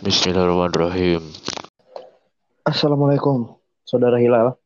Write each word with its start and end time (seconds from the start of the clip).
Bismillahirrahmanirrahim. 0.00 1.20
Assalamualaikum, 2.64 3.60
Saudara 3.84 4.16
Hilal. 4.16 4.56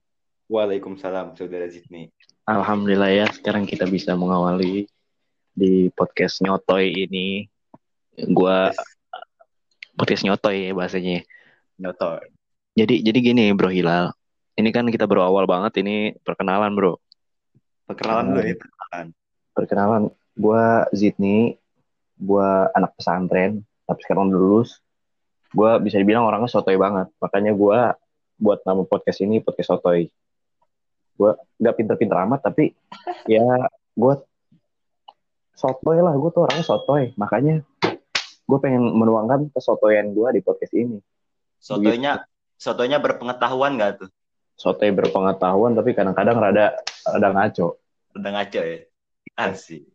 Waalaikumsalam, 0.46 1.34
Saudara 1.34 1.66
Zidni. 1.66 2.06
Alhamdulillah 2.46 3.10
ya, 3.10 3.26
sekarang 3.34 3.66
kita 3.66 3.82
bisa 3.90 4.14
mengawali 4.14 4.86
di 5.50 5.90
podcast 5.90 6.38
nyotoy 6.38 7.10
ini. 7.10 7.50
Gua 8.30 8.70
podcast 9.98 10.22
nyotoy 10.22 10.70
ya 10.70 10.72
bahasanya. 10.78 11.26
Nyotor. 11.82 12.30
Jadi 12.78 13.02
jadi 13.02 13.18
gini 13.18 13.50
Bro 13.58 13.74
Hilal. 13.74 14.14
Ini 14.54 14.70
kan 14.70 14.86
kita 14.86 15.10
berawal 15.10 15.50
banget 15.50 15.82
ini 15.82 16.14
perkenalan, 16.22 16.78
Bro. 16.78 17.02
Perkenalan 17.90 18.38
dulu 18.38 18.38
ya, 18.38 18.54
perkenalan. 18.54 19.06
Perkenalan, 19.50 20.02
gua 20.38 20.86
Zidni, 20.94 21.58
gua 22.22 22.70
anak 22.70 22.94
pesantren, 22.94 23.66
tapi 23.82 23.98
sekarang 24.06 24.30
udah 24.30 24.38
lulus. 24.38 24.78
Gua 25.54 25.78
bisa 25.78 25.96
dibilang 26.02 26.26
orangnya 26.26 26.50
sotoy 26.50 26.74
banget. 26.74 27.08
Makanya 27.22 27.54
gua 27.54 27.94
buat 28.34 28.60
nama 28.66 28.82
podcast 28.82 29.22
ini 29.22 29.38
podcast 29.38 29.78
sotoy. 29.78 30.10
Gua 31.14 31.38
nggak 31.62 31.74
pinter-pinter 31.78 32.18
amat, 32.26 32.50
tapi 32.50 32.74
ya 33.30 33.46
gua 33.94 34.18
sotoy 35.54 36.02
lah. 36.02 36.12
Gue 36.18 36.30
tuh 36.34 36.44
orangnya 36.44 36.66
sotoy. 36.66 37.14
Makanya 37.16 37.62
gue 38.44 38.58
pengen 38.60 38.92
menuangkan 38.92 39.48
kesotoyan 39.54 40.12
gue 40.12 40.28
di 40.36 40.40
podcast 40.44 40.74
ini. 40.76 40.98
Sotonya, 41.56 42.28
sotonya 42.60 43.00
berpengetahuan 43.00 43.80
nggak 43.80 44.04
tuh? 44.04 44.10
Sotoy 44.54 44.92
berpengetahuan, 44.92 45.72
tapi 45.72 45.96
kadang-kadang 45.96 46.36
rada 46.36 46.76
rada 47.08 47.28
ngaco. 47.32 47.80
Udah 48.14 48.30
ngaco 48.36 48.60
ya? 48.60 48.78
Asik. 49.34 49.88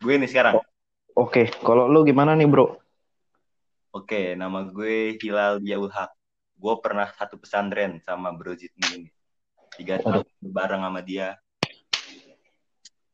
Gue 0.00 0.14
nih 0.16 0.30
sekarang. 0.30 0.62
Oke, 1.18 1.50
kalau 1.60 1.90
lu 1.90 2.06
gimana 2.06 2.32
nih 2.38 2.46
bro? 2.48 2.78
Oke, 3.94 4.34
nama 4.34 4.66
gue 4.66 5.14
Hilal 5.22 5.62
Diaul 5.62 5.86
Haq. 5.86 6.10
Gue 6.58 6.74
pernah 6.82 7.06
satu 7.14 7.38
pesantren 7.38 8.02
sama 8.02 8.34
Bro 8.34 8.58
Zidni 8.58 8.82
ini. 8.90 9.10
Tiga 9.78 10.02
tahun 10.02 10.26
bareng 10.42 10.82
sama 10.82 10.98
dia. 10.98 11.38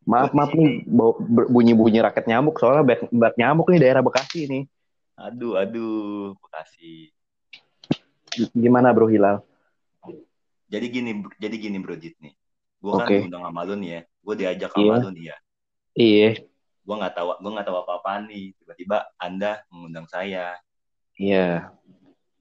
Maaf 0.09 0.33
maaf 0.33 0.57
nih 0.57 0.89
bunyi-bunyi 1.53 2.01
raket 2.01 2.25
nyamuk 2.25 2.57
soalnya 2.57 2.97
banyak, 2.97 3.13
banyak 3.13 3.37
nyamuk 3.37 3.67
nih 3.69 3.81
daerah 3.85 4.01
Bekasi 4.01 4.49
nih. 4.49 4.65
Aduh, 5.21 5.61
aduh, 5.61 6.33
Bekasi. 6.41 7.13
Gimana 8.57 8.97
bro 8.97 9.05
Hilal? 9.05 9.45
Jadi 10.73 10.87
gini, 10.89 11.13
jadi 11.37 11.57
gini 11.61 11.77
Bro 11.77 12.01
Zidni. 12.01 12.33
Gue 12.81 12.97
kan 12.97 13.05
Oke. 13.05 13.21
diundang 13.21 13.45
sama 13.45 13.69
lu 13.69 13.77
nih 13.77 13.91
ya. 13.91 14.01
Gue 14.25 14.35
diajak 14.41 14.71
Iya. 14.73 14.81
sama 14.81 15.05
lu 15.05 15.11
nih 15.13 15.25
ya. 15.29 15.37
Iya, 15.93 16.29
Gue 16.81 16.95
nggak 16.97 17.13
tahu, 17.13 17.29
gue 17.37 17.51
nggak 17.53 17.67
tahu 17.69 17.77
apa-apa 17.85 18.25
nih. 18.25 18.57
Tiba-tiba 18.57 19.13
Anda 19.21 19.61
mengundang 19.69 20.09
saya. 20.09 20.57
Iya. 21.21 21.69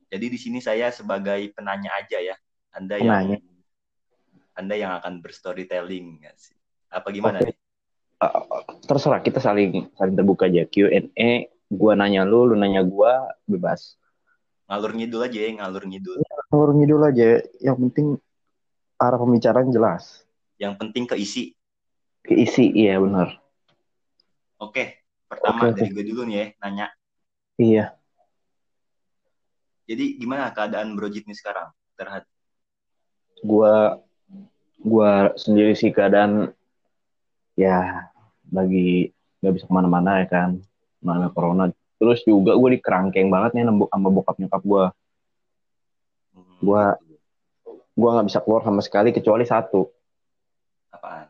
Jadi 0.07 0.25
di 0.31 0.39
sini 0.39 0.63
saya 0.63 0.89
sebagai 0.89 1.51
penanya 1.51 1.91
aja 1.99 2.17
ya. 2.17 2.35
Anda 2.71 2.97
Penanya. 2.97 3.37
yang 3.37 3.43
Anda 4.55 4.75
yang 4.75 4.91
akan 5.03 5.19
berstorytelling 5.19 6.23
ya 6.23 6.31
sih. 6.39 6.55
Apa 6.89 7.11
gimana 7.11 7.43
Oke. 7.43 7.53
nih? 7.53 7.57
Uh, 8.19 8.43
terserah 8.83 9.23
kita 9.23 9.39
saling 9.39 9.87
saling 9.95 10.15
terbuka 10.15 10.47
aja 10.47 10.65
Q&A. 10.65 11.51
Gua 11.69 11.93
nanya 11.93 12.25
lu, 12.25 12.49
lu 12.49 12.57
nanya 12.57 12.81
gua, 12.81 13.29
bebas. 13.45 13.99
Ngalur 14.65 14.97
ngidul 14.97 15.21
aja 15.21 15.37
ya, 15.37 15.49
ngalur 15.61 15.83
ngidul. 15.85 16.17
Ngurung 16.49 16.81
dulu 16.81 17.05
aja. 17.05 17.45
Yang 17.61 17.77
penting 17.87 18.07
arah 18.97 19.17
pembicaraan 19.21 19.69
jelas. 19.69 20.25
Yang 20.57 20.73
penting 20.81 21.03
keisi. 21.05 21.53
Keisi, 22.25 22.73
iya 22.73 22.97
benar. 22.97 23.37
Oke, 24.59 25.05
pertama 25.29 25.71
oke. 25.71 25.77
dari 25.77 25.89
gue 25.93 26.05
dulu 26.09 26.21
nih 26.27 26.35
ya, 26.35 26.45
nanya. 26.65 26.85
Iya. 27.55 27.98
Jadi 29.89 30.21
gimana 30.21 30.53
keadaan 30.53 30.93
Bro 30.93 31.09
Jit 31.09 31.25
nih 31.25 31.33
sekarang? 31.33 31.73
Terhadap 31.97 32.29
Gua 33.41 33.97
gua 34.77 35.33
sendiri 35.33 35.73
sih 35.73 35.89
keadaan 35.89 36.53
ya 37.57 38.05
lagi 38.53 39.09
nggak 39.41 39.53
bisa 39.55 39.65
ke 39.65 39.73
mana-mana 39.73 40.21
ya 40.21 40.27
kan, 40.29 40.61
mana 41.01 41.33
corona. 41.33 41.73
Terus 41.99 42.21
juga 42.23 42.55
gue 42.55 42.75
di 42.75 42.79
kerangkeng 42.79 43.27
banget 43.31 43.55
nih 43.57 43.63
sama 43.65 44.07
bokap 44.11 44.35
nyokap 44.37 44.61
gue. 44.63 44.85
Gua- 46.61 46.99
Gue 47.99 48.09
nggak 48.15 48.27
bisa 48.31 48.39
keluar 48.39 48.63
sama 48.63 48.79
sekali 48.79 49.11
kecuali 49.11 49.43
satu, 49.43 49.83
apaan? 50.87 51.27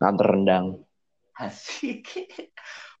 nganter 0.00 0.24
rendang. 0.24 0.66
Asik. 1.36 2.08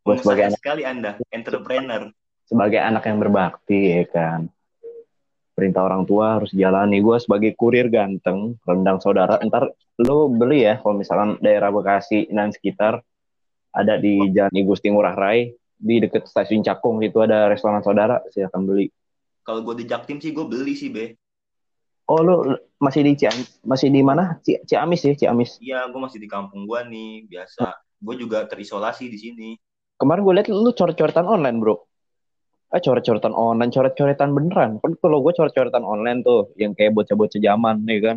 Gua 0.04 0.20
sebagai 0.20 0.52
Pengusaha 0.52 0.60
sekali 0.60 0.82
Anda, 0.84 1.16
entrepreneur. 1.32 2.12
Sebagai 2.44 2.80
anak 2.84 3.08
yang 3.08 3.16
berbakti 3.16 3.96
ya 3.96 4.04
kan, 4.12 4.52
perintah 5.52 5.84
orang 5.84 6.08
tua 6.08 6.40
harus 6.40 6.50
jalani. 6.52 6.98
Gue 7.04 7.20
sebagai 7.20 7.52
kurir 7.56 7.92
ganteng, 7.92 8.56
rendang 8.64 8.98
saudara. 8.98 9.38
Ntar 9.40 9.72
lo 10.00 10.28
beli 10.32 10.64
ya 10.64 10.80
kalau 10.80 10.98
misalkan 10.98 11.36
daerah 11.44 11.68
Bekasi 11.68 12.28
dan 12.32 12.50
sekitar 12.50 13.04
ada 13.72 13.96
di 13.96 14.32
Jalan 14.32 14.52
I 14.52 14.62
Gusti 14.64 14.92
Ngurah 14.92 15.16
Rai 15.16 15.52
di 15.82 15.96
deket 15.98 16.28
stasiun 16.28 16.62
Cakung 16.62 17.00
itu 17.02 17.18
ada 17.20 17.48
restoran 17.48 17.80
saudara 17.80 18.20
silakan 18.30 18.68
beli. 18.68 18.86
Kalau 19.42 19.66
gue 19.66 19.82
di 19.82 19.84
Jaktim 19.88 20.22
sih 20.22 20.30
gue 20.30 20.46
beli 20.46 20.78
sih, 20.78 20.92
Be. 20.92 21.18
Oh 22.06 22.22
lu 22.22 22.54
masih 22.78 23.02
di 23.02 23.14
Ciam- 23.18 23.46
masih 23.66 23.88
di 23.90 24.02
mana? 24.02 24.38
Ci- 24.42 24.62
Ciamis 24.66 25.02
ya 25.02 25.14
Ciamis. 25.14 25.58
Iya, 25.58 25.86
gue 25.90 26.00
masih 26.02 26.18
di 26.22 26.28
kampung 26.30 26.66
gue 26.66 26.80
nih, 26.86 27.26
biasa. 27.26 27.74
Gue 28.02 28.14
juga 28.18 28.46
terisolasi 28.46 29.10
di 29.10 29.18
sini. 29.18 29.48
Kemarin 29.98 30.22
gue 30.26 30.34
liat 30.34 30.48
lu 30.50 30.70
coret-coretan 30.74 31.26
online 31.26 31.58
bro. 31.62 31.78
Ah 32.72 32.80
coret-coretan 32.80 33.36
online, 33.36 33.68
coret-coretan 33.68 34.32
beneran. 34.32 34.80
Kan 34.80 34.96
kalau 34.96 35.20
gue 35.20 35.36
coret-coretan 35.36 35.84
online 35.84 36.24
tuh 36.24 36.56
yang 36.56 36.72
kayak 36.72 36.96
bocah-bocah 36.96 37.36
zaman 37.36 37.84
nih 37.84 38.00
kan. 38.00 38.16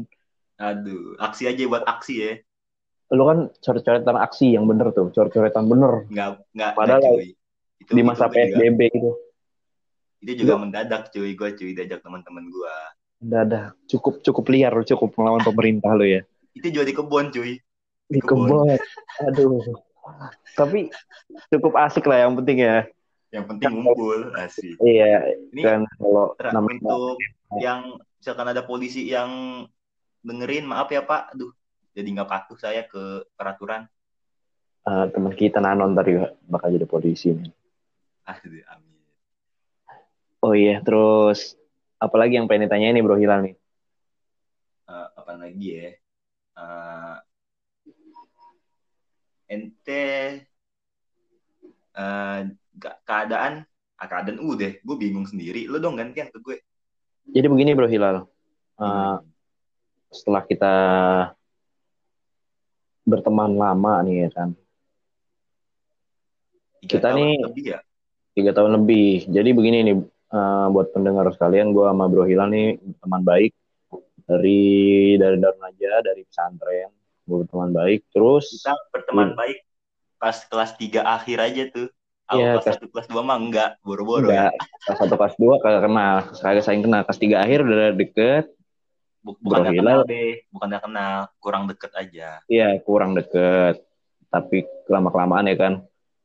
Aduh, 0.56 1.20
aksi 1.20 1.52
aja 1.52 1.60
buat 1.68 1.84
aksi 1.84 2.14
ya. 2.16 2.34
Lu 3.12 3.28
kan 3.28 3.52
coret-coretan 3.60 4.16
aksi 4.16 4.56
yang 4.56 4.64
bener 4.64 4.96
tuh, 4.96 5.12
coret-coretan 5.12 5.68
bener 5.68 6.08
Nggak, 6.08 6.30
nggak, 6.56 6.72
Padahal 6.72 7.00
nggak, 7.04 7.14
cuy. 7.20 7.30
Itu, 7.84 7.92
di 7.92 8.02
masa 8.02 8.26
itu 8.26 8.32
gua 8.32 8.40
juga- 8.40 8.56
PSBB 8.56 8.80
itu. 8.90 9.12
itu 10.26 10.32
juga 10.42 10.56
mendadak 10.58 11.14
cuy 11.14 11.32
gue 11.38 11.50
cuy 11.54 11.72
diajak 11.76 12.02
teman-teman 12.02 12.50
gue 12.50 12.76
udah. 13.22 13.76
Cukup 13.86 14.24
cukup 14.24 14.46
liar, 14.50 14.72
lu, 14.74 14.82
cukup 14.82 15.14
melawan 15.20 15.44
pemerintah 15.44 15.92
lu 15.94 16.08
ya. 16.08 16.24
itu 16.56 16.72
juga 16.72 16.88
di 16.88 16.96
kebun 16.96 17.26
cuy 17.36 17.60
Di 18.08 18.20
kebun. 18.24 18.48
kebun. 18.48 18.80
Aduh. 19.28 19.60
Tapi 20.56 20.88
cukup 21.52 21.76
asik 21.84 22.08
lah 22.08 22.24
yang 22.24 22.40
penting 22.40 22.64
ya. 22.64 22.88
Yang 23.36 23.46
penting 23.52 23.84
ngumpul 23.84 24.32
asik. 24.40 24.80
Iya, 24.80 25.36
ini 25.52 25.62
kan 25.62 25.84
kalau 26.00 26.40
untuk 26.40 27.20
yang 27.60 28.00
misalkan 28.16 28.48
ada 28.48 28.64
polisi 28.64 29.12
yang 29.12 29.64
dengerin 30.24 30.64
maaf 30.64 30.88
ya 30.88 31.04
pak. 31.04 31.36
Aduh 31.36 31.52
jadi 31.96 32.08
nggak 32.16 32.30
patuh 32.32 32.58
saya 32.60 32.88
ke 32.88 33.28
peraturan. 33.36 33.88
Eh, 34.86 35.06
teman 35.12 35.34
kita 35.36 35.60
Nanon 35.60 35.98
juga 35.98 36.32
bakal 36.48 36.72
jadi 36.72 36.88
polisi. 36.88 37.36
aduh 38.26 38.64
amin. 38.72 38.96
Oh 40.46 40.54
iya, 40.54 40.78
terus 40.86 41.58
apalagi 41.98 42.38
yang 42.38 42.46
pengen 42.46 42.70
ditanya 42.70 42.94
ini 42.94 43.02
Bro 43.02 43.18
Hilal 43.18 43.50
nih? 43.50 43.56
Eh, 44.86 45.08
apa 45.18 45.34
lagi 45.42 45.68
ya? 45.74 45.90
Eh, 46.56 47.18
ente 49.50 50.04
eh, 51.96 52.40
ga- 52.46 52.65
keadaan 52.78 53.64
ah, 53.96 54.08
keadaan 54.08 54.40
udah 54.40 54.72
gue 54.78 54.96
bingung 54.98 55.24
sendiri. 55.24 55.66
Lo 55.66 55.80
dong 55.80 55.96
gantian 55.96 56.28
ke 56.30 56.40
gue. 56.40 56.58
Jadi 57.26 57.48
begini 57.48 57.74
Bro 57.74 57.90
Hilal, 57.90 58.28
Eh, 58.76 59.18
setelah 60.12 60.44
kita 60.44 60.74
berteman 63.04 63.54
lama 63.54 64.02
nih 64.04 64.28
ya 64.28 64.30
kan, 64.34 64.50
Tiga 66.82 66.92
kita 67.00 67.08
tahun 67.08 67.18
nih- 67.18 67.42
lebih 67.50 67.66
ya? 67.66 67.80
tiga 68.36 68.52
tahun 68.52 68.72
lebih. 68.78 69.32
Jadi 69.32 69.50
begini 69.56 69.78
nih, 69.82 69.96
eh, 70.06 70.68
buat 70.70 70.92
pendengar 70.92 71.30
sekalian, 71.32 71.72
gue 71.72 71.86
sama 71.86 72.06
Bro 72.06 72.28
Hilal 72.28 72.52
nih 72.52 72.68
teman 73.00 73.24
baik. 73.24 73.54
Dari 74.26 74.62
dari 75.16 75.38
Darun 75.38 75.62
aja, 75.62 76.02
dari 76.02 76.26
pesantren, 76.26 76.90
gue 77.24 77.36
berteman 77.46 77.72
baik. 77.72 78.10
Terus 78.10 78.58
kita 78.58 78.74
berteman 78.90 79.38
baik 79.38 79.62
pas 80.18 80.36
kelas 80.42 80.74
3 80.76 81.06
akhir 81.06 81.38
aja 81.40 81.64
tuh. 81.70 81.88
Awal 82.26 82.42
Iya, 82.42 82.52
kelas 82.58 82.78
1 82.82 82.88
kelas 82.90 83.08
2 83.08 83.22
mah 83.22 83.38
enggak, 83.38 83.70
boro-boro 83.86 84.26
enggak, 84.26 84.50
ya. 84.50 84.66
kelas 84.82 84.98
satu 84.98 85.14
kelas 85.14 85.36
dua 85.38 85.56
kagak 85.62 85.84
kenal, 85.86 86.16
kagak 86.34 86.64
saling 86.66 86.82
kenal. 86.82 87.02
Kelas 87.06 87.20
tiga 87.22 87.38
akhir 87.40 87.60
udah 87.62 87.94
deket, 87.94 88.46
Bu- 89.22 89.38
Bro 89.38 89.62
Bukan 89.62 89.66
Hilal. 89.70 89.78
kenal 89.78 90.00
deh, 90.06 90.34
bukan 90.50 90.68
enggak 90.70 90.84
kenal, 90.86 91.16
kurang 91.38 91.64
deket 91.66 91.92
aja. 91.94 92.30
ya 92.46 92.68
kurang 92.82 93.14
deket. 93.14 93.86
Tapi 94.28 94.58
lama 94.86 95.10
kelamaan 95.10 95.46
ya 95.46 95.56
kan. 95.56 95.74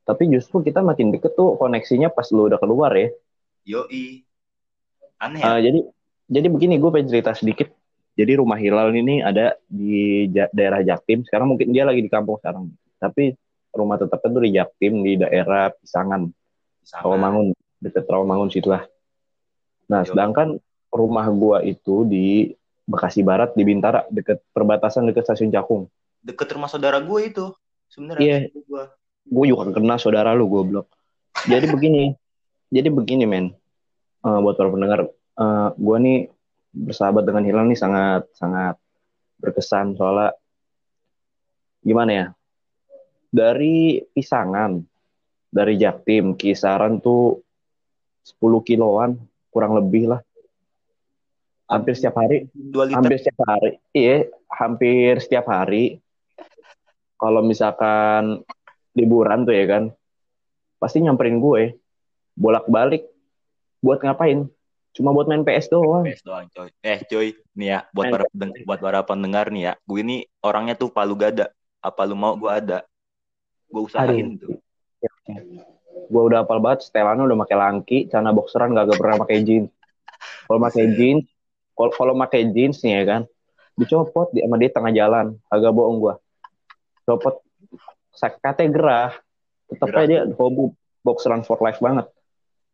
Tapi 0.01 0.25
justru 0.27 0.59
kita 0.59 0.81
makin 0.81 1.13
deket 1.13 1.33
tuh 1.33 1.53
koneksinya 1.55 2.09
pas 2.09 2.25
lu 2.33 2.49
udah 2.49 2.57
keluar 2.57 2.89
ya. 2.93 3.13
Yoi. 3.63 4.25
Aneh 5.17 5.37
ya? 5.37 5.53
Eh, 5.53 5.59
jadi 5.69 5.79
jadi 6.27 6.47
begini 6.49 6.81
gue 6.81 6.89
pengen 6.89 7.09
cerita 7.09 7.31
sedikit. 7.31 7.69
Jadi 8.11 8.41
rumah 8.41 8.57
Hilal 8.57 8.89
ini 8.91 9.21
ada 9.21 9.53
di 9.65 10.25
ja- 10.27 10.49
daerah 10.51 10.81
Jaktim. 10.81 11.23
Sekarang 11.23 11.53
mungkin 11.53 11.69
dia 11.69 11.85
lagi 11.85 12.01
di 12.01 12.09
kampung 12.09 12.41
sekarang. 12.41 12.73
Tapi 12.97 13.37
rumah 13.71 13.97
tetapnya 13.99 14.29
tuh 14.31 14.43
di 14.43 14.51
Jaktim 14.55 14.93
di 15.03 15.13
daerah 15.19 15.71
Pisangan, 15.71 16.27
Sama. 16.83 17.01
Rawamangun, 17.07 17.55
dekat 17.79 18.05
Rawamangun 18.07 18.49
situ 18.51 18.67
lah. 18.71 18.83
Nah, 19.87 20.03
Yo. 20.03 20.11
sedangkan 20.13 20.59
rumah 20.91 21.27
gua 21.31 21.63
itu 21.63 22.03
di 22.07 22.51
Bekasi 22.83 23.23
Barat 23.23 23.55
di 23.55 23.63
Bintara 23.63 24.03
deket 24.11 24.43
perbatasan 24.51 25.07
deket 25.07 25.23
stasiun 25.23 25.53
Cakung. 25.53 25.87
Deket 26.19 26.51
rumah 26.51 26.67
saudara 26.67 26.99
gue 26.99 27.19
itu. 27.23 27.45
Sebenarnya 27.87 28.51
Iya. 28.51 28.51
gue. 28.51 28.83
Gue 29.31 29.45
juga 29.47 29.71
kena 29.71 29.95
saudara 29.95 30.35
lu 30.35 30.49
goblok. 30.51 30.91
Jadi 31.47 31.71
begini, 31.71 32.11
jadi 32.67 32.91
begini 32.91 33.23
men. 33.23 33.55
Eh, 34.21 34.39
buat 34.43 34.59
para 34.59 34.69
pendengar, 34.69 35.07
eh, 35.09 35.69
gua 35.79 35.97
nih 35.97 36.27
bersahabat 36.71 37.23
dengan 37.23 37.43
Hilal 37.47 37.65
nih 37.71 37.79
sangat 37.79 38.27
sangat 38.35 38.75
berkesan 39.41 39.95
soalnya 39.97 40.35
gimana 41.81 42.11
ya? 42.11 42.25
Dari 43.31 44.03
Pisangan, 44.05 44.75
dari 45.47 45.75
Jaktim, 45.75 46.35
kisaran 46.35 46.99
tuh 46.99 47.39
10 48.21 48.37
kiloan 48.61 49.15
kurang 49.47 49.73
lebih 49.73 50.11
lah. 50.11 50.21
Hampir 51.65 51.95
setiap 51.95 52.19
hari 52.19 52.51
Dua 52.51 52.83
liter. 52.83 52.99
hampir 52.99 53.15
setiap 53.15 53.39
hari 53.47 53.71
iya 53.89 54.27
hampir 54.51 55.23
setiap 55.23 55.47
hari 55.47 56.03
kalau 57.15 57.39
misalkan 57.39 58.43
liburan 58.91 59.47
tuh 59.47 59.55
ya 59.55 59.65
kan 59.69 59.83
pasti 60.75 60.99
nyamperin 60.99 61.39
gue 61.39 61.79
bolak 62.33 62.67
balik 62.67 63.07
buat 63.79 64.03
ngapain 64.03 64.51
cuma 64.91 65.15
buat 65.15 65.31
main 65.31 65.47
PS 65.47 65.71
doang 65.71 66.03
PS 66.03 66.27
doang 66.27 66.51
coy. 66.51 66.67
Eh 66.83 66.99
coy, 67.07 67.27
nih 67.55 67.67
ya 67.71 67.79
buat 67.95 68.05
Eh, 68.05 68.11
para 68.11 68.25
pendeng- 68.27 68.65
buat 68.67 68.79
para 68.81 68.99
pendengar 69.01 69.47
nih 69.47 69.63
ya. 69.63 69.73
Gue 69.87 70.03
ini 70.03 70.17
orangnya 70.43 70.75
tuh 70.75 70.91
palu 70.91 71.15
gada. 71.15 71.55
Apa 71.79 72.03
lu 72.03 72.19
mau 72.19 72.35
gue 72.35 72.51
ada. 72.51 72.83
Gue 73.71 73.81
usahain 73.87 74.37
tuh. 74.37 74.59
gue 76.11 76.21
udah 76.27 76.43
hafal 76.43 76.59
banget 76.59 76.91
setelannya 76.91 77.23
udah 77.23 77.37
pakai 77.47 77.57
langki 77.57 77.97
celana 78.11 78.35
boxeran 78.35 78.75
gak, 78.75 78.99
pernah 78.99 79.23
pakai 79.23 79.47
jeans 79.47 79.71
kalau 80.43 80.59
pakai 80.59 80.85
jeans 80.91 81.23
kalau 81.71 81.91
kalau 81.95 82.13
pakai 82.19 82.41
jeans 82.51 82.83
nih 82.83 82.99
ya 82.99 83.03
kan 83.07 83.21
dicopot 83.79 84.27
di 84.35 84.43
sama 84.43 84.59
dia 84.59 84.69
tengah 84.75 84.91
jalan 84.91 85.39
agak 85.47 85.71
bohong 85.71 86.03
gue 86.03 86.15
copot 87.07 87.39
sakatnya 88.11 88.67
gerah 88.67 89.11
tetap 89.71 89.87
aja 89.95 90.03
dia 90.03 90.19
hobi 90.35 90.75
boxeran 90.99 91.47
for 91.47 91.57
life 91.63 91.79
banget 91.79 92.11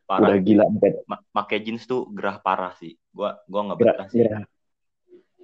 Parah. 0.08 0.34
udah 0.34 0.38
gila 0.40 0.66
Make 1.36 1.58
jeans 1.68 1.84
tuh 1.84 2.08
gerah 2.16 2.40
parah 2.40 2.72
sih. 2.80 2.96
Gua 3.12 3.44
gua 3.44 3.68
nggak 3.68 3.78
betah 3.84 4.08
sih. 4.08 4.24
gerah. 4.24 4.48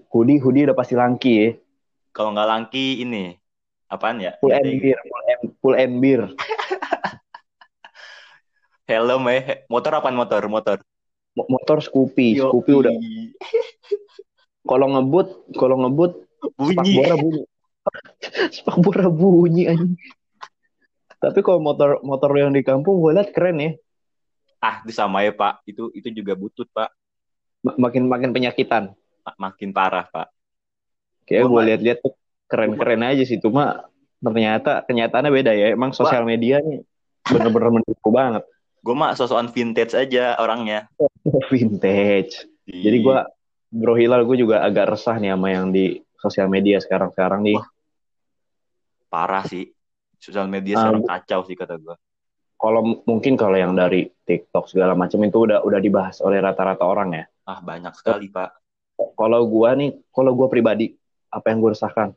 hoodie 0.08 0.40
hoodie 0.40 0.64
udah 0.64 0.78
pasti 0.78 0.96
langki 0.96 1.34
ya 1.36 1.48
Kalau 2.16 2.32
nggak 2.32 2.48
langki 2.48 3.04
ini 3.04 3.43
apaan 3.92 4.22
ya? 4.24 4.32
full 4.40 4.54
and 4.54 4.80
beer 4.80 5.00
full 5.04 5.24
and, 5.28 5.44
full 5.60 5.76
and 5.76 5.94
beer 6.00 6.24
Helm 8.84 9.24
eh 9.32 9.64
motor 9.72 9.96
apaan 9.96 10.12
motor? 10.12 10.44
Motor. 10.52 10.78
Mo- 11.40 11.48
motor 11.48 11.80
Scoopy 11.80 12.36
Yoi. 12.36 12.44
Scoopy 12.52 12.72
udah 12.76 12.94
kalau 14.64 14.88
ngebut 14.96 15.28
kalau 15.56 15.76
ngebut 15.84 16.24
bunyi. 16.56 16.76
spakbora 16.76 17.16
bunyi 17.20 17.42
spakbora 18.60 19.08
bunyi 19.12 19.64
anjing 19.72 19.96
tapi 21.20 21.40
kalau 21.40 21.64
motor 21.64 22.04
motor 22.04 22.32
yang 22.36 22.52
di 22.52 22.60
kampung 22.64 23.00
gue 23.00 23.16
liat 23.16 23.32
keren 23.32 23.60
ya 23.60 23.72
Ah, 24.64 24.80
sama 24.96 25.20
ya, 25.28 25.36
Pak. 25.36 25.60
Itu 25.68 25.92
itu 25.92 26.08
juga 26.08 26.40
butut, 26.40 26.72
Pak. 26.72 26.88
Ma- 27.68 27.76
makin 27.76 28.08
makin 28.08 28.32
penyakitan 28.32 28.96
Ma- 29.28 29.36
Makin 29.36 29.76
parah, 29.76 30.08
Pak. 30.08 30.32
kayak 31.28 31.52
gue 31.52 31.62
liat-liat 31.68 32.00
tuh 32.00 32.16
keren-keren 32.54 33.02
aja 33.02 33.26
sih 33.26 33.42
cuma 33.42 33.90
ternyata 34.22 34.86
kenyataannya 34.86 35.32
beda 35.34 35.52
ya 35.52 35.74
emang 35.74 35.90
sosial 35.90 36.22
media 36.24 36.62
nih 36.62 36.86
bener-bener 37.26 37.82
menipu 37.82 38.14
banget 38.14 38.46
Gue 38.84 38.94
mah 38.94 39.16
sosokan 39.16 39.48
vintage 39.48 39.96
aja 39.96 40.36
orangnya. 40.38 40.86
vintage 41.52 42.46
jadi 42.68 42.98
gue 43.00 43.18
bro 43.74 43.98
Hilal 43.98 44.22
gue 44.24 44.38
juga 44.38 44.62
agak 44.62 44.94
resah 44.94 45.18
nih 45.18 45.34
sama 45.34 45.50
yang 45.50 45.74
di 45.74 45.98
sosial 46.16 46.46
media 46.46 46.78
sekarang-sekarang 46.78 47.42
nih 47.42 47.58
Wah. 47.58 47.68
parah 49.10 49.44
sih. 49.46 49.70
Sosial 50.20 50.48
media 50.48 50.78
Ah, 50.78 50.88
sekarang 50.88 51.04
kacau 51.04 51.42
sih 51.44 51.56
kata 51.58 51.76
gue. 51.76 51.96
kalau 52.56 52.80
mungkin 53.04 53.36
kalau 53.36 53.60
yang 53.60 53.76
dari 53.76 54.08
TikTok 54.24 54.72
segala 54.72 54.96
macam 54.96 55.20
itu 55.20 55.36
udah 55.36 55.68
udah 55.68 55.80
dibahas 55.84 56.24
oleh 56.24 56.40
rata-rata 56.40 56.88
orang 56.88 57.10
ya. 57.12 57.26
Ah, 57.44 57.60
banyak 57.60 57.92
sekali, 57.92 58.32
Pak. 58.32 58.56
Kalau 59.20 59.44
gua 59.52 59.76
nih, 59.76 59.92
kalau 60.16 60.32
gua 60.32 60.48
pribadi, 60.48 60.96
apa 61.28 61.52
yang 61.52 61.60
gue 61.60 61.76
resahkan? 61.76 62.16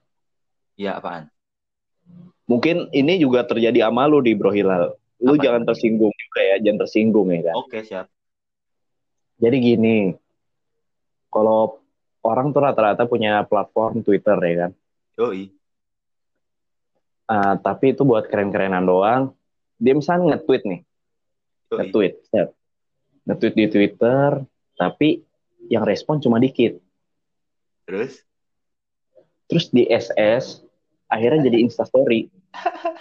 Iya, 0.76 1.00
apaan? 1.00 1.32
Mungkin 2.46 2.92
ini 2.92 3.18
juga 3.18 3.42
terjadi 3.42 3.88
sama 3.88 4.06
lu 4.06 4.22
di 4.22 4.36
Bro 4.36 4.52
Hilal. 4.52 4.94
Lu 5.18 5.34
Apa 5.34 5.42
jangan 5.42 5.62
tersinggung 5.64 6.12
juga 6.12 6.40
ya, 6.44 6.56
jangan 6.60 6.78
tersinggung 6.84 7.28
ya 7.32 7.40
kan. 7.50 7.56
Oke, 7.58 7.80
siap. 7.82 8.06
Jadi 9.40 9.56
gini, 9.58 9.96
kalau 11.32 11.80
orang 12.22 12.52
tuh 12.52 12.62
rata-rata 12.62 13.08
punya 13.08 13.42
platform 13.48 14.04
Twitter 14.04 14.36
ya 14.36 14.54
kan. 14.68 14.70
Yoi. 15.16 15.50
Ah, 17.26 17.58
tapi 17.58 17.96
itu 17.96 18.06
buat 18.06 18.28
keren-kerenan 18.28 18.86
doang. 18.86 19.34
Dia 19.80 19.96
misalnya 19.96 20.36
nge-tweet 20.36 20.62
nih, 20.62 20.80
Yoi. 21.72 21.76
nge-tweet, 21.80 22.14
nge-tweet 23.26 23.54
di 23.56 23.66
Twitter, 23.72 24.30
tapi 24.76 25.08
yang 25.66 25.82
respon 25.82 26.22
cuma 26.22 26.38
dikit. 26.38 26.78
Terus? 27.88 28.26
terus 29.46 29.70
di 29.70 29.86
SS 29.86 30.65
akhirnya 31.06 31.40
jadi 31.44 31.58
instastory 31.60 32.26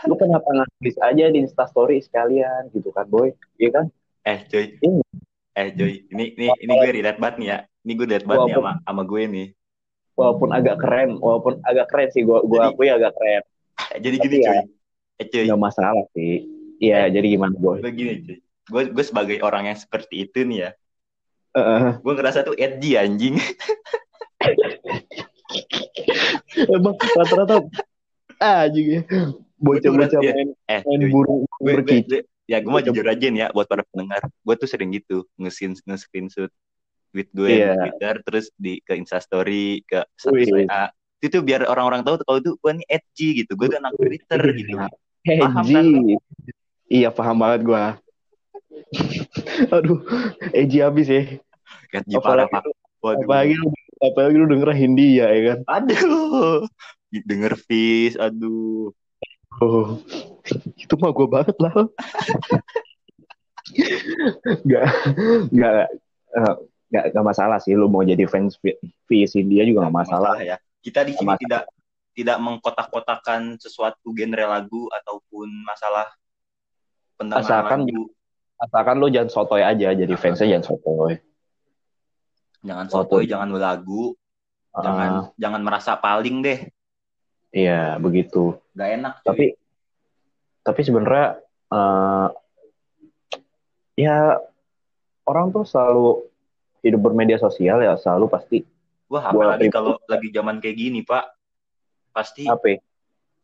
lu 0.04 0.14
kenapa 0.14 0.46
nggak 0.46 0.70
tulis 0.76 0.98
aja 1.00 1.26
di 1.26 1.40
instastory 1.40 1.98
sekalian 2.00 2.70
gitu 2.70 2.90
kan 2.90 3.06
boy 3.06 3.30
iya 3.56 3.72
kan 3.74 3.86
Eh, 4.22 4.42
coy. 4.44 4.66
Ini. 4.82 5.06
Eh, 5.54 5.70
coy. 5.72 5.94
Ini 6.10 6.24
ini 6.34 6.46
ini 6.58 6.72
gue 6.74 6.92
relate 6.92 7.22
banget 7.22 7.36
nih 7.38 7.48
ya. 7.48 7.58
Ini 7.80 7.92
gue 7.94 8.06
relate 8.08 8.26
banget 8.26 8.42
nih 8.44 8.56
sama 8.58 8.72
sama 8.82 9.02
gue 9.04 9.22
nih. 9.24 9.48
walaupun 10.16 10.50
agak 10.50 10.78
keren 10.80 11.10
walaupun 11.20 11.54
agak 11.62 11.86
keren 11.88 12.10
sih 12.10 12.24
gua 12.24 12.42
Jadi- 12.42 12.72
akui 12.72 12.88
agak 12.90 13.14
keren 13.14 13.44
Eh, 13.86 14.00
jadi 14.00 14.16
Tapi 14.16 14.26
gini, 14.26 14.38
ya. 14.40 14.50
coy. 14.50 14.60
Eh, 15.16 15.26
coy. 15.28 15.44
nggak 15.46 15.62
masalah 15.62 16.06
sih 16.12 16.34
iya 16.80 17.06
jadi 17.06 17.28
gimana 17.30 17.54
boy 17.54 17.78
Gue 17.80 17.92
gini, 17.92 18.14
coy. 18.20 18.38
Gue 18.66 18.82
gue 18.90 19.06
sebagai 19.06 19.38
orang 19.40 19.70
yang 19.70 19.78
seperti 19.78 20.26
itu 20.26 20.42
nih 20.42 20.58
ya. 20.60 20.70
Eh, 21.54 22.02
Gue 22.02 22.14
ngerasa 22.14 22.42
tuh 22.42 22.58
edgy 22.58 22.98
anjing. 22.98 23.38
emang 26.68 26.96
rata-rata 26.98 27.62
ah 28.40 28.66
juga 28.68 29.04
bocah-bocah 29.56 30.20
Iya. 30.20 30.34
main 30.34 30.50
Eh, 30.68 30.82
main 30.84 31.02
burung 31.08 31.44
gue, 31.44 31.56
gue, 31.56 31.74
berkicau 31.74 32.10
gue- 32.12 32.26
ya 32.46 32.58
gue 32.60 32.70
mau 32.70 32.78
jujur 32.80 33.04
aja 33.04 33.26
nih 33.26 33.42
ya 33.42 33.48
buat 33.50 33.66
para 33.66 33.82
pendengar. 33.88 34.22
Gue 34.38 34.56
tuh 34.56 34.68
sering 34.68 34.92
gitu 34.92 35.26
nge-screen 35.36 35.74
nge-screenshot 35.80 36.52
tweet 37.10 37.30
gue 37.32 37.48
Iya. 37.50 37.74
di 37.74 37.78
Twitter 37.82 38.16
terus 38.22 38.46
di 38.54 38.74
ke 38.80 38.94
Instastory 38.94 39.82
ke 39.82 40.04
status. 40.14 40.52
WA 40.52 40.84
itu 41.20 41.42
biar 41.42 41.66
orang-orang 41.66 42.04
tahu 42.04 42.22
kalau 42.22 42.38
tuh 42.40 42.54
gue 42.56 42.72
nih 42.76 42.88
edgy 42.92 43.30
gitu. 43.42 43.56
Gue 43.56 43.68
tuh 43.68 43.80
anak 43.80 43.96
Twitter 43.96 44.40
gitu. 44.54 44.78
Paham 45.26 45.66
kan 45.66 45.86
Iya 46.86 47.10
paham 47.10 47.42
banget 47.42 47.66
gua. 47.66 47.98
Aduh, 49.72 50.06
edgy 50.52 50.80
habis 50.80 51.08
ya. 51.08 51.24
edgy 51.92 52.16
parah 52.20 52.46
pak. 52.46 52.62
Apalagi 53.02 53.54
lu, 53.56 53.74
apalagi 53.98 54.36
lu 54.36 54.46
denger 54.46 54.70
Hindia 54.74 55.26
ya 55.30 55.42
kan. 55.48 55.60
aduh 55.82 56.62
denger 57.22 57.56
Fis 57.56 58.16
aduh 58.16 58.92
Oh, 59.56 60.04
itu 60.76 60.94
mah 61.00 61.16
gua 61.16 61.28
banget 61.32 61.56
lah. 61.58 61.72
Gak, 64.68 64.86
gak, 65.50 65.74
eh, 66.30 66.56
gak, 66.92 67.06
gak 67.10 67.26
masalah 67.26 67.58
sih 67.58 67.72
lu 67.72 67.88
mau 67.88 68.04
jadi 68.04 68.28
fans 68.28 68.60
Fis 69.06 69.32
Hindia 69.32 69.64
juga 69.64 69.88
gak 69.88 69.96
masalah. 69.98 70.36
ya 70.40 70.60
kita 70.80 71.02
di 71.02 71.16
sini 71.16 71.26
Masalah. 71.26 71.40
tidak 71.40 71.64
tidak 72.12 72.38
mengkotak-kotakan 72.40 73.42
sesuatu 73.58 74.12
genre 74.12 74.46
lagu 74.46 74.92
ataupun 74.94 75.48
masalah 75.64 76.08
pendengar 77.16 77.42
Asalkan 77.42 77.80
lagu 77.88 78.12
Asalkan 78.56 78.96
lu 78.98 79.08
jangan 79.08 79.28
sotoy 79.30 79.60
aja, 79.62 79.92
jadi 79.92 80.14
fansnya 80.16 80.48
jangan 80.50 80.64
sotoy. 80.66 81.14
jangan 82.62 82.86
Walaupun- 82.86 83.08
sotoy 83.08 83.24
jangan 83.26 83.50
belagu 83.50 84.04
jangan 84.76 85.12
Ah, 85.12 85.26
jangan 85.36 85.62
merasa 85.62 85.96
paling 85.96 86.40
deh 86.40 86.60
iya 87.56 87.96
begitu. 87.96 88.60
Gak 88.76 88.90
enak 89.00 89.14
cuy. 89.24 89.28
Tapi 89.32 89.46
tapi 90.66 90.82
sebenarnya 90.84 91.40
eh, 91.72 92.28
ya 93.96 94.36
orang 95.24 95.56
tuh 95.56 95.64
selalu 95.64 96.28
hidup 96.84 97.00
bermedia 97.02 97.40
sosial 97.40 97.80
ya 97.82 97.96
selalu 97.98 98.30
pasti 98.30 98.60
wah 99.10 99.32
apalagi 99.32 99.72
kalau 99.72 99.96
lagi 100.06 100.30
zaman 100.30 100.60
kayak 100.62 100.78
gini 100.78 101.02
pak 101.02 101.34
pasti 102.14 102.46
apa 102.46 102.78
ya, 102.78 102.78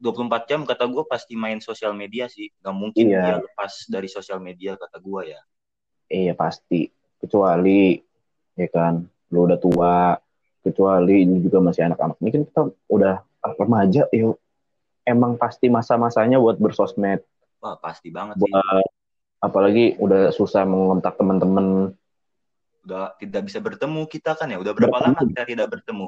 24 0.01 0.49
jam 0.49 0.61
kata 0.65 0.85
gue 0.89 1.05
pasti 1.05 1.33
main 1.37 1.61
sosial 1.61 1.93
media 1.93 2.25
sih 2.29 2.49
gak 2.61 2.73
mungkin 2.73 3.09
Iya. 3.09 3.21
dia 3.21 3.35
lepas 3.41 3.85
dari 3.89 4.09
sosial 4.09 4.41
media 4.41 4.77
kata 4.77 4.97
gue 4.97 5.21
ya 5.37 5.41
Iya 6.11 6.35
pasti. 6.35 6.91
Kecuali 6.91 7.95
ya 8.59 8.67
kan, 8.67 8.99
lu 9.31 9.47
udah 9.47 9.55
tua, 9.55 10.19
kecuali 10.59 11.23
ini 11.23 11.39
juga 11.39 11.63
masih 11.63 11.87
anak-anak. 11.87 12.19
Ini 12.19 12.29
kan 12.35 12.41
kita 12.51 12.61
udah 12.91 13.15
remaja, 13.41 14.05
ya 14.13 14.33
emang 15.05 15.35
pasti 15.35 15.67
masa-masanya 15.67 16.37
buat 16.37 16.61
bersosmed, 16.61 17.25
wah 17.61 17.75
pasti 17.81 18.13
banget 18.13 18.37
sih. 18.37 18.45
Buat 18.49 18.85
apalagi 19.41 19.97
udah 19.97 20.29
susah 20.31 20.63
mengontak 20.63 21.17
teman-teman. 21.17 21.97
udah 22.81 23.13
tidak 23.21 23.45
bisa 23.45 23.61
bertemu 23.61 24.09
kita 24.09 24.33
kan 24.33 24.49
ya? 24.49 24.57
Udah 24.57 24.73
berapa 24.73 24.89
Bertemu. 24.89 25.13
lama 25.13 25.29
kita 25.29 25.41
tidak 25.45 25.67
bertemu? 25.69 26.05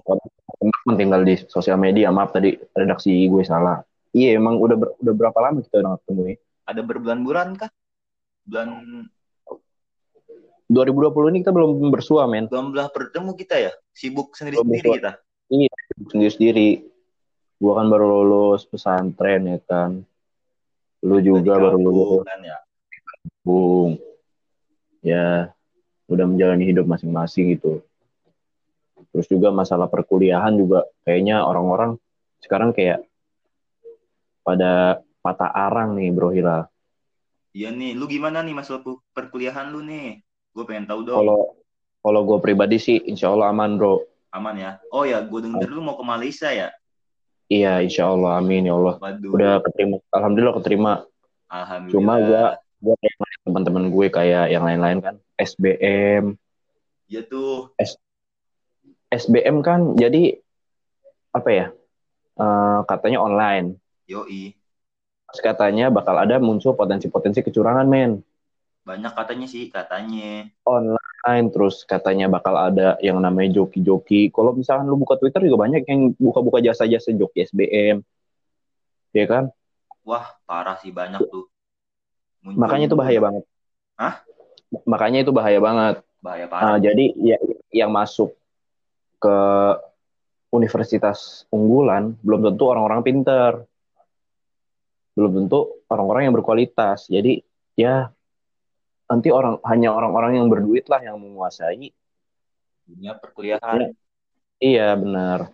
Teman 0.58 0.94
tinggal 0.98 1.22
di 1.22 1.36
sosial 1.46 1.78
media. 1.78 2.10
Maaf 2.10 2.34
tadi 2.34 2.58
redaksi 2.74 3.14
gue 3.30 3.46
salah. 3.46 3.86
Iya 4.10 4.42
emang 4.42 4.58
udah 4.58 4.78
ber- 4.82 4.98
udah 4.98 5.14
berapa 5.14 5.38
lama 5.38 5.62
kita 5.62 5.86
udah 5.86 6.02
ketemu 6.02 6.22
ya? 6.34 6.36
Ada 6.66 6.82
berbulan-bulan 6.82 7.48
kah? 7.62 7.70
Bulan 8.50 8.70
2020 10.66 11.30
ini 11.30 11.38
kita 11.46 11.54
belum 11.54 11.94
bersua 11.94 12.26
men. 12.26 12.50
Belum 12.50 12.74
bertemu 12.74 13.32
kita 13.38 13.56
ya? 13.62 13.72
Sibuk 13.94 14.34
sendiri-sendiri 14.34 14.98
kita? 14.98 15.22
Sendiri 16.10 16.30
sendiri 16.34 16.68
gue 17.58 17.74
kan 17.74 17.88
baru 17.90 18.24
lulus 18.24 18.66
pesantren 18.68 19.50
ya 19.50 19.60
kan. 19.66 20.02
Lu 21.04 21.20
juga 21.20 21.60
baru 21.60 21.78
lulus. 21.80 22.24
kan 22.26 22.40
ya? 22.42 22.58
Bung 23.44 24.00
ya 25.04 25.52
udah 26.08 26.26
menjalani 26.28 26.64
hidup 26.64 26.88
masing-masing 26.88 27.60
gitu. 27.60 27.84
Terus 29.12 29.28
juga 29.28 29.52
masalah 29.52 29.92
perkuliahan 29.92 30.56
juga 30.56 30.88
kayaknya 31.04 31.44
orang-orang 31.44 32.00
sekarang 32.40 32.72
kayak 32.72 33.04
pada 34.44 35.04
patah 35.24 35.52
arang 35.52 35.96
nih 35.96 36.12
bro 36.12 36.36
Hilal 36.36 36.68
iya 37.54 37.70
nih 37.70 37.94
lu 37.94 38.10
gimana 38.10 38.42
nih 38.42 38.58
masalah 38.58 38.82
perkuliahan 39.14 39.70
lu 39.70 39.86
nih? 39.86 40.20
Gue 40.54 40.66
pengen 40.66 40.90
tahu 40.90 41.06
dong. 41.06 41.18
Kalau 41.22 41.40
kalau 42.04 42.22
gue 42.26 42.38
pribadi 42.42 42.82
sih 42.82 42.98
insya 43.06 43.32
Allah 43.32 43.54
aman 43.54 43.78
bro. 43.78 44.02
Aman 44.34 44.58
ya? 44.58 44.82
Oh 44.90 45.06
ya 45.06 45.22
gue 45.22 45.40
denger 45.40 45.70
lu 45.70 45.86
mau 45.86 45.96
ke 45.96 46.04
Malaysia 46.04 46.50
ya 46.50 46.74
iya 47.50 47.80
insya 47.84 48.12
Allah 48.12 48.40
amin 48.40 48.70
ya 48.70 48.74
Allah. 48.76 48.96
Waduh. 49.00 49.32
Udah 49.34 49.54
keterima. 49.64 49.96
Alhamdulillah 50.12 50.56
keterima. 50.60 50.94
Alhamdulillah. 51.48 51.94
Cuma 51.94 52.14
gue 52.84 52.96
kayak 53.00 53.16
teman-teman 53.48 53.84
gue 53.88 54.08
kayak 54.12 54.46
yang 54.52 54.64
lain-lain 54.68 55.00
kan. 55.00 55.16
SBM 55.40 56.36
ya 57.14 57.22
tuh. 57.26 57.70
SBM 59.14 59.62
kan 59.62 59.94
jadi 59.94 60.42
apa 61.34 61.50
ya 61.54 61.66
eh, 62.42 62.80
katanya 62.90 63.22
online. 63.22 63.78
Yoi. 64.10 64.58
Terus 65.30 65.42
katanya 65.42 65.90
bakal 65.90 66.18
ada 66.18 66.38
muncul 66.38 66.74
potensi-potensi 66.78 67.42
kecurangan 67.42 67.86
men. 67.90 68.22
Banyak 68.86 69.14
katanya 69.16 69.48
sih 69.50 69.70
katanya. 69.70 70.50
Online 70.68 71.03
terus 71.24 71.88
katanya 71.88 72.28
bakal 72.28 72.52
ada 72.60 73.00
yang 73.00 73.16
namanya 73.24 73.64
joki-joki. 73.64 74.28
Kalau 74.28 74.52
misalkan 74.52 74.84
lu 74.92 75.00
buka 75.00 75.16
Twitter 75.16 75.48
juga 75.48 75.64
banyak 75.64 75.88
yang 75.88 76.12
buka-buka 76.20 76.60
jasa-jasa 76.60 77.16
joki 77.16 77.48
SBM 77.48 78.04
ya 79.16 79.26
kan? 79.30 79.44
Wah 80.04 80.36
parah 80.44 80.76
sih 80.84 80.92
banyak 80.92 81.24
tuh. 81.32 81.48
Muncul- 82.44 82.60
makanya 82.60 82.86
itu 82.92 82.98
bahaya 83.00 83.20
banget. 83.24 83.44
Hah? 83.96 84.16
makanya 84.90 85.22
itu 85.22 85.30
bahaya 85.30 85.60
banget. 85.62 85.96
Bahaya 86.18 86.46
Ah, 86.50 86.76
parah. 86.76 86.78
jadi 86.82 87.06
ya, 87.14 87.38
yang 87.70 87.94
masuk 87.94 88.34
ke 89.22 89.38
universitas 90.50 91.46
unggulan 91.54 92.18
belum 92.26 92.42
tentu 92.52 92.64
orang-orang 92.68 93.06
pinter. 93.06 93.52
Belum 95.14 95.46
tentu 95.46 95.78
orang-orang 95.88 96.26
yang 96.26 96.36
berkualitas. 96.36 97.06
Jadi 97.06 97.46
ya 97.78 98.10
nanti 99.14 99.30
orang 99.30 99.62
hanya 99.70 99.94
orang-orang 99.94 100.42
yang 100.42 100.48
berduit 100.50 100.90
lah 100.90 101.06
yang 101.06 101.22
menguasai. 101.22 101.94
Dunia 102.90 103.14
perkuliahan. 103.22 103.94
Iya 104.58 104.98
benar. 104.98 105.54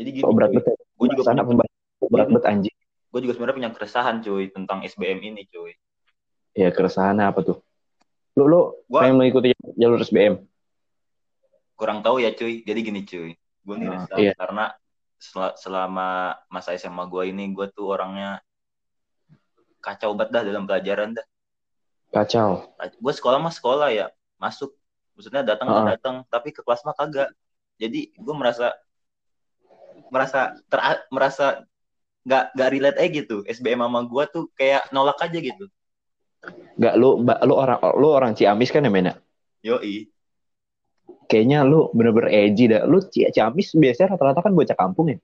Jadi 0.00 0.08
gini 0.16 0.24
kok 0.24 0.32
berat 0.32 0.50
cuy. 0.50 0.56
banget 0.64 0.74
gue 0.80 1.06
juga 1.12 1.22
punya 1.28 1.44
pembahasan 1.44 2.08
berat 2.08 2.28
banget 2.32 2.44
anjing? 2.48 2.76
Gue 3.12 3.20
juga 3.20 3.32
sebenarnya 3.36 3.56
punya 3.60 3.70
keresahan 3.76 4.16
cuy 4.24 4.44
tentang 4.48 4.78
SBM 4.88 5.20
ini 5.20 5.44
cuy. 5.52 5.76
Ya 6.56 6.72
keresahannya 6.72 7.28
apa 7.28 7.44
tuh? 7.44 7.60
Lu 8.40 8.48
lu 8.48 8.60
Gua- 8.88 9.04
pengen 9.04 9.20
mengikuti 9.20 9.52
jalur 9.76 10.00
SBM 10.00 10.40
kurang 11.78 12.02
tahu 12.02 12.18
ya 12.18 12.34
cuy. 12.34 12.66
Jadi 12.66 12.80
gini 12.82 13.06
cuy. 13.06 13.38
Gue 13.38 13.74
nih 13.78 13.86
Ah, 13.86 13.94
resah 14.02 14.18
iya. 14.18 14.32
karena 14.34 14.64
sel- 15.14 15.54
selama 15.54 16.34
masa 16.50 16.74
SMA 16.74 17.06
gue 17.06 17.30
ini 17.30 17.54
gue 17.54 17.70
tuh 17.70 17.94
orangnya 17.94 18.42
kacau 19.78 20.10
banget 20.18 20.30
dah 20.34 20.42
dalam 20.42 20.66
pelajaran 20.66 21.14
dah 21.14 21.26
kacau. 22.10 22.68
Gue 22.98 23.12
sekolah 23.12 23.38
mah 23.38 23.52
sekolah 23.52 23.88
ya 23.90 24.06
masuk. 24.36 24.72
Maksudnya 25.18 25.42
datang 25.42 25.68
Ah. 25.68 25.86
datang 25.94 26.14
tapi 26.28 26.54
ke 26.54 26.62
kelas 26.62 26.82
mah 26.86 26.94
kagak. 26.94 27.28
Jadi 27.78 28.10
gue 28.14 28.34
merasa 28.34 28.74
merasa 30.08 30.56
ter 30.70 30.78
merasa 31.12 31.62
nggak 32.24 32.44
nggak 32.54 32.70
relate 32.72 32.98
aja 32.98 33.08
gitu. 33.24 33.36
SBM 33.44 33.82
sama 33.82 34.00
gue 34.04 34.24
tuh 34.30 34.44
kayak 34.54 34.88
nolak 34.90 35.18
aja 35.20 35.38
gitu. 35.38 35.66
Nggak 36.78 36.94
lu 36.96 37.18
lu 37.24 37.54
orang 37.54 37.78
lu 37.98 38.08
orang 38.08 38.32
Ciamis 38.32 38.70
kan 38.70 38.86
ya 38.86 38.90
men 38.92 39.10
ya? 39.10 39.14
yoi 39.58 40.06
kayaknya 41.28 41.62
lu 41.62 41.92
bener-bener 41.92 42.32
edgy 42.32 42.72
dah. 42.72 42.88
Lu 42.88 43.04
Ci- 43.04 43.28
Ciamis 43.28 43.76
biasanya 43.76 44.16
rata-rata 44.16 44.40
kan 44.40 44.52
bocah 44.56 44.76
kampung 44.76 45.12
ya? 45.12 45.18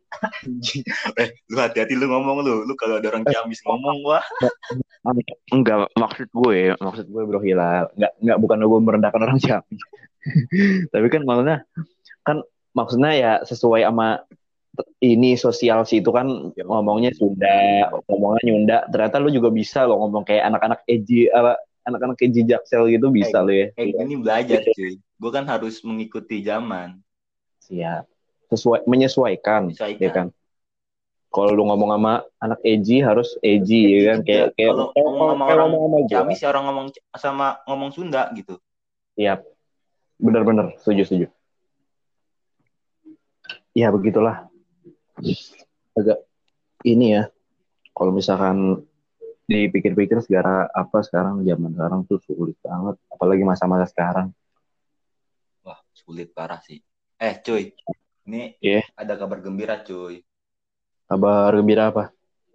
Eh 1.17 1.29
lu 1.49 1.57
hati-hati 1.57 1.97
lu 1.97 2.07
ngomong 2.13 2.45
lu. 2.45 2.69
Lu 2.69 2.75
kalau 2.77 3.01
ada 3.01 3.09
orang 3.09 3.25
Ciamis 3.25 3.65
ngomong 3.65 4.05
wah. 4.05 4.25
Enggak, 5.53 5.89
maksud 5.97 6.29
gue, 6.33 6.73
maksud 6.77 7.07
gue 7.09 7.23
Bro 7.29 7.41
Hilal, 7.45 7.93
enggak 7.97 8.13
enggak 8.21 8.39
bukan 8.41 8.59
gue 8.65 8.81
merendahkan 8.85 9.21
orang 9.25 9.39
Ciamis. 9.41 9.81
Tapi 10.93 11.07
kan 11.09 11.23
maksudnya 11.25 11.59
kan 12.25 12.37
maksudnya 12.77 13.11
ya 13.13 13.33
sesuai 13.45 13.85
sama 13.85 14.25
ini 15.01 15.39
sosial 15.39 15.87
sih 15.87 16.03
itu 16.03 16.11
kan 16.11 16.27
ngomongnya 16.57 17.15
Sunda, 17.17 17.89
ngomongnya 18.09 18.43
Nyunda. 18.45 18.79
Ternyata 18.93 19.17
lu 19.23 19.33
juga 19.33 19.49
bisa 19.49 19.89
lo 19.89 20.01
ngomong 20.05 20.25
kayak 20.29 20.53
anak-anak 20.53 20.81
edgy 20.85 21.31
apa 21.31 21.61
anak-anak 21.85 22.17
edgy 22.25 22.43
jaksel 22.49 22.89
gitu 22.89 23.13
bisa 23.13 23.45
lo 23.45 23.53
ya. 23.53 23.69
kayak 23.77 23.93
gini 23.93 24.15
belajar 24.19 24.61
cuy 24.73 24.97
gue 25.25 25.33
kan 25.33 25.49
harus 25.49 25.81
mengikuti 25.81 26.45
zaman 26.45 27.01
Siap. 27.65 28.05
Sesuai 28.53 28.85
menyesuaikan, 28.85 29.73
Menyesuaikan. 29.73 30.05
ya 30.05 30.11
kan. 30.13 30.27
Kalau 31.33 31.51
lu 31.51 31.65
ngomong 31.65 31.97
sama 31.97 32.15
anak 32.37 32.61
edgy 32.61 33.01
harus 33.01 33.33
edgy 33.41 34.05
ya 34.05 34.15
kan 34.15 34.19
kayak 34.21 34.47
kayak 34.55 34.71
Kalau 34.71 34.87
kayak- 34.93 35.07
ngomong 35.09 35.29
sama 35.33 35.45
orang 35.49 35.69
ngomong 35.73 36.03
sama. 36.05 36.11
Ciamis 36.13 36.39
ya 36.39 36.49
orang 36.53 36.65
ngomong 36.69 36.87
sama 37.17 37.47
ngomong 37.65 37.91
Sunda 37.91 38.23
gitu 38.37 38.55
Siap. 39.17 39.41
Bener-bener, 40.15 40.77
setuju, 40.79 41.03
setuju. 41.03 41.27
Ya, 43.75 43.91
begitulah. 43.91 44.47
Agak 45.95 46.23
ini 46.87 47.19
ya, 47.19 47.23
kalau 47.91 48.15
misalkan 48.15 48.87
dipikir-pikir 49.45 50.23
segala 50.23 50.71
apa 50.71 51.03
sekarang, 51.03 51.43
zaman 51.43 51.75
sekarang 51.75 52.01
tuh 52.07 52.23
sulit 52.23 52.55
banget. 52.63 52.95
Apalagi 53.11 53.43
masa-masa 53.43 53.91
sekarang. 53.91 54.31
Sulit 55.95 56.29
parah 56.37 56.61
sih 56.61 56.79
eh 57.23 57.35
cuy 57.41 57.71
ini 58.27 58.59
Iya. 58.61 58.83
ada 58.99 59.15
kabar 59.17 59.39
gembira 59.41 59.81
cuy 59.87 60.21
Kabar 61.09 61.53
gembira 61.55 61.93
apa? 61.93 62.05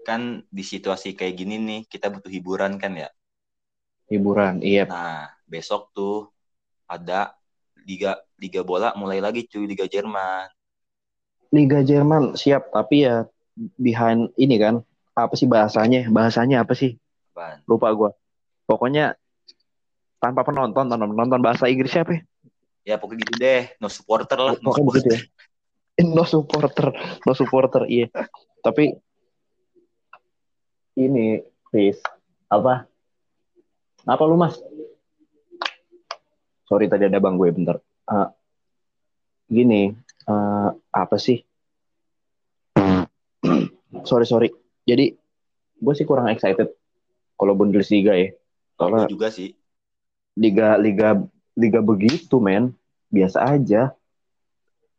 kan 0.04 0.42
di 0.50 0.64
situasi 0.66 1.14
kayak 1.14 1.36
gini 1.38 1.56
nih 1.62 1.82
kita 1.86 2.10
butuh 2.10 2.32
hiburan 2.32 2.76
kan 2.82 2.96
ya 2.98 3.10
Hiburan, 4.10 4.58
iya. 4.66 4.90
nah 4.90 5.30
besok 5.46 5.94
tuh 5.94 6.34
ada 6.90 7.38
liga 7.86 8.18
liga 8.42 8.66
bola 8.66 8.90
mulai 8.98 9.22
lagi 9.22 9.46
cuy 9.46 9.70
liga 9.70 9.86
Jerman 9.86 10.50
Liga 11.50 11.82
Jerman 11.82 12.38
siap, 12.38 12.70
tapi 12.70 13.10
ya 13.10 13.26
behind 13.82 14.30
ini 14.38 14.56
kan, 14.62 14.86
apa 15.18 15.34
sih 15.34 15.50
bahasanya? 15.50 16.06
Bahasanya 16.14 16.62
apa 16.62 16.78
sih? 16.78 16.94
Apaan? 17.34 17.66
Lupa 17.66 17.90
gua. 17.98 18.14
Pokoknya 18.70 19.18
tanpa 20.22 20.46
penonton, 20.46 20.86
tanpa 20.86 21.06
penonton 21.10 21.42
bahasa 21.42 21.66
Inggris 21.66 21.90
siapa 21.90 22.12
ya? 22.18 22.22
Ya 22.84 22.96
pokoknya 22.98 23.22
gitu 23.26 23.34
deh 23.38 23.64
no 23.78 23.88
supporter 23.88 24.38
lah 24.40 24.54
no 24.60 24.72
Pokoknya 24.72 24.78
supporter. 24.80 25.02
gitu 25.04 25.10
ya. 25.18 25.22
No 26.00 26.24
supporter, 26.24 26.88
no 27.28 27.34
supporter, 27.36 27.84
iya. 27.92 28.08
Tapi 28.64 28.96
ini, 30.96 31.44
Chris, 31.68 32.00
apa? 32.48 32.88
Apa 34.08 34.24
lu 34.24 34.40
mas? 34.40 34.56
Sorry 36.64 36.88
tadi 36.88 37.04
ada 37.04 37.20
bang 37.20 37.36
gue 37.36 37.52
bentar. 37.52 37.84
Eh, 38.08 38.30
gini, 39.52 39.92
eh, 40.24 40.70
apa 40.72 41.16
sih? 41.20 41.44
sorry 44.08 44.24
sorry. 44.24 44.50
Jadi 44.88 45.20
gue 45.76 45.94
sih 46.00 46.08
kurang 46.08 46.32
excited 46.32 46.80
kalau 47.36 47.60
Bundesliga 47.60 48.16
ya. 48.16 48.32
Soalnya 48.80 49.12
juga 49.12 49.28
sih 49.36 49.52
liga 50.40 50.80
liga 50.80 51.20
liga 51.58 51.80
begitu 51.80 52.38
men, 52.38 52.76
biasa 53.10 53.42
aja. 53.58 53.94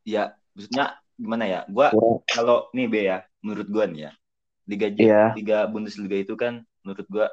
ya 0.01 0.33
maksudnya 0.57 0.97
gimana 1.15 1.45
ya? 1.47 1.61
Gua 1.69 1.93
Kurang- 1.93 2.25
kalau 2.27 2.59
nih 2.73 2.87
B 2.89 2.95
ya 3.05 3.19
menurut 3.45 3.69
gua 3.69 3.85
nih 3.87 4.09
ya 4.09 4.13
liga 4.67 4.87
Iya. 4.91 5.25
liga 5.37 5.59
Bundesliga 5.69 6.17
itu 6.17 6.35
kan 6.35 6.65
menurut 6.83 7.07
gua 7.11 7.27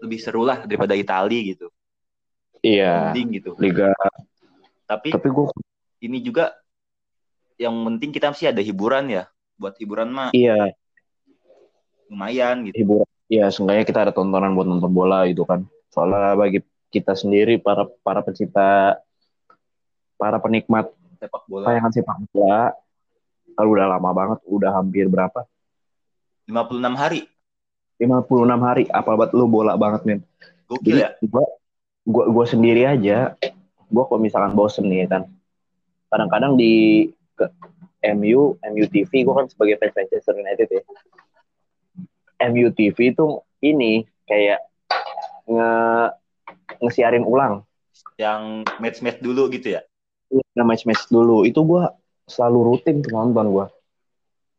lebih 0.00 0.18
seru 0.20 0.44
lah 0.44 0.64
daripada 0.64 0.92
Italia 0.96 1.40
gitu. 1.42 1.68
Iya, 2.64 3.12
mending 3.12 3.28
gitu. 3.40 3.50
Liga. 3.60 3.92
tapi 4.86 5.10
Tapi 5.12 5.28
gue 5.28 5.46
ini 6.02 6.18
juga 6.22 6.54
yang 7.56 7.72
penting 7.86 8.10
kita 8.12 8.30
sih 8.36 8.48
ada 8.50 8.60
hiburan 8.60 9.08
ya. 9.08 9.24
Buat 9.56 9.80
hiburan 9.80 10.12
mah 10.12 10.30
iya. 10.36 10.72
lumayan 12.12 12.66
gitu. 12.68 12.76
Hiburan. 12.82 13.08
Ya 13.26 13.50
seenggaknya 13.50 13.84
kita 13.88 14.00
ada 14.06 14.12
tontonan 14.14 14.54
buat 14.54 14.68
nonton 14.68 14.90
bola 14.92 15.26
gitu 15.26 15.42
kan. 15.42 15.66
Soalnya 15.90 16.36
bagi 16.38 16.62
kita 16.96 17.12
sendiri 17.12 17.60
para 17.60 17.84
para 18.00 18.24
pecinta 18.24 18.96
para 20.16 20.40
penikmat 20.40 20.88
sepak 21.20 21.44
bola. 21.44 21.64
tayangan 21.68 21.92
sepak 21.92 22.18
bola. 22.32 22.72
Kalau 23.56 23.70
udah 23.72 23.86
lama 23.88 24.10
banget 24.12 24.38
udah 24.48 24.70
hampir 24.72 25.08
berapa? 25.08 25.44
56 26.48 26.96
hari. 26.96 27.20
56 28.00 28.66
hari. 28.66 28.84
Apa 28.92 29.16
buat 29.16 29.30
lu 29.32 29.48
bola 29.48 29.76
banget 29.76 30.04
men 30.08 30.20
gokil 30.68 31.04
ya? 31.04 31.16
gua 31.24 31.44
gua 32.04 32.24
gua 32.32 32.44
sendiri 32.44 32.84
aja 32.84 33.36
gua 33.88 34.04
kalau 34.08 34.20
misalkan 34.20 34.52
bosen 34.56 34.88
nih 34.88 35.08
kan. 35.08 35.28
Kadang-kadang 36.08 36.56
di 36.56 37.06
ke 37.36 37.48
MU 38.16 38.56
MU 38.60 38.84
TV 38.88 39.24
gua 39.24 39.44
kan 39.44 39.46
sebagai 39.52 39.80
fans 39.80 39.96
Manchester 39.96 40.34
United 40.36 40.68
ya. 40.68 40.82
MU 42.52 42.68
TV 42.76 43.16
itu 43.16 43.26
ini 43.64 44.04
kayak 44.28 44.60
nge 45.48 45.70
ngesiarin 46.82 47.24
ulang. 47.24 47.62
Yang 48.20 48.66
match-match 48.82 49.20
dulu 49.20 49.48
gitu 49.52 49.76
ya? 49.78 49.82
Iya, 50.32 50.62
match-match 50.66 51.08
dulu. 51.08 51.46
Itu 51.46 51.62
gua 51.62 51.94
selalu 52.26 52.58
rutin 52.74 53.00
tuh 53.00 53.14
nonton 53.14 53.46
gua. 53.54 53.66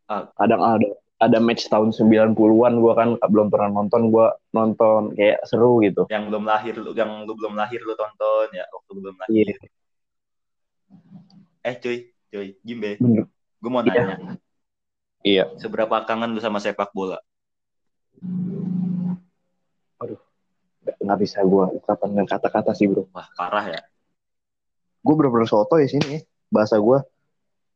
Ah. 0.07 0.23
kadang 0.39 0.63
ada 0.63 0.87
ada 1.19 1.37
match 1.43 1.67
tahun 1.67 1.91
90-an 1.91 2.79
gua 2.79 2.93
kan 2.95 3.19
belum 3.19 3.51
pernah 3.51 3.67
nonton 3.75 4.07
gua 4.07 4.39
nonton 4.55 5.11
kayak 5.19 5.43
seru 5.43 5.83
gitu. 5.83 6.07
Yang 6.07 6.31
belum 6.31 6.43
lahir 6.47 6.73
lu 6.79 6.95
yang 6.95 7.27
lu 7.27 7.35
belum 7.35 7.59
lahir 7.59 7.83
lu 7.83 7.91
tonton 7.97 8.47
ya 8.55 8.63
waktu 8.71 8.89
lu 8.95 8.99
belum 9.03 9.17
lahir. 9.19 9.45
Iya. 9.51 9.55
eh 11.67 11.75
cuy 11.75 11.97
cuy 12.31 12.47
Jimbe. 12.63 12.95
Gue 13.59 13.67
mau 13.73 13.83
Iya. 13.83 13.91
nanya 13.91 14.15
iya. 15.27 15.43
Seberapa 15.59 15.99
kangen 16.07 16.31
lu 16.31 16.39
sama 16.39 16.63
sepak 16.63 16.95
bola 16.95 17.19
nggak 21.07 21.19
bisa 21.23 21.39
gua 21.47 21.71
ungkapan 21.71 22.07
dengan 22.11 22.27
kata-kata 22.27 22.75
sih 22.75 22.91
bro. 22.91 23.07
Wah 23.15 23.27
parah 23.33 23.65
ya. 23.71 23.81
Gue 24.99 25.15
bener-bener 25.15 25.47
soto 25.47 25.79
ya 25.79 25.87
sini. 25.87 26.19
Bahasa 26.51 26.75
gua 26.77 27.07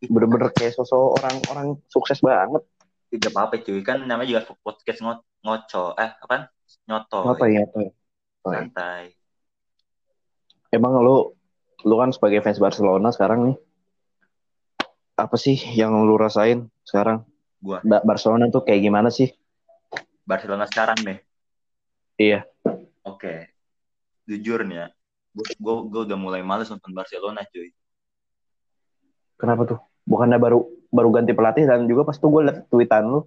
bener-bener 0.03 0.51
kayak 0.51 0.75
sosok 0.75 1.21
orang-orang 1.21 1.79
sukses 1.87 2.19
banget. 2.19 2.61
Tidak 3.07 3.31
apa-apa 3.31 3.63
cuy. 3.63 3.79
Kan 3.79 4.03
namanya 4.03 4.27
juga 4.27 4.41
podcast 4.59 4.99
ngo 4.99 5.23
ngoco 5.41 5.95
eh 5.95 6.11
apa? 6.19 6.51
Nyoto. 6.87 7.19
Apa 7.31 7.45
ya 7.47 7.63
ya? 7.63 7.89
santai. 8.41 9.13
Emang 10.73 10.99
lu 10.99 11.31
lu 11.87 11.95
kan 11.97 12.11
sebagai 12.11 12.43
fans 12.43 12.59
Barcelona 12.59 13.09
sekarang 13.15 13.51
nih. 13.51 13.57
Apa 15.15 15.35
sih 15.37 15.55
yang 15.55 15.93
lu 16.03 16.17
rasain 16.17 16.67
sekarang? 16.83 17.23
Gua. 17.61 17.79
Ba- 17.85 18.01
Barcelona 18.01 18.49
tuh 18.49 18.65
kayak 18.65 18.81
gimana 18.81 19.13
sih? 19.13 19.29
Barcelona 20.25 20.65
sekarang 20.69 20.97
deh 21.03 21.19
Iya. 22.21 22.45
Oke. 23.21 23.35
Jujur 24.25 24.65
nih 24.65 24.77
ya 24.81 24.87
gue 25.35 26.01
udah 26.03 26.17
mulai 26.19 26.43
males 26.43 26.67
nonton 26.67 26.91
Barcelona 26.91 27.43
cuy. 27.47 27.71
Kenapa 29.39 29.61
tuh? 29.65 29.79
Bukannya 30.03 30.37
baru 30.37 30.67
baru 30.91 31.09
ganti 31.15 31.31
pelatih 31.31 31.63
dan 31.65 31.87
juga 31.87 32.03
pas 32.03 32.19
tuh 32.19 32.29
gue 32.29 32.41
liat 32.51 32.57
tweetan 32.67 33.07
lu. 33.07 33.19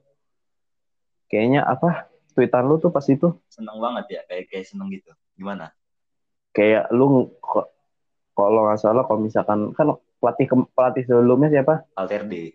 Kayaknya 1.32 1.64
apa? 1.64 2.12
Tweetan 2.36 2.68
lu 2.68 2.76
tuh 2.78 2.92
pas 2.92 3.04
itu. 3.08 3.32
Seneng 3.48 3.80
banget 3.80 4.20
ya 4.20 4.20
kayak 4.28 4.52
kayak 4.52 4.66
seneng 4.68 4.92
gitu. 4.92 5.10
Gimana? 5.34 5.72
Kayak 6.54 6.92
lu 6.92 7.32
kok 7.40 7.72
kalau 8.36 8.68
nggak 8.68 8.78
salah 8.78 9.02
kalau 9.08 9.20
misalkan 9.24 9.72
kan 9.74 9.96
pelatih 10.20 10.46
ke- 10.46 10.70
pelatih 10.76 11.02
sebelumnya 11.08 11.48
siapa? 11.50 11.88
Valverde. 11.96 12.54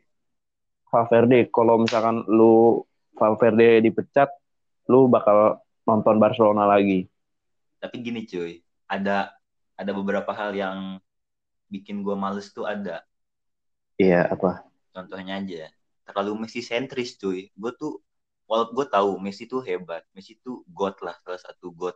Valverde. 0.88 1.39
Kalau 1.51 1.75
misalkan 1.81 2.24
lu 2.29 2.86
Valverde 3.17 3.84
dipecat 3.84 4.29
lu 4.88 5.12
bakal 5.12 5.60
nonton 5.84 6.15
Barcelona 6.22 6.69
lagi 6.69 7.10
tapi 7.80 7.96
gini 8.04 8.28
cuy. 8.28 8.60
Ada 8.86 9.32
ada 9.80 9.92
beberapa 9.96 10.30
hal 10.36 10.52
yang 10.54 11.00
bikin 11.72 12.04
gue 12.04 12.13
males 12.13 12.52
tuh 12.52 12.68
ada. 12.68 13.02
Iya 13.96 14.28
apa? 14.30 14.63
Contohnya 14.92 15.39
aja. 15.39 15.72
Terlalu 16.04 16.46
Messi 16.46 16.60
sentris 16.62 17.15
cuy. 17.15 17.50
Gue 17.56 17.72
tuh 17.74 18.00
walaupun 18.46 18.74
gue 18.84 18.88
tahu 18.92 19.12
Messi 19.24 19.48
tuh 19.48 19.63
hebat. 19.63 20.04
Messi 20.12 20.36
tuh 20.44 20.62
god 20.70 21.00
lah 21.00 21.15
salah 21.24 21.42
satu 21.42 21.72
god. 21.72 21.96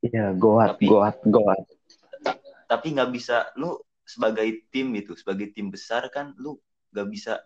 Iya 0.00 0.32
goat 0.32 0.76
Tapi- 0.76 0.88
goat 0.88 1.16
goat 1.28 1.60
tapi 2.70 2.94
nggak 2.94 3.10
bisa 3.10 3.50
lu 3.58 3.74
sebagai 4.06 4.46
tim 4.70 4.94
gitu 4.94 5.18
sebagai 5.18 5.50
tim 5.50 5.74
besar 5.74 6.06
kan 6.06 6.30
lu 6.38 6.54
nggak 6.94 7.08
bisa 7.10 7.42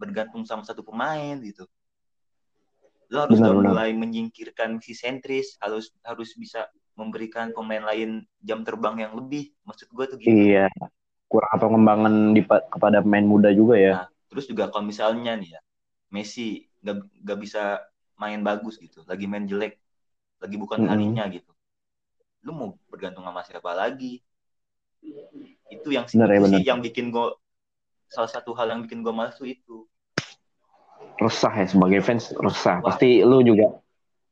bergantung 0.00 0.48
sama 0.48 0.64
satu 0.64 0.80
pemain 0.80 1.36
gitu. 1.44 1.68
Lu 3.12 3.20
harus 3.20 3.36
Benar, 3.36 3.52
benar. 3.52 3.72
mulai 3.76 3.90
menyingkirkan 3.92 4.80
si 4.80 4.96
sentris 4.96 5.60
harus 5.60 5.92
harus 6.00 6.32
bisa 6.32 6.64
memberikan 6.98 7.54
pemain 7.54 7.86
lain 7.86 8.26
jam 8.42 8.66
terbang 8.66 9.06
yang 9.06 9.12
lebih. 9.14 9.54
Maksud 9.62 9.88
gue 9.94 10.04
tuh 10.10 10.16
gitu. 10.18 10.34
Iya. 10.34 10.66
Kurang 11.30 11.56
pengembangan 11.62 12.34
di, 12.34 12.42
kepada 12.42 12.98
pemain 12.98 13.22
muda 13.22 13.54
juga 13.54 13.78
ya. 13.78 13.92
Nah, 14.02 14.06
terus 14.26 14.50
juga 14.50 14.66
kalau 14.68 14.82
misalnya 14.82 15.38
nih 15.38 15.54
ya 15.54 15.60
Messi 16.10 16.66
nggak 16.82 16.96
nggak 17.22 17.38
bisa 17.38 17.78
main 18.18 18.42
bagus 18.42 18.80
gitu 18.82 19.06
lagi 19.06 19.30
main 19.30 19.46
jelek 19.46 19.78
lagi 20.42 20.56
bukan 20.58 20.86
harinya 20.86 21.26
gitu 21.30 21.52
lu 22.46 22.52
mau 22.54 22.68
bergantung 22.88 23.26
sama 23.26 23.42
siapa 23.42 23.74
lagi? 23.74 24.22
Itu 25.68 25.92
yang 25.92 26.06
Bener 26.08 26.28
ya, 26.32 26.40
bener. 26.40 26.58
sih 26.62 26.66
yang 26.66 26.80
bikin 26.80 27.10
gue 27.10 27.34
salah 28.08 28.30
satu 28.30 28.54
hal 28.54 28.72
yang 28.72 28.80
bikin 28.86 29.02
gue 29.02 29.12
malas 29.12 29.38
itu. 29.42 29.86
Resah 31.18 31.52
ya 31.54 31.66
sebagai 31.66 32.00
fans 32.02 32.30
resah. 32.38 32.78
Wah. 32.80 32.94
pasti 32.94 33.22
lu 33.26 33.42
juga 33.42 33.74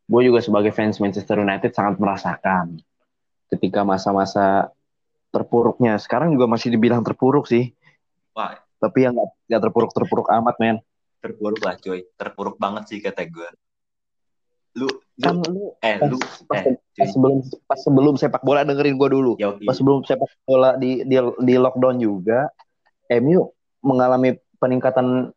gue 0.07 0.23
juga 0.23 0.39
sebagai 0.39 0.71
fans 0.71 1.03
Manchester 1.03 1.43
United 1.43 1.75
sangat 1.75 1.99
merasakan 1.99 2.79
ketika 3.51 3.83
masa-masa 3.83 4.71
terpuruknya. 5.35 5.99
Sekarang 5.99 6.31
juga 6.31 6.47
masih 6.47 6.71
dibilang 6.75 7.03
terpuruk 7.03 7.51
sih. 7.51 7.75
Wah. 8.35 8.59
Tapi 8.79 9.09
yang 9.09 9.19
nggak 9.19 9.61
terpuruk 9.63 9.91
terpuruk 9.91 10.29
amat 10.31 10.57
men. 10.63 10.77
Terpuruk 11.19 11.61
lah 11.65 11.75
coy 11.81 12.07
terpuruk 12.15 12.57
banget 12.61 12.87
sih 12.87 12.99
kata 13.03 13.27
gue 13.27 13.49
lu 14.77 14.89
lu 15.17 15.25
kan 15.25 15.37
lu 15.49 15.73
eh 15.81 15.97
pas, 15.97 16.09
lu 16.13 16.17
pas, 16.45 16.61
eh 16.61 16.77
pas 16.77 17.09
sebelum 17.09 17.37
pas 17.65 17.81
sebelum 17.81 18.15
sepak 18.21 18.45
bola 18.45 18.61
dengerin 18.61 19.01
gue 19.01 19.09
dulu. 19.09 19.33
Ya 19.41 19.57
oke 19.57 19.65
pas 19.65 19.73
sebelum 19.73 20.05
sepak 20.05 20.29
bola 20.45 20.77
di 20.77 21.01
di, 21.09 21.17
di 21.17 21.55
lockdown 21.57 21.97
juga 21.97 22.53
MU 23.09 23.49
mengalami 23.81 24.37
peningkatan 24.61 25.33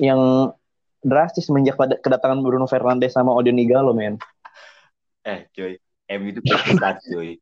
yang 0.00 0.52
drastis 1.00 1.46
semenjak 1.46 1.74
pada 1.74 1.94
kedatangan 1.96 2.40
Bruno 2.40 2.66
Fernandes 2.66 3.14
sama 3.14 3.30
Odion 3.30 3.58
Igalo 3.58 3.94
men. 3.94 4.18
Eh 5.22 5.46
coy. 5.52 5.78
MU 6.08 6.26
itu 6.30 6.40
besar 6.40 6.98
coy. 7.00 7.36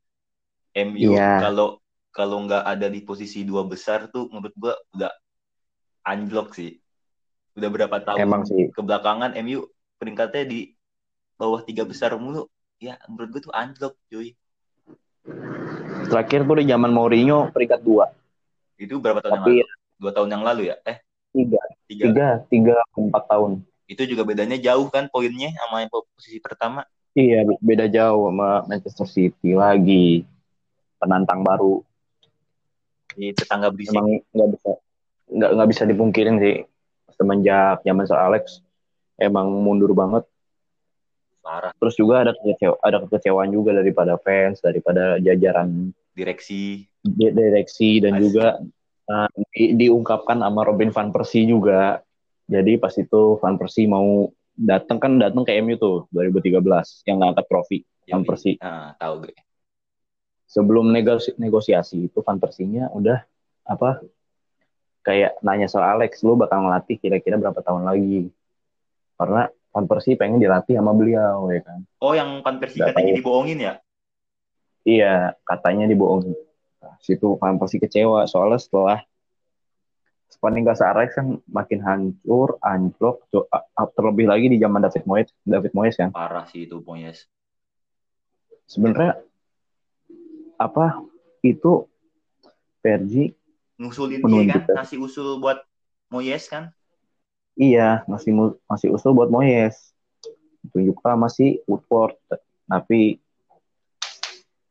MU 0.74 1.16
Iya. 1.16 1.40
kalau 1.40 1.80
kalau 2.10 2.44
nggak 2.44 2.64
ada 2.64 2.86
di 2.88 3.00
posisi 3.00 3.44
dua 3.44 3.64
besar 3.64 4.08
tuh 4.08 4.28
menurut 4.28 4.52
gua 4.56 4.74
udah 4.92 5.12
anjlok 6.02 6.52
sih. 6.52 6.76
Udah 7.56 7.68
berapa 7.68 7.96
tahun 8.02 8.20
emang 8.20 8.42
sih. 8.44 8.68
kebelakangan 8.72 9.32
MU 9.40 9.64
peringkatnya 9.96 10.44
di 10.44 10.60
bawah 11.36 11.60
tiga 11.60 11.84
besar 11.84 12.12
mulu 12.16 12.48
ya 12.76 13.00
menurut 13.08 13.28
gua 13.32 13.42
tuh 13.48 13.54
anjlok 13.54 13.94
cuy 14.08 14.36
terakhir 16.06 16.44
tuh 16.44 16.56
di 16.60 16.64
zaman 16.68 16.92
Mourinho 16.92 17.50
peringkat 17.50 17.80
dua. 17.82 18.12
Itu 18.76 19.00
berapa 19.00 19.24
tahun 19.24 19.42
Tapi- 19.42 19.58
yang 19.58 19.68
lalu? 19.68 19.84
Dua 19.96 20.10
tahun 20.12 20.28
yang 20.28 20.44
lalu 20.44 20.62
ya? 20.68 20.76
Eh 20.84 21.00
tiga 21.36 21.60
tiga 21.84 22.04
tiga 22.08 22.28
tiga 22.48 22.76
empat 22.96 23.24
tahun 23.28 23.60
itu 23.86 24.02
juga 24.08 24.24
bedanya 24.24 24.56
jauh 24.56 24.88
kan 24.88 25.06
poinnya 25.06 25.52
sama 25.60 25.84
yang 25.84 25.92
posisi 25.92 26.40
pertama 26.40 26.82
Iya, 27.16 27.48
be- 27.48 27.56
beda 27.64 27.88
jauh 27.88 28.28
sama 28.28 28.68
Manchester 28.68 29.08
City 29.08 29.56
lagi. 29.56 30.28
Penantang 31.00 31.40
baru. 31.40 31.80
di 33.16 33.32
tetangga 33.32 33.72
berisik 33.72 33.96
Emang 33.96 34.20
nggak 34.36 34.48
bisa 34.52 34.70
nggak 35.32 35.50
nggak 35.56 35.68
bisa 35.72 35.82
dipungkirin 35.88 36.36
sih. 36.36 36.56
Semenjak 37.16 37.80
zaman 37.80 38.04
Sir 38.04 38.20
Alex 38.20 38.60
emang 39.16 39.48
mundur 39.48 39.96
banget. 39.96 40.28
parah 41.40 41.72
Terus 41.80 41.96
juga 41.96 42.20
ada 42.20 42.36
kekecewa, 42.36 42.76
ada 42.84 43.00
kekecewaan 43.08 43.48
juga 43.48 43.72
daripada 43.72 44.20
fans, 44.20 44.60
daripada 44.60 45.16
jajaran 45.16 45.96
direksi 46.12 46.84
di- 47.00 47.32
direksi 47.32 48.04
dan 48.04 48.20
Asli. 48.20 48.24
juga 48.28 48.60
uh, 49.10 49.28
di- 49.54 49.74
diungkapkan 49.74 50.38
sama 50.42 50.62
Robin 50.66 50.90
van 50.90 51.10
Persie 51.10 51.46
juga. 51.46 52.02
Jadi 52.46 52.78
pas 52.78 52.94
itu 52.94 53.22
Van 53.42 53.58
Persie 53.58 53.90
mau 53.90 54.30
datang 54.54 55.02
kan 55.02 55.18
datang 55.18 55.42
ke 55.42 55.58
MU 55.60 55.74
tuh 55.76 56.06
2013 56.14 56.62
yang 57.04 57.18
ngangkat 57.20 57.44
trofi 57.50 57.78
Yoi. 58.06 58.22
Persie. 58.22 58.56
ah 58.62 58.94
tahu 58.96 59.26
gue 59.26 59.34
sebelum 60.46 60.94
negosi- 60.94 61.36
negosiasi 61.36 62.06
itu 62.06 62.18
Van 62.22 62.38
Persie-nya 62.38 62.88
udah 62.94 63.20
apa 63.66 64.00
kayak 65.02 65.42
nanya 65.42 65.66
soal 65.66 65.98
Alex 65.98 66.22
lu 66.22 66.38
bakal 66.38 66.64
ngelatih 66.64 66.96
kira-kira 67.02 67.36
berapa 67.36 67.58
tahun 67.60 67.84
lagi 67.84 68.30
karena 69.18 69.50
Van 69.74 69.86
Persie 69.90 70.14
pengen 70.14 70.38
dilatih 70.38 70.78
sama 70.78 70.94
beliau 70.94 71.50
ya 71.50 71.60
kan 71.66 71.82
oh 72.00 72.14
yang 72.14 72.40
Van 72.40 72.56
Persie 72.62 72.80
katanya 72.80 73.12
dibohongin 73.18 73.58
ya 73.58 73.72
iya 74.86 75.34
katanya 75.42 75.90
dibohongin 75.90 76.38
nah, 76.86 76.96
situ 77.02 77.34
Van 77.42 77.58
Persie 77.58 77.82
kecewa 77.82 78.24
soalnya 78.30 78.62
setelah 78.62 78.98
peninggal 80.36 80.76
Alex 80.78 81.16
kan 81.16 81.40
makin 81.48 81.80
hancur 81.82 82.60
anjlok 82.62 83.24
terlebih 83.96 84.30
lagi 84.30 84.46
di 84.52 84.62
zaman 84.62 84.84
David 84.84 85.04
Moyes 85.08 85.28
David 85.42 85.72
Moyes 85.74 85.96
kan 85.98 86.14
parah 86.14 86.46
sih 86.46 86.68
itu 86.68 86.78
Moyes 86.86 87.26
sebenarnya 88.70 89.18
apa 90.54 91.02
itu 91.42 91.90
Fergie 92.78 93.34
ngusulin 93.80 94.22
dia 94.22 94.54
kan 94.54 94.62
ya. 94.70 94.74
ngasih 94.78 94.98
usul 95.02 95.42
buat 95.42 95.66
Moyes 96.12 96.46
kan 96.46 96.70
Iya, 97.56 98.04
masih 98.04 98.36
masih 98.68 98.92
usul 98.92 99.16
buat 99.16 99.32
Moyes. 99.32 99.96
Tunjuk 100.68 101.00
lah 101.00 101.16
masih 101.16 101.64
Woodward, 101.64 102.20
tapi 102.68 103.16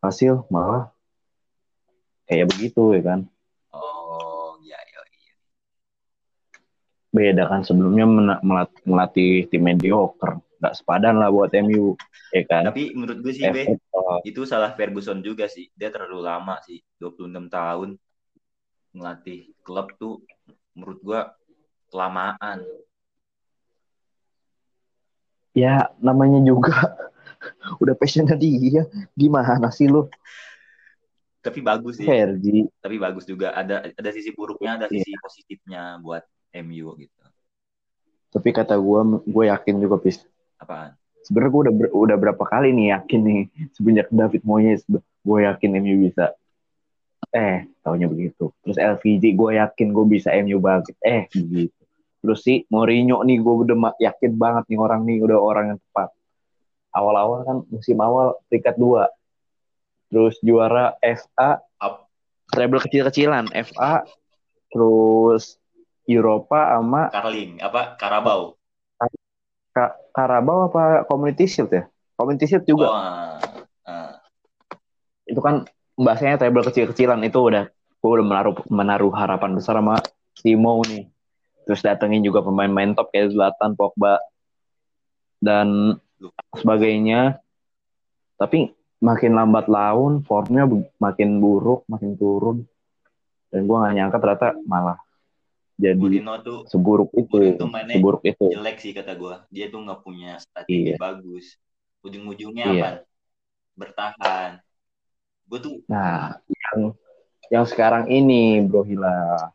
hasil 0.05 0.45
malah 0.53 0.93
kayak 2.25 2.49
begitu 2.51 2.97
ya 2.97 3.01
kan. 3.05 3.19
oh 3.73 4.57
iya 4.65 4.79
iya 4.89 5.01
iya. 5.13 5.33
Beda 7.13 7.43
kan 7.47 7.61
sebelumnya 7.63 8.05
mena- 8.05 8.41
melat- 8.43 8.83
melatih 8.83 9.47
tim 9.47 9.63
mediocre, 9.63 10.41
nggak 10.59 10.75
sepadan 10.75 11.15
lah 11.21 11.31
buat 11.31 11.53
MU, 11.53 11.95
ya 12.35 12.43
kan. 12.43 12.67
tapi 12.67 12.91
menurut 12.91 13.23
gue 13.23 13.33
sih 13.33 13.45
Be, 13.47 13.77
itu 14.25 14.41
salah 14.43 14.73
Ferguson 14.73 15.21
juga 15.21 15.45
sih. 15.45 15.69
Dia 15.77 15.93
terlalu 15.93 16.25
lama 16.25 16.57
sih 16.65 16.81
26 16.97 17.47
tahun. 17.47 17.89
Ngelatih 18.95 19.51
klub 19.61 19.91
tuh 19.99 20.23
menurut 20.75 20.99
gua 21.03 21.21
kelamaan. 21.91 22.63
Ya 25.55 25.91
namanya 26.03 26.43
juga. 26.43 26.95
Udah 27.81 27.95
passionnya 27.95 28.35
dia, 28.35 28.87
gimana 29.15 29.69
sih 29.71 29.87
lu, 29.87 30.07
tapi 31.45 31.59
bagus 31.61 32.01
sih 32.01 32.09
tapi 32.81 32.95
bagus 32.97 33.29
juga 33.29 33.53
ada 33.53 33.85
ada 33.85 34.09
sisi 34.09 34.33
buruknya 34.33 34.81
ada 34.81 34.87
sisi 34.89 35.13
positifnya 35.21 36.01
buat 36.01 36.25
MU 36.57 36.97
gitu 36.97 37.21
Tapi 38.35 38.51
kata 38.51 38.75
gue, 38.75 38.99
gue 39.31 39.43
yakin 39.47 39.79
juga 39.79 39.95
pis. 39.95 40.19
apaan 40.59 40.91
Sebenarnya 41.23 41.51
gue 41.55 41.61
udah 41.65 41.73
ber- 41.73 41.95
udah 41.95 42.17
berapa 42.19 42.43
kali 42.43 42.75
nih 42.75 42.91
yakin 42.99 43.19
nih 43.23 43.41
semenjak 43.73 44.11
David 44.11 44.43
Moyes, 44.43 44.83
gue 44.91 45.39
yakin 45.41 45.71
MU 45.79 45.95
bisa. 46.03 46.35
Eh, 47.31 47.65
taunya 47.79 48.05
begitu. 48.11 48.51
Terus 48.61 48.77
LVG 48.77 49.23
gue 49.33 49.49
yakin 49.57 49.87
gue 49.89 50.05
bisa 50.05 50.29
MU 50.35 50.59
bangkit. 50.59 50.99
Eh, 51.01 51.31
begitu. 51.31 51.81
Terus 52.21 52.39
si 52.43 52.67
Mourinho 52.69 53.23
nih 53.23 53.39
gue 53.41 53.53
udah 53.65 53.95
yakin 53.97 54.31
banget 54.35 54.69
nih 54.69 54.79
orang 54.83 55.01
nih 55.07 55.17
udah 55.23 55.39
orang 55.39 55.65
yang 55.73 55.79
tepat. 55.79 56.09
Awal-awal 56.91 57.39
kan 57.47 57.57
musim 57.71 57.97
awal 58.03 58.37
peringkat 58.51 58.75
dua. 58.77 59.09
Terus 60.15 60.39
juara 60.39 60.95
FA, 61.03 61.59
Up. 61.83 62.07
treble 62.55 62.79
kecil-kecilan, 62.87 63.51
FA, 63.51 64.07
terus 64.71 65.59
Eropa 66.07 66.71
sama 66.71 67.11
Carling 67.11 67.59
apa 67.59 67.99
Karabau 67.99 68.55
Ka- 69.75 69.99
Carabao 70.15 70.71
apa 70.71 71.03
Community 71.03 71.51
Shield 71.51 71.67
ya? 71.67 71.83
Community 72.15 72.47
Shield 72.47 72.63
juga. 72.63 72.87
oh, 72.87 72.95
ah, 72.95 73.35
ah. 73.83 74.11
Itu 75.27 75.43
kan 75.43 75.67
bahasanya 75.99 76.39
table 76.39 76.63
kecil-kecilan 76.63 77.19
itu 77.27 77.35
udah 77.35 77.67
gue 77.99 78.11
udah 78.15 78.23
menaruh 78.23 78.55
menaruh 78.71 79.11
harapan 79.11 79.51
besar 79.59 79.75
sama 79.75 79.99
Timo 80.39 80.79
nih. 80.87 81.11
Terus 81.67 81.83
datengin 81.83 82.23
juga 82.23 82.39
pemain-pemain 82.39 82.95
top 82.95 83.11
kayak 83.11 83.35
Zlatan, 83.35 83.75
Pogba 83.75 84.21
dan 85.43 85.99
sebagainya. 86.55 87.41
Tapi 88.39 88.71
makin 89.05 89.37
lambat 89.37 89.69
laun, 89.69 90.25
formnya 90.25 90.65
makin 90.97 91.37
buruk, 91.37 91.85
makin 91.85 92.17
turun. 92.17 92.57
Dan 93.53 93.69
gue 93.69 93.77
gak 93.77 93.93
nyangka 93.93 94.17
ternyata 94.17 94.47
malah 94.65 94.97
jadi 95.75 95.99
Mourinho 95.99 96.35
tuh 96.39 96.59
seburuk 96.71 97.11
itu, 97.19 97.35
Mourinho 97.35 97.59
tuh 97.59 97.67
mainnya 97.67 97.95
seburuk 97.99 98.23
itu. 98.23 98.45
jelek 98.47 98.77
sih 98.79 98.91
kata 98.95 99.11
gua 99.19 99.43
dia 99.51 99.67
tuh 99.67 99.83
nggak 99.83 99.99
punya 100.07 100.39
strategi 100.39 100.95
Iya. 100.95 100.95
bagus 100.95 101.59
ujung-ujungnya 101.99 102.65
Iya. 102.71 102.79
apa 102.79 102.89
bertahan 103.75 104.63
gue 105.51 105.59
tuh 105.59 105.73
Nah, 105.91 106.39
yang 106.47 106.79
yang 107.51 107.65
sekarang 107.67 108.07
ini 108.07 108.63
Bro 108.63 108.87
Hila 108.87 109.51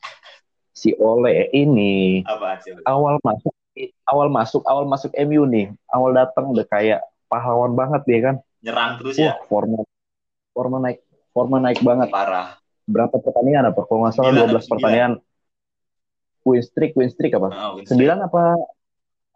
si 0.76 0.92
Ole 1.00 1.48
ini 1.56 2.20
apa 2.28 2.60
sih 2.60 2.76
awal 2.84 3.16
masuk 3.24 3.54
awal 4.04 4.28
masuk 4.28 4.62
awal 4.68 4.84
masuk 4.84 5.10
MU 5.16 5.48
nih, 5.48 5.72
awal 5.88 6.12
datang 6.12 6.52
udah 6.52 6.66
kayak 6.68 7.00
pahlawan 7.32 7.72
banget 7.72 8.02
dia 8.04 8.20
kan. 8.30 8.36
Nyerang 8.60 9.00
terus 9.00 9.16
ya 9.16 9.36
Wah, 9.36 9.48
forma 9.48 9.78
forma 10.52 10.76
naik 10.82 10.98
forma 11.32 11.56
naik 11.62 11.80
banget. 11.80 12.08
parah 12.12 12.58
Berapa 12.90 13.22
pertandingan 13.22 13.70
apa? 13.70 13.86
Kalau 13.86 14.02
nggak 14.02 14.14
salah 14.18 14.34
Sembilan, 14.34 14.50
12 14.50 14.66
pertandingan. 14.66 15.12
Win 16.42 16.62
streak, 16.64 16.92
win 16.98 17.10
streak 17.12 17.32
apa? 17.38 17.48
Win 17.78 17.86
streak. 17.86 18.10
9 18.10 18.26
apa 18.26 18.42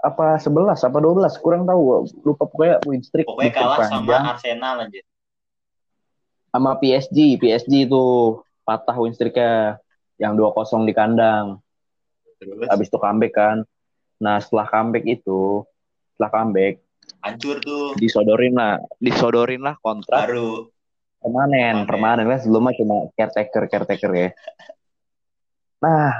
apa 0.04 0.36
11 0.36 0.84
apa 0.84 0.98
12 1.00 1.40
kurang 1.40 1.64
tahu 1.64 2.04
lupa 2.28 2.44
pokoknya 2.44 2.76
win 2.84 3.00
streak 3.00 3.24
pokoknya 3.24 3.52
kalah 3.56 3.88
sama 3.88 4.04
panjang. 4.04 4.24
Arsenal 4.36 4.76
aja 4.84 5.00
sama 6.52 6.70
PSG 6.76 7.40
PSG 7.40 7.88
itu 7.88 8.04
patah 8.68 8.96
win 9.00 9.16
streaknya 9.16 9.80
yang 10.20 10.36
2-0 10.36 10.84
di 10.84 10.92
kandang 10.92 11.56
terus 12.36 12.68
habis 12.68 12.92
itu 12.92 12.98
comeback 13.00 13.32
kan 13.32 13.56
nah 14.20 14.36
setelah 14.44 14.68
comeback 14.68 15.08
itu 15.08 15.64
setelah 16.12 16.30
comeback 16.36 16.84
hancur 17.24 17.56
tuh. 17.64 17.96
Disodorin 17.96 18.54
lah 18.54 18.80
disodorin 19.00 19.62
lah 19.64 19.74
kontrak. 19.80 20.28
Baru. 20.28 20.68
Permanen 21.20 21.84
Permanen. 21.84 22.24
permanen. 22.24 22.24
Kan 22.28 22.38
sebelumnya 22.44 22.72
cuma 22.76 22.96
caretaker 23.16 23.64
caretaker 23.68 24.10
ya. 24.12 24.28
Nah 25.80 26.12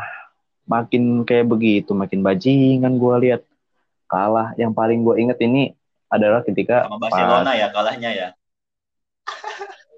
makin 0.64 1.28
kayak 1.28 1.44
begitu 1.48 1.92
makin 1.92 2.24
bajingan 2.24 2.96
gue 2.96 3.14
lihat. 3.28 3.42
Kalah. 4.08 4.56
Yang 4.56 4.72
paling 4.72 5.04
gue 5.04 5.14
inget 5.20 5.38
ini 5.44 5.76
adalah 6.08 6.40
ketika 6.40 6.88
sama 6.88 6.96
pas- 6.96 7.12
Barcelona 7.12 7.52
ya 7.52 7.68
kalahnya 7.68 8.10
ya. 8.12 8.28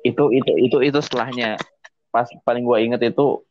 Itu 0.03 0.31
itu 0.35 0.53
itu 0.59 0.79
itu 0.83 0.99
setelahnya. 1.03 1.59
Pas 2.11 2.27
paling 2.47 2.67
gue 2.67 2.79
inget 2.83 3.03
itu 3.15 3.43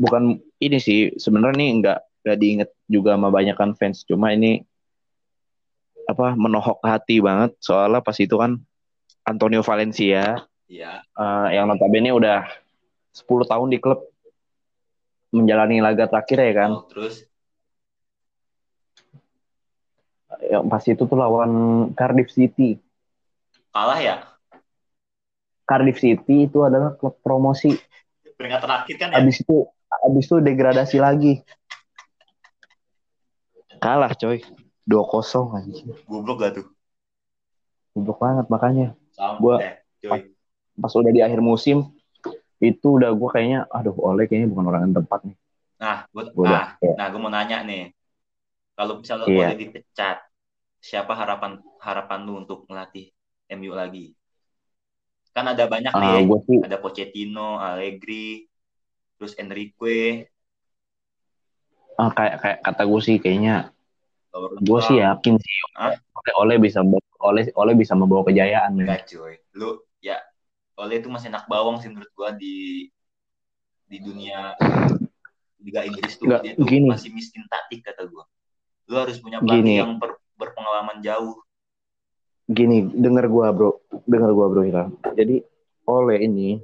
bukan 0.00 0.40
ini 0.60 0.78
sih. 0.80 1.16
Sebenarnya 1.20 1.56
nih 1.60 1.70
nggak 1.84 1.98
nggak 2.20 2.38
diinget 2.40 2.70
juga 2.88 3.16
sama 3.16 3.28
banyak 3.32 3.56
kan 3.56 3.72
fans. 3.76 4.04
Cuma 4.04 4.32
ini 4.32 4.64
apa 6.10 6.34
menohok 6.34 6.82
hati 6.82 7.22
banget. 7.22 7.54
Soalnya 7.62 8.02
pas 8.02 8.16
itu 8.18 8.34
kan 8.34 8.58
Antonio 9.24 9.62
Valencia 9.62 10.42
iya. 10.66 11.02
eh, 11.04 11.48
yang 11.54 11.70
notabene 11.70 12.10
udah 12.10 12.46
10 13.14 13.26
tahun 13.46 13.68
di 13.70 13.78
klub 13.78 14.06
menjalani 15.30 15.78
laga 15.78 16.10
terakhir 16.10 16.38
ya 16.42 16.52
kan. 16.54 16.70
Oh, 16.74 16.86
terus? 16.90 17.26
Yang 20.46 20.64
pas 20.66 20.84
itu 20.86 21.02
tuh 21.06 21.18
lawan 21.18 21.52
Cardiff 21.94 22.30
City. 22.34 22.78
Kalah 23.70 23.98
ya? 24.02 24.16
Cardiff 25.66 26.02
City 26.02 26.50
itu 26.50 26.58
adalah 26.66 26.98
klub 26.98 27.18
promosi. 27.22 27.78
Peringkat 28.34 28.60
terakhir 28.62 28.94
kan 28.98 29.08
ya? 29.14 29.22
Abis 29.22 29.46
itu 29.46 29.70
abis 30.06 30.24
itu 30.26 30.36
degradasi 30.42 30.98
lagi. 30.98 31.34
Kalah 33.78 34.12
coy 34.18 34.42
2-0 34.90 35.44
anjing. 35.56 35.86
Goblok 36.10 36.36
gak 36.42 36.52
tuh? 36.58 36.66
Goblok 37.94 38.18
banget 38.24 38.46
makanya. 38.50 38.86
Sama 39.14 39.38
Gua- 39.42 39.62
eh, 39.62 39.74
coy. 40.02 40.20
pas 40.80 40.92
udah 40.96 41.12
di 41.12 41.20
akhir 41.20 41.40
musim 41.44 41.78
itu 42.60 42.86
udah 42.96 43.10
gue 43.12 43.28
kayaknya 43.34 43.60
aduh 43.68 43.96
Oleh 44.00 44.24
kayaknya 44.28 44.48
bukan 44.52 44.64
orang 44.70 44.82
yang 44.88 44.94
tepat 45.00 45.20
nih. 45.28 45.36
Nah 45.80 45.96
gua, 46.12 46.22
Gua 46.36 46.44
udah 46.48 46.62
nah, 46.80 46.96
nah 46.98 47.06
gue 47.12 47.20
mau 47.20 47.32
nanya 47.32 47.58
nih. 47.68 47.82
Kalau 48.76 48.94
misalnya 49.00 49.28
Iya. 49.28 49.36
boleh 49.36 49.56
dipecat 49.60 50.16
siapa 50.80 51.12
harapan 51.12 51.60
harapan 51.84 52.18
lu 52.24 52.32
untuk 52.40 52.64
melatih 52.68 53.12
MU 53.52 53.72
lagi? 53.76 54.16
Kan 55.36 55.46
ada 55.52 55.64
banyak 55.70 55.94
ah, 55.94 56.18
nih. 56.18 56.26
gue 56.26 56.38
sih 56.48 56.58
ada 56.66 56.76
Pochettino, 56.82 57.60
Allegri, 57.60 58.44
terus 59.16 59.32
Enrique, 59.38 60.26
ah, 62.00 62.10
kayak 62.16 62.34
kayak 62.42 62.58
kata 62.66 62.82
gue 62.90 63.00
sih 63.06 63.16
kayaknya 63.22 63.54
gue 64.60 64.80
sih 64.86 64.98
yakin 65.02 65.34
sih 65.38 65.56
Hah? 65.74 65.94
Oleh 66.38 66.56
bisa 66.62 66.80
Oleh 67.20 67.50
Oleh 67.58 67.74
bisa 67.74 67.92
membawa 67.98 68.22
kejayaan. 68.24 68.78
Enggak 68.78 69.10
cuy. 69.10 69.36
Lu 69.58 69.82
ya 69.98 70.16
Oleh 70.78 71.02
itu 71.02 71.10
masih 71.12 71.28
anak 71.34 71.44
bawang 71.50 71.82
sih 71.82 71.90
menurut 71.92 72.08
gua 72.16 72.32
di 72.32 72.88
di 73.90 73.98
dunia 73.98 74.54
Liga 75.60 75.84
Inggris 75.84 76.16
tuh 76.16 76.30
Enggak, 76.30 76.40
dia 76.46 76.52
tuh 76.56 76.64
gini. 76.64 76.88
masih 76.88 77.10
miskin 77.12 77.44
taktik 77.50 77.84
kata 77.84 78.06
gua. 78.08 78.24
Lu 78.88 78.96
harus 78.96 79.18
punya 79.20 79.42
pelatih 79.42 79.82
yang 79.82 79.98
ber- 80.00 80.20
berpengalaman 80.38 81.02
jauh. 81.04 81.36
gini 82.50 82.82
denger 82.82 83.30
gue 83.30 83.46
bro 83.54 83.70
denger 84.10 84.30
gue 84.34 84.46
bro 84.50 84.62
Hilal 84.66 84.88
jadi 85.14 85.38
Oleh 85.86 86.18
ini 86.26 86.58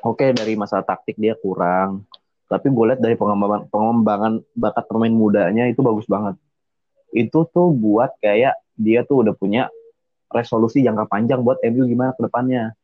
oke 0.00 0.32
dari 0.32 0.56
masa 0.56 0.80
taktik 0.80 1.20
dia 1.20 1.36
kurang 1.36 2.08
tapi 2.54 2.70
gue 2.70 2.84
lihat 2.94 3.02
dari 3.02 3.18
pengembangan 3.18 3.66
pengembangan 3.66 4.38
bakat 4.54 4.86
pemain 4.86 5.10
mudanya 5.10 5.66
itu 5.66 5.82
bagus 5.82 6.06
banget. 6.06 6.38
Itu 7.10 7.50
tuh 7.50 7.74
buat 7.74 8.14
kayak 8.22 8.54
dia 8.78 9.02
tuh 9.02 9.26
udah 9.26 9.34
punya 9.34 9.66
resolusi 10.30 10.86
jangka 10.86 11.10
panjang 11.10 11.42
buat 11.42 11.58
MU 11.66 11.90
gimana 11.90 12.14
ke 12.14 12.22
depannya. 12.22 12.78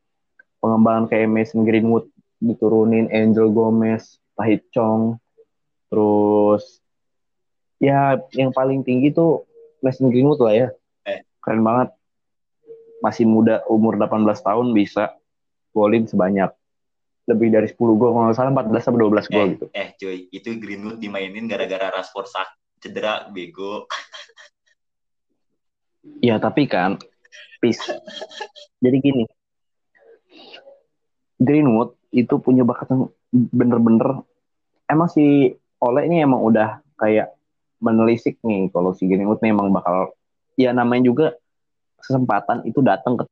Pengembangan 0.58 1.06
kayak 1.06 1.30
Mason 1.30 1.62
Greenwood 1.62 2.10
diturunin 2.42 3.06
Angel 3.14 3.46
Gomez 3.54 4.18
Tahit 4.34 4.66
Chong 4.74 5.22
terus 5.86 6.82
ya 7.78 8.18
yang 8.34 8.50
paling 8.50 8.82
tinggi 8.82 9.14
tuh 9.14 9.46
Mason 9.86 10.10
Greenwood 10.10 10.42
lah 10.42 10.54
ya. 10.54 10.68
Eh. 11.06 11.22
keren 11.38 11.62
banget. 11.62 11.94
Masih 13.00 13.24
muda 13.24 13.62
umur 13.70 13.96
18 13.96 14.26
tahun 14.42 14.76
bisa 14.76 15.14
golin 15.72 16.04
sebanyak 16.04 16.50
lebih 17.30 17.48
dari 17.54 17.70
10 17.70 17.78
gol 17.78 18.10
kalau 18.10 18.24
nggak 18.28 18.36
salah 18.36 18.52
14 18.52 18.82
sampai 18.82 19.00
12 19.06 19.30
gol 19.30 19.46
eh, 19.46 19.50
gitu. 19.54 19.66
eh 19.70 19.88
cuy 19.94 20.18
itu 20.34 20.48
Greenwood 20.58 20.98
dimainin 20.98 21.46
gara-gara 21.46 21.94
Rashford 21.94 22.28
sak 22.28 22.48
cedera 22.82 23.30
bego 23.30 23.86
Ya 26.20 26.40
tapi 26.40 26.64
kan, 26.64 26.96
peace. 27.60 27.80
Jadi 28.80 28.96
gini, 29.04 29.24
Greenwood 31.36 31.96
itu 32.12 32.40
punya 32.40 32.64
bakat 32.64 32.92
yang 32.92 33.12
bener-bener 33.32 34.24
emang 34.90 35.08
si 35.08 35.54
Ole 35.80 36.04
ini 36.10 36.20
emang 36.20 36.42
udah 36.44 36.84
kayak 37.00 37.32
menelisik 37.80 38.36
nih 38.44 38.68
kalau 38.68 38.92
si 38.92 39.08
Greenwood 39.08 39.40
memang 39.40 39.72
bakal 39.72 40.12
ya 40.58 40.74
namanya 40.76 41.08
juga 41.08 41.26
kesempatan 42.02 42.68
itu 42.68 42.84
datang 42.84 43.16
ke 43.16 43.24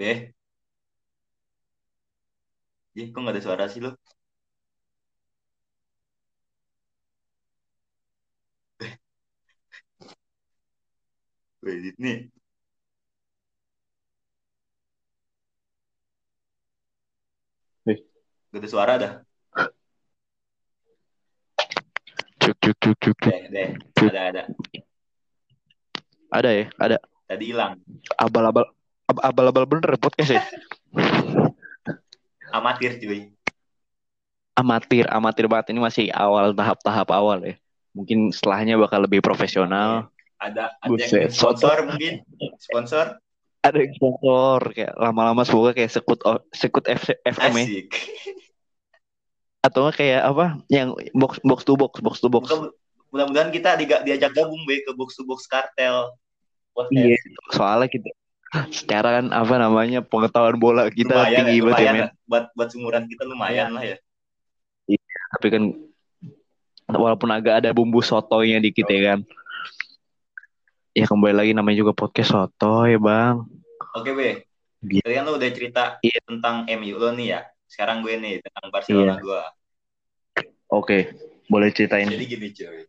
deh 0.00 0.18
Ih, 3.00 3.06
kok 3.12 3.20
gak 3.24 3.34
ada 3.34 3.42
suara 3.46 3.64
sih 3.72 3.80
lo? 3.84 3.90
Wait, 11.62 11.94
nih. 11.98 12.30
Wih. 17.86 17.98
Gak 18.52 18.60
ada 18.60 18.68
suara 18.68 18.92
dah. 19.02 19.12
cuk 22.40 22.56
cuk 22.62 22.76
cuk 22.80 22.96
cuk 23.02 23.16
cuk. 23.20 23.30
Deh, 23.30 23.40
deh. 23.52 23.68
Ada, 24.08 24.20
ada. 24.32 24.42
Ada 26.30 26.50
ya, 26.58 26.64
ada. 26.80 26.96
Tadi 27.28 27.44
hilang. 27.52 27.72
Abal-abal 28.18 28.64
ab- 28.66 28.79
abal-abal 29.18 29.64
bener 29.66 29.98
podcast 29.98 30.38
ya. 30.38 30.42
Amatir 32.50 32.98
cuy. 32.98 33.30
Amatir, 34.54 35.06
amatir 35.08 35.46
banget 35.46 35.72
ini 35.72 35.80
masih 35.80 36.06
awal 36.12 36.52
tahap-tahap 36.52 37.08
awal 37.10 37.38
ya. 37.42 37.54
Mungkin 37.90 38.30
setelahnya 38.30 38.78
bakal 38.78 39.02
lebih 39.02 39.22
profesional. 39.22 40.10
Ada, 40.40 40.74
ada 40.78 40.88
Buset, 40.88 41.28
yang 41.28 41.32
sponsor 41.32 41.76
mungkin. 41.86 42.22
Sponsor. 42.58 43.18
Ada 43.60 43.76
yang 43.76 43.92
sponsor 43.92 44.58
kayak 44.72 44.92
lama-lama 44.96 45.42
semoga 45.44 45.76
kayak 45.76 45.92
sekut 45.92 46.20
sekut 46.52 46.84
F- 46.88 47.20
FM 47.24 47.52
ya. 47.56 47.66
Atau 49.60 49.84
kayak 49.92 50.24
apa 50.24 50.64
yang 50.72 50.96
box 51.12 51.36
box 51.44 51.60
to 51.68 51.76
box 51.76 52.00
box 52.00 52.16
to 52.20 52.28
box 52.32 52.48
Mudah- 52.48 52.72
Mudah-mudahan 53.10 53.50
kita 53.50 53.74
diajak 54.06 54.30
gabung 54.32 54.62
be 54.64 54.86
ke 54.86 54.94
box 54.94 55.18
to 55.18 55.26
box 55.26 55.44
kartel. 55.50 56.14
Podcast. 56.70 56.94
iya 56.94 57.18
soalnya 57.50 57.90
kita 57.90 58.06
secara 58.74 59.22
kan 59.22 59.26
apa 59.30 59.54
namanya 59.56 60.02
pengetahuan 60.02 60.58
bola 60.58 60.90
kita 60.90 61.14
lumayan, 61.14 61.38
tinggi 61.46 61.58
ya, 61.58 61.64
banget 61.64 61.78
ya 61.80 61.92
men 61.94 62.00
lah. 62.02 62.10
buat 62.26 62.44
buat 62.58 62.68
sumuran 62.74 63.04
kita 63.06 63.22
lumayan 63.22 63.70
lah 63.74 63.84
ya. 63.86 63.96
tapi 65.38 65.46
kan 65.54 65.62
walaupun 66.90 67.30
agak 67.30 67.62
ada 67.62 67.70
bumbu 67.70 68.02
sotoynya 68.02 68.58
dikit 68.58 68.90
ya 68.90 69.14
kan 69.14 69.18
ya 70.90 71.06
kembali 71.06 71.34
lagi 71.38 71.52
namanya 71.54 71.86
juga 71.86 71.94
podcast 71.94 72.34
sotoy 72.34 72.98
bang 72.98 73.46
Oke 73.90 74.10
be, 74.14 74.30
Gitu. 74.80 75.02
tadi 75.02 75.14
kan 75.18 75.24
lo 75.26 75.34
udah 75.38 75.50
cerita 75.50 75.82
Iya. 76.00 76.18
tentang 76.24 76.62
MU 76.78 76.94
lo 76.96 77.10
nih 77.12 77.26
ya. 77.36 77.40
Sekarang 77.66 78.00
gue 78.02 78.14
nih 78.16 78.38
tentang 78.40 78.66
Barcelona 78.70 79.14
Iya. 79.14 79.22
gue. 79.22 79.42
oke 80.70 80.98
boleh 81.46 81.68
ceritain 81.74 82.06
Jadi 82.06 82.26
gini 82.26 82.48
cuy, 82.54 82.86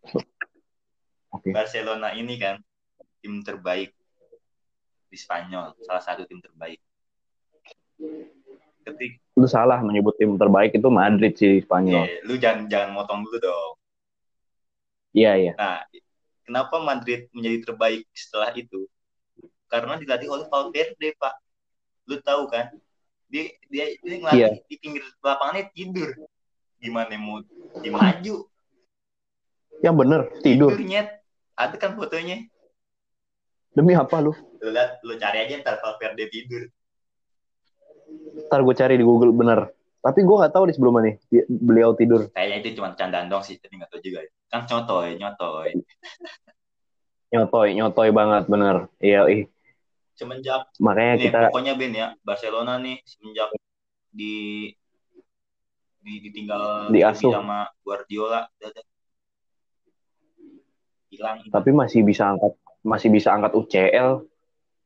oke 1.33 1.49
Barcelona 1.49 2.13
ini 2.13 2.37
kan 2.37 2.61
tim 3.21 3.41
terbaik 3.41 3.93
di 5.11 5.19
Spanyol, 5.19 5.75
salah 5.83 5.99
satu 5.99 6.23
tim 6.23 6.39
terbaik. 6.39 6.79
Ketik, 8.81 9.21
lu 9.37 9.45
salah 9.45 9.77
menyebut 9.85 10.17
tim 10.17 10.33
terbaik 10.41 10.73
itu 10.73 10.89
Madrid 10.89 11.37
sih 11.37 11.61
Spanyol 11.61 12.01
eh, 12.09 12.17
lu 12.25 12.33
jangan 12.33 12.65
jangan 12.65 12.89
motong 12.97 13.21
dulu 13.21 13.37
dong. 13.37 13.73
iya 15.13 15.37
iya 15.37 15.53
Nah, 15.53 15.85
kenapa 16.41 16.81
Madrid 16.81 17.29
menjadi 17.29 17.61
terbaik 17.61 18.09
setelah 18.09 18.49
itu? 18.57 18.89
Karena 19.69 20.01
dilatih 20.01 20.33
oleh 20.33 20.49
Valverde, 20.49 21.13
Pak. 21.13 21.35
Lu 22.09 22.17
tahu 22.25 22.49
kan? 22.49 22.73
Dia 23.29 23.53
dia, 23.69 23.95
dia 24.01 24.15
ngelatih 24.17 24.59
Iya. 24.59 24.65
di 24.65 24.75
pinggir 24.81 25.03
lapangannya 25.21 25.69
tidur. 25.77 26.09
Gimana 26.81 27.13
mau 27.21 27.45
tim 27.85 27.93
maju? 27.93 28.35
yang 29.81 29.97
bener 29.97 30.29
tidur 30.45 30.73
nyet. 30.77 31.21
Ada 31.57 31.77
kan 31.77 31.93
fotonya? 31.97 32.45
Demi 33.71 33.95
apa 33.95 34.19
lu 34.19 34.33
Lu 34.61 34.69
lihat, 34.69 35.01
lu 35.01 35.15
cari 35.17 35.37
aja 35.41 35.57
ntar 35.63 35.81
Valverde 35.81 36.25
tidur. 36.29 36.63
ntar 38.47 38.59
gue 38.61 38.75
cari 38.75 38.95
di 38.99 39.05
Google 39.05 39.31
bener 39.31 39.71
tapi 40.01 40.25
gue 40.25 40.35
nggak 40.35 40.53
tahu 40.53 40.65
di 40.67 40.73
sebelumnya 40.73 41.01
nih 41.07 41.15
beliau 41.47 41.93
tidur 41.93 42.27
Kayaknya 42.33 42.57
itu 42.61 42.69
cuma 42.81 42.91
candaan 42.97 43.29
dong 43.29 43.45
sih, 43.45 43.61
tapi 43.61 43.77
nggak 43.77 43.89
tahu 43.93 44.01
juga. 44.01 44.19
Kan 44.49 44.65
nyotoy, 44.67 45.15
nyotoy. 45.15 45.69
nyotoy 47.31 47.69
nyotoy 47.79 48.09
banget 48.11 48.43
bener 48.51 48.75
iya 48.99 49.23
ih 49.31 49.47
Semenjak 50.11 50.67
makanya 50.77 51.13
nih, 51.17 51.23
kita 51.25 51.39
pokoknya 51.49 51.73
Ben 51.79 51.93
ya, 51.95 52.07
Barcelona 52.21 52.77
nih 52.77 52.99
semenjak 53.07 53.49
di 54.11 54.67
di 56.01 56.13
ditinggal 56.19 56.91
Diasuh. 56.91 57.31
sama 57.31 57.71
Guardiola 57.81 58.45
hilang 61.09 61.39
tapi 61.47 61.69
masih 61.71 62.03
bisa 62.03 62.27
angkat 62.27 62.53
masih 62.81 63.09
bisa 63.09 63.29
angkat 63.31 63.53
UCL 63.53 64.25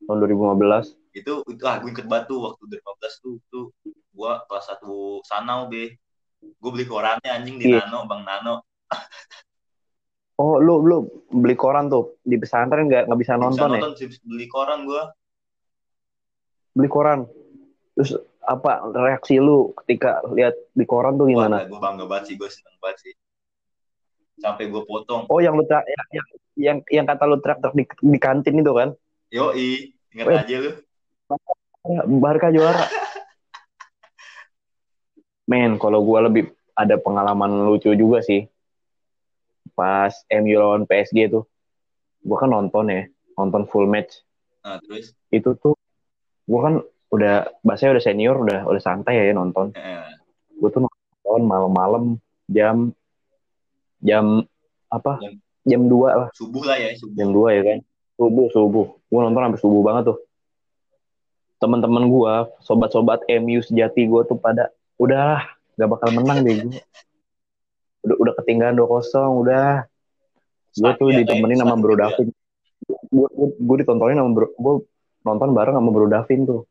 tahun 0.05 0.17
2015 0.21 1.15
itu 1.15 1.33
itu 1.47 1.63
ah 1.63 1.79
gue 1.79 1.89
inget 1.89 2.05
batu 2.05 2.35
waktu 2.43 2.63
2015 2.67 3.23
tuh 3.23 3.35
tuh 3.47 3.65
gua 4.11 4.43
kelas 4.45 4.67
satu 4.67 5.23
sanau 5.23 5.71
be 5.71 5.95
gue 6.39 6.71
beli 6.71 6.85
korannya 6.85 7.31
anjing 7.31 7.55
di 7.55 7.71
Iya. 7.71 7.87
Nano 7.87 8.05
Bang 8.05 8.21
Nano. 8.23 8.61
Oh 10.35 10.59
lu 10.59 10.83
lu 10.83 11.07
beli 11.31 11.55
koran 11.55 11.87
tuh? 11.87 12.19
Di 12.19 12.35
pesantren 12.35 12.91
nggak 12.91 13.07
nggak 13.07 13.19
bisa 13.23 13.39
Bisa 13.39 13.43
nonton 13.47 13.69
ya? 13.71 13.79
nonton 13.79 13.93
sih, 13.95 14.07
beli 14.19 14.51
koran 14.51 14.83
gua. 14.83 15.15
Beli 16.75 16.91
koran? 16.91 17.23
Terus 17.95 18.19
apa 18.43 18.83
reaksi 18.91 19.39
lu 19.39 19.71
ketika 19.79 20.19
lihat 20.35 20.51
di 20.75 20.83
koran 20.83 21.15
tuh 21.15 21.31
gimana? 21.31 21.63
Gue 21.63 21.79
bangga 21.79 22.03
banget 22.03 22.27
sih 22.27 22.35
gue 22.35 22.51
seneng 22.51 22.75
banget 22.83 22.97
sih 22.99 23.13
sampai 24.39 24.67
gue 24.67 24.83
potong. 24.83 25.27
Oh 25.31 25.39
yang 25.39 25.55
lu 25.55 25.63
yang 25.67 26.07
yang 26.11 26.27
yang, 26.55 26.77
yang 26.87 27.05
kata 27.05 27.23
lu 27.27 27.37
teriak 27.43 27.59
di, 27.75 27.83
di 27.85 28.19
kantin 28.19 28.59
itu 28.59 28.71
kan? 28.71 28.89
Yoi 29.31 29.91
inget 30.15 30.25
Weh. 30.27 30.37
aja 30.39 30.55
lu. 30.63 30.71
Barca 32.23 32.49
juara. 32.49 32.87
Men 35.45 35.77
kalau 35.77 36.01
gua 36.01 36.25
lebih 36.25 36.49
ada 36.73 36.97
pengalaman 36.97 37.69
lucu 37.69 37.93
juga 37.93 38.25
sih. 38.25 38.49
Pas 39.77 40.11
MU 40.31 40.55
lawan 40.57 40.89
PSG 40.89 41.29
tuh. 41.29 41.45
Gua 42.25 42.41
kan 42.41 42.49
nonton 42.49 42.89
ya 42.89 43.05
nonton 43.37 43.69
full 43.69 43.85
match. 43.85 44.25
Nah 44.65 44.81
terus? 44.81 45.13
Itu 45.29 45.53
tuh 45.59 45.77
gua 46.49 46.59
kan 46.65 46.75
udah 47.13 47.35
bahasanya 47.61 47.99
udah 47.99 48.03
senior 48.03 48.35
udah 48.41 48.59
udah 48.65 48.81
santai 48.81 49.21
ya 49.21 49.35
nonton. 49.35 49.71
Eh, 49.77 50.09
gue 50.57 50.69
tuh 50.73 50.81
nonton 50.83 51.41
malam-malam 51.45 52.03
jam 52.49 52.91
jam 54.05 54.45
apa? 54.93 55.17
Jam- 55.19 55.41
jam 55.65 55.81
2 55.89 56.09
lah. 56.13 56.29
subuh 56.37 56.63
lah 56.63 56.77
ya 56.77 56.93
subuh. 56.93 57.15
Jam 57.17 57.29
2 57.33 57.57
ya 57.57 57.61
kan? 57.65 57.77
Subuh 58.15 58.47
subuh. 58.53 58.87
Gue 59.09 59.19
nonton 59.19 59.41
sampai 59.41 59.59
subuh 59.59 59.81
banget 59.81 60.13
tuh. 60.13 60.17
Teman-teman 61.57 62.05
gue 62.05 62.33
sobat-sobat 62.61 63.25
MU 63.41 63.59
sejati 63.65 64.05
gue 64.05 64.21
tuh 64.29 64.37
pada 64.37 64.69
udah 65.01 65.41
gak 65.75 65.89
bakal 65.91 66.09
menang 66.15 66.45
deh 66.45 66.55
gue 66.55 66.79
udah 68.05 68.15
udah 68.21 68.33
ketinggalan 68.39 68.77
2-0 68.77 69.41
udah. 69.41 69.89
Gue 70.75 70.91
tuh 71.01 71.09
Iya, 71.09 71.25
ditemenin 71.25 71.57
sama 71.57 71.75
Bro. 71.75 71.97
Davin. 71.97 72.29
Gue 73.09 73.27
gue 73.57 73.75
ditontonin 73.81 74.21
sama 74.21 74.31
Bro 74.37 74.47
gue 74.53 74.73
nonton 75.25 75.49
bareng 75.57 75.75
sama 75.75 75.89
Bro 75.89 76.07
Davin 76.13 76.45
tuh. 76.45 76.61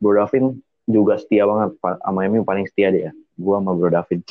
Bro 0.00 0.16
Davin 0.16 0.56
juga 0.88 1.20
setia 1.20 1.44
banget 1.44 1.76
sama 1.76 2.24
MU 2.24 2.40
paling 2.40 2.64
setia 2.64 2.88
dia. 2.88 3.10
Gue 3.36 3.54
sama 3.60 3.76
Bro 3.76 3.92
Davin 3.92 4.24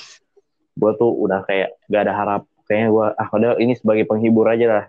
gue 0.73 0.91
tuh 0.97 1.11
udah 1.13 1.45
kayak 1.45 1.77
gak 1.89 2.01
ada 2.09 2.13
harap. 2.13 2.41
Kayaknya 2.65 2.87
gue 2.89 3.05
ah 3.19 3.27
udah 3.29 3.51
ini 3.59 3.73
sebagai 3.75 4.07
penghibur 4.07 4.47
aja 4.47 4.65
lah 4.67 4.85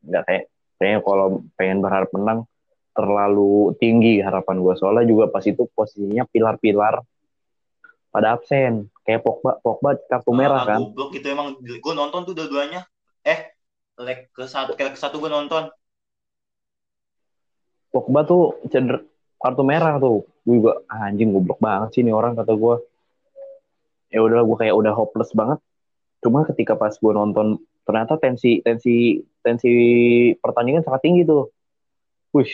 nggak 0.00 0.22
kayak 0.24 0.44
kayaknya 0.80 0.98
kalau 1.04 1.26
pengen 1.60 1.78
berharap 1.84 2.08
menang 2.16 2.48
terlalu 2.96 3.76
tinggi 3.76 4.24
harapan 4.24 4.64
gue 4.64 4.74
soalnya 4.80 5.04
juga 5.04 5.28
pas 5.28 5.44
itu 5.44 5.68
posisinya 5.76 6.24
pilar-pilar 6.24 7.04
pada 8.10 8.34
absen. 8.34 8.90
Kayak 9.06 9.22
Pogba 9.22 9.62
Pogba 9.62 9.94
kartu 10.10 10.34
merah 10.34 10.66
Ah, 10.66 10.66
kan. 10.66 10.80
goblok 10.82 11.14
itu 11.14 11.26
emang 11.30 11.54
gue 11.62 11.94
nonton 11.94 12.26
tuh 12.26 12.34
dua-duanya. 12.34 12.86
Eh 13.22 13.54
leg 14.02 14.30
ke 14.34 14.44
satu 14.50 14.74
leg 14.74 14.92
ke 14.94 14.98
satu 14.98 15.22
gue 15.22 15.30
nonton. 15.30 15.70
Pogba 17.90 18.22
tuh 18.26 18.58
ceder 18.70 19.02
kartu 19.38 19.62
merah 19.62 19.98
tuh. 20.02 20.26
Gue 20.42 20.58
juga 20.58 20.82
ah, 20.90 21.06
anjing 21.06 21.30
goblok 21.30 21.62
banget 21.62 21.94
sih 21.94 22.02
nih 22.02 22.14
orang 22.14 22.34
kata 22.34 22.50
gue 22.54 22.74
ya 24.10 24.20
udah 24.20 24.42
gue 24.42 24.56
kayak 24.58 24.74
udah 24.74 24.92
hopeless 24.92 25.30
banget 25.32 25.58
cuma 26.20 26.44
ketika 26.44 26.76
pas 26.76 26.92
gue 26.92 27.12
nonton 27.14 27.56
ternyata 27.86 28.20
tensi 28.20 28.60
tensi 28.60 29.24
tensi 29.40 29.72
pertandingan 30.38 30.84
sangat 30.84 31.02
tinggi 31.06 31.24
tuh 31.24 31.48
Wih, 32.30 32.46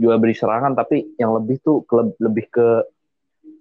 jual 0.00 0.16
beli 0.16 0.32
serangan 0.32 0.72
tapi 0.72 1.04
yang 1.20 1.36
lebih 1.36 1.60
tuh 1.60 1.84
ke, 1.84 2.16
lebih 2.16 2.48
ke 2.48 2.80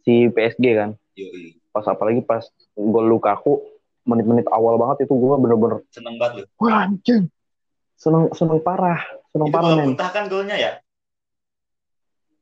si 0.08 0.32
PSG 0.32 0.64
kan. 0.80 0.96
Yoi. 1.20 1.60
Pas 1.76 1.84
apalagi 1.92 2.24
pas 2.24 2.48
gol 2.72 3.12
Lukaku 3.12 3.60
menit-menit 4.06 4.48
awal 4.50 4.82
banget 4.82 5.06
itu 5.06 5.14
gue 5.14 5.36
bener-bener 5.38 5.80
Seneng 5.94 6.18
banget 6.18 6.50
wah 6.58 6.90
anjing 6.90 7.30
seneng 7.94 8.34
seneng 8.34 8.58
parah 8.58 8.98
seneng 9.30 9.48
Itu 9.50 9.54
parah 9.54 9.78
men 9.78 9.94
kan 9.94 10.26
golnya 10.26 10.58
ya? 10.58 10.72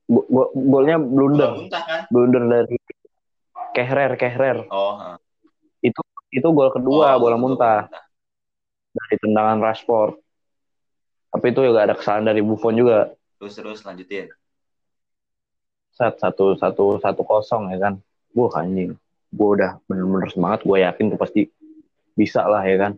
Go- 0.07 0.25
go- 0.31 0.51
golnya 0.55 0.95
blunder 0.97 1.67
kan? 1.69 2.07
blunder 2.07 2.43
dari 2.47 2.78
Kehrer 3.75 4.11
Kehrer. 4.15 4.57
Oh, 4.69 4.95
ha. 4.97 5.17
itu 6.29 6.45
gol 6.53 6.69
kedua 6.69 7.17
Oh, 7.17 7.21
bola 7.21 7.35
gol 7.37 7.41
muntah. 7.41 7.89
dari 8.89 9.15
tendangan 9.21 9.57
Rashford. 9.61 10.17
Tapi 11.29 11.45
itu 11.53 11.61
juga 11.61 11.85
ada 11.85 11.93
kesalahan 11.93 12.25
dari 12.33 12.41
Buffon 12.41 12.73
juga. 12.73 13.13
Terus 13.37 13.53
terus 13.55 13.79
lanjutin. 13.85 14.29
saat 15.89 16.15
satu 16.15 16.55
satu 16.55 16.95
satu 17.03 17.21
kosong 17.27 17.75
ya 17.75 17.77
kan? 17.77 17.93
Gue 18.31 18.47
anjing. 18.55 18.95
Gue 19.29 19.49
udah 19.59 19.77
bener-bener 19.85 20.31
semangat. 20.31 20.63
Gue 20.63 20.79
yakin 20.79 21.11
tuh 21.11 21.19
pasti 21.19 21.41
bisa 22.15 22.47
lah 22.47 22.63
ya 22.63 22.77
kan? 22.79 22.91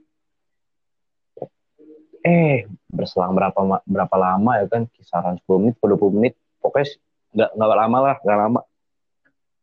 Eh 2.22 2.70
berselang 2.86 3.34
berapa 3.34 3.58
berapa 3.84 4.16
lama 4.16 4.52
ya 4.62 4.66
kan? 4.70 4.86
Kisaran 4.94 5.42
10 5.44 5.60
menit 5.60 5.76
20 5.82 6.14
menit. 6.14 6.34
Pokoknya 6.62 6.94
nggak 7.34 7.50
nggak 7.58 7.80
lama 7.82 7.98
lah 8.00 8.16
nggak 8.22 8.38
lama 8.38 8.60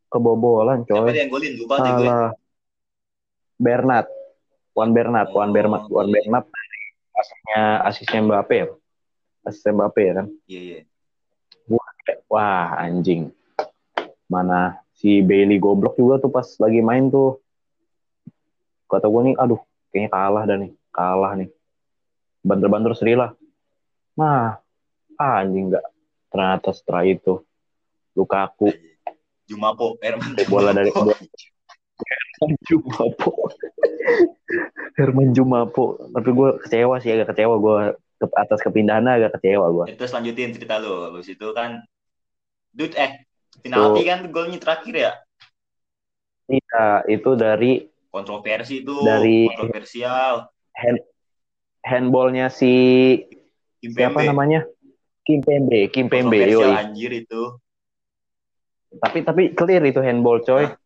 kebobolan 0.08 0.84
Siapa 0.84 1.08
coy. 1.08 1.12
dia 1.12 1.22
yang 1.24 1.30
golin? 1.32 1.52
Lupa 1.56 1.74
deh 1.84 1.92
gue. 1.96 2.16
Bernat 3.58 4.06
Juan 4.72 4.90
Bernat 4.94 5.26
Juan 5.34 5.50
Oh, 5.50 5.54
Bernat 5.54 5.82
Juan 5.90 6.06
iya. 6.08 6.14
Bernat 6.22 6.44
asisnya 7.18 7.62
asisnya 7.84 8.20
Mbappe 8.24 8.54
ya. 8.56 8.66
Asisten 9.42 9.74
Mbappe 9.74 10.00
ya 10.02 10.12
kan? 10.22 10.26
Iya, 10.46 10.60
iya. 10.60 10.80
wah 12.30 12.78
anjing. 12.78 13.32
Mana 14.28 14.80
si 14.94 15.20
Bailey 15.24 15.56
goblok 15.58 15.96
juga 15.96 16.20
tuh 16.22 16.30
pas 16.32 16.46
lagi 16.60 16.80
main 16.80 17.08
tuh. 17.10 17.40
Kata 18.88 19.04
gue 19.10 19.32
nih 19.32 19.36
aduh 19.36 19.60
kayaknya 19.92 20.10
kalah 20.12 20.44
dah 20.48 20.56
nih 20.56 20.72
kalah 20.94 21.32
nih. 21.36 21.48
Banter-banter 22.46 22.94
Sri 22.96 23.18
lah. 23.18 23.34
Nah 24.16 24.56
ah, 25.18 25.34
anjing 25.42 25.74
nggak. 25.74 25.84
Ternyata 26.30 26.70
setelah 26.70 27.02
itu 27.02 27.42
Lukaku 28.14 28.70
Jumapo, 29.48 29.96
Herman 30.04 30.36
bola 30.46 30.70
dari 30.70 30.92
Jumapo. 30.92 31.08
bola- 31.08 31.20
Herman 32.38 32.54
Jumapo 32.68 33.30
Herman 34.94 35.28
Jumapo 35.34 35.84
tapi 36.14 36.30
gue 36.30 36.48
kecewa 36.62 37.02
sih 37.02 37.10
agak 37.10 37.34
kecewa 37.34 37.54
gue 37.58 37.76
ke 38.18 38.26
atas 38.34 38.62
kepindahannya 38.62 39.18
agak 39.18 39.38
kecewa 39.38 39.66
gue 39.74 39.84
Terus 39.94 40.14
lanjutin 40.14 40.54
cerita 40.54 40.78
lu. 40.78 41.10
Habis 41.10 41.34
itu 41.34 41.46
kan 41.50 41.82
Dude, 42.70 42.94
eh 42.94 43.26
penalti 43.64 44.06
kan 44.06 44.30
golnya 44.30 44.58
terakhir 44.62 44.94
ya? 44.94 45.12
iya 46.48 47.02
itu 47.08 47.30
dari 47.34 47.88
Kontroversi 48.08 48.80
itu, 48.80 48.96
Dari- 49.04 49.44
kontroversial. 49.52 50.48
hand 50.72 50.98
handballnya 51.84 52.48
si 52.48 52.72
Kim 53.84 53.92
siapa 53.92 54.24
Pembe. 54.24 54.28
namanya 54.32 54.60
Kim 55.28 55.40
Pembe 55.44 55.92
Kim 55.92 56.06
Pembe 56.08 56.40
yoi. 56.40 56.72
anjir 56.72 57.12
itu. 57.12 57.58
Tapi 58.96 59.18
tapi 59.20 59.42
clear 59.52 59.84
itu 59.84 60.00
handball 60.00 60.40
coy. 60.40 60.64
Hah? 60.64 60.76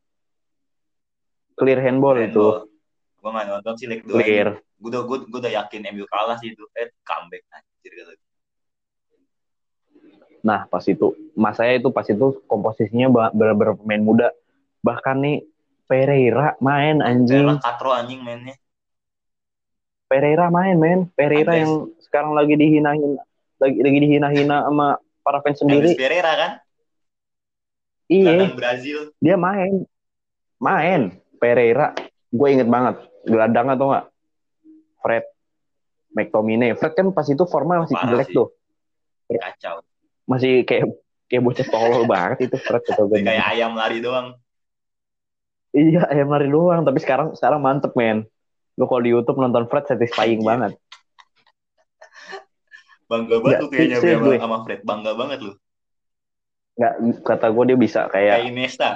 clear 1.63 1.79
handball 1.79 2.19
itu. 2.19 2.67
Gue 3.23 3.31
gak 3.31 3.47
nonton 3.47 3.75
sih 3.79 3.87
leg 3.87 4.03
2 4.03 4.19
clear. 4.19 4.49
Gue 4.83 4.91
udah, 4.91 5.03
gue, 5.07 5.19
gue 5.31 5.39
udah 5.39 5.53
yakin 5.63 5.81
MU 5.95 6.05
kalah 6.11 6.35
sih 6.43 6.51
itu. 6.51 6.67
Eh, 6.75 6.91
comeback 7.07 7.47
anjir 7.55 7.93
kata 8.03 8.13
nah 10.43 10.67
pas 10.67 10.83
itu. 10.91 11.15
Mas 11.39 11.55
saya 11.55 11.79
itu 11.79 11.87
pas 11.95 12.03
itu 12.03 12.43
komposisinya 12.51 13.07
bener-bener 13.31 13.79
pemain 13.79 14.03
muda. 14.03 14.29
Bahkan 14.83 15.23
nih 15.23 15.47
Pereira 15.87 16.59
main 16.59 16.99
anjing. 16.99 17.47
Pereira 17.47 17.63
katro 17.63 17.95
anjing 17.95 18.27
mainnya. 18.27 18.59
Pereira 20.11 20.51
main 20.51 20.75
men. 20.75 21.07
Pereira 21.15 21.55
Andes. 21.55 21.63
yang 21.63 21.73
sekarang 22.03 22.35
lagi 22.35 22.59
dihina-hina 22.59 23.23
lagi 23.63 23.79
lagi 23.87 23.99
dihina-hina 24.03 24.67
sama 24.67 24.99
para 25.23 25.39
fans 25.47 25.63
sendiri. 25.63 25.95
Pereira 25.95 26.33
kan? 26.35 26.51
Iya 28.13 28.53
Brazil. 28.53 28.99
dia 29.17 29.37
main 29.37 29.89
main 30.59 31.01
Pereira 31.35 31.97
gue 32.29 32.49
inget 32.51 32.67
banget 32.67 32.97
gelandang 33.23 33.69
atau 33.69 33.87
enggak 33.89 34.07
Fred 34.99 35.25
McTominay 36.11 36.75
Fred 36.75 36.93
kan 36.93 37.09
pas 37.11 37.25
itu 37.25 37.43
formal 37.45 37.83
masih 37.83 37.95
Parah 37.95 38.09
jelek 38.11 38.29
sih. 38.29 38.37
tuh 38.37 38.49
Kacau. 39.29 39.81
masih 40.25 40.63
kayak 40.63 40.93
kayak 41.27 41.43
bocah 41.43 41.67
tolol 41.67 42.05
banget 42.13 42.47
itu 42.47 42.57
Fred 42.59 42.83
kata 42.83 43.03
gue. 43.03 43.19
Kayak 43.21 43.47
ayam 43.49 43.73
lari 43.73 43.99
doang. 43.99 44.37
iya 45.73 46.05
ayam 46.07 46.29
lari 46.29 46.47
doang 46.47 46.83
tapi 46.83 46.99
sekarang 46.99 47.33
sekarang 47.33 47.59
mantep 47.59 47.91
men 47.93 48.29
lu 48.73 48.85
kalau 48.85 49.01
di 49.01 49.11
YouTube 49.11 49.37
nonton 49.37 49.65
Fred 49.67 49.85
satisfying 49.85 50.39
Anjir. 50.39 50.47
banget 50.47 50.73
Bangga 53.05 53.37
banget 53.39 53.53
Ya, 53.53 53.61
lu 53.61 53.69
kayaknya 53.69 53.97
sama, 53.99 54.25
gue. 54.25 54.37
sama 54.39 54.59
Fred. 54.63 54.81
Bangga 54.83 55.13
banget 55.13 55.39
lu. 55.41 55.53
Nggak 56.73 56.93
kata 57.21 57.47
gue 57.53 57.65
dia 57.69 57.79
bisa 57.79 58.01
Kayak 58.09 58.41
kayak 58.41 58.49
Iniesta. 58.49 58.89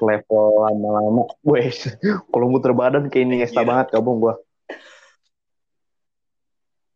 level 0.00 0.44
lama-lama 0.64 1.28
wes 1.44 1.92
kalau 2.32 2.48
muter 2.48 2.72
badan 2.72 3.12
kayak 3.12 3.28
Iniesta 3.28 3.60
Gila. 3.60 3.68
banget 3.68 3.86
gabung 3.92 4.24
gue 4.24 4.34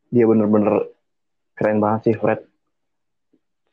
dia 0.09 0.25
bener-bener 0.25 0.89
keren 1.53 1.79
banget 1.83 2.01
sih 2.09 2.17
Fred 2.17 2.41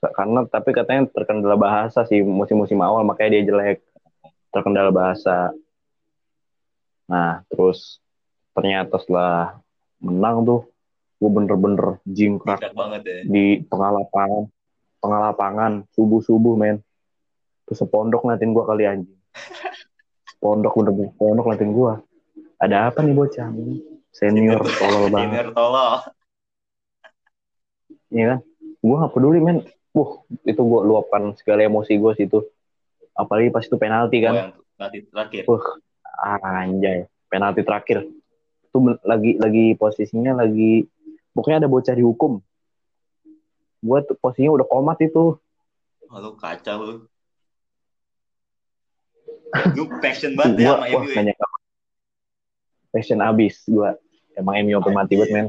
karena 0.02 0.44
tapi 0.50 0.74
katanya 0.74 1.06
terkendala 1.08 1.56
bahasa 1.56 2.04
sih 2.10 2.26
musim-musim 2.26 2.82
awal 2.82 3.06
makanya 3.06 3.38
dia 3.40 3.54
jelek 3.54 3.80
terkendala 4.52 4.90
bahasa 4.90 5.54
nah 7.08 7.46
terus 7.48 8.02
ternyata 8.52 8.98
setelah 9.00 9.62
menang 10.02 10.44
tuh 10.44 10.62
gue 11.22 11.30
bener-bener 11.30 12.02
jingkrak 12.04 12.60
banget 12.74 13.02
ya. 13.06 13.20
di 13.30 13.46
tengah 13.70 14.02
lapangan 14.02 14.50
tengah 15.02 15.20
lapangan 15.34 15.84
subuh 15.98 16.22
subuh 16.22 16.54
men. 16.54 16.80
Terus 17.66 17.82
sepondok 17.82 18.24
ngeliatin 18.24 18.54
gua 18.54 18.64
kali 18.70 18.84
anjing. 18.86 19.20
Pondok 20.38 20.74
bener-bener 20.78 21.12
pondok 21.18 21.44
ngeliatin 21.50 21.74
gua. 21.74 21.94
Ada 22.62 22.94
apa 22.94 23.02
nih 23.02 23.18
bocah? 23.18 23.50
Senior 24.14 24.62
tolol 24.62 25.10
banget. 25.10 25.34
Senior 25.34 25.48
tolol. 25.58 25.92
Iya 28.14 28.26
kan? 28.38 28.40
Gua 28.80 28.96
nggak 29.02 29.14
peduli 29.18 29.40
men. 29.42 29.58
Wah, 29.92 30.24
itu 30.48 30.62
gua 30.64 30.88
luapkan 30.88 31.36
segala 31.36 31.66
emosi 31.66 31.98
gua 31.98 32.14
situ. 32.14 32.46
Apalagi 33.18 33.52
pas 33.52 33.66
itu 33.66 33.76
penalti 33.76 34.22
Oh, 34.22 34.24
kan 34.24 34.34
yang 34.38 34.52
nanti 34.80 34.98
terakhir. 35.10 35.44
Wah, 35.50 35.66
anjay. 36.42 37.10
Penalti 37.28 37.62
terakhir. 37.66 37.98
Itu 38.72 38.78
lagi 39.04 39.36
lagi 39.36 39.76
posisinya 39.76 40.38
lagi 40.38 40.88
pokoknya 41.36 41.66
ada 41.66 41.70
bocah 41.72 41.96
dihukum 41.96 42.40
gua 43.82 44.00
tuh 44.06 44.16
posisinya 44.18 44.62
udah 44.62 44.68
komat 44.70 45.02
itu 45.02 45.36
Oh, 46.12 46.20
lu 46.20 46.36
kacau 46.36 46.80
lu. 46.84 46.96
Lu 49.80 49.84
passion 50.04 50.36
banget 50.36 50.60
ya 50.68 50.76
sama 50.76 50.92
wah 50.92 51.04
MU 51.08 51.24
ya. 51.24 51.36
passion 52.92 53.20
abis 53.24 53.64
gua 53.68 53.96
emang 54.36 54.60
MU 54.68 54.76
sampai 54.76 54.92
mati 54.92 55.14
banget 55.16 55.32
men 55.32 55.48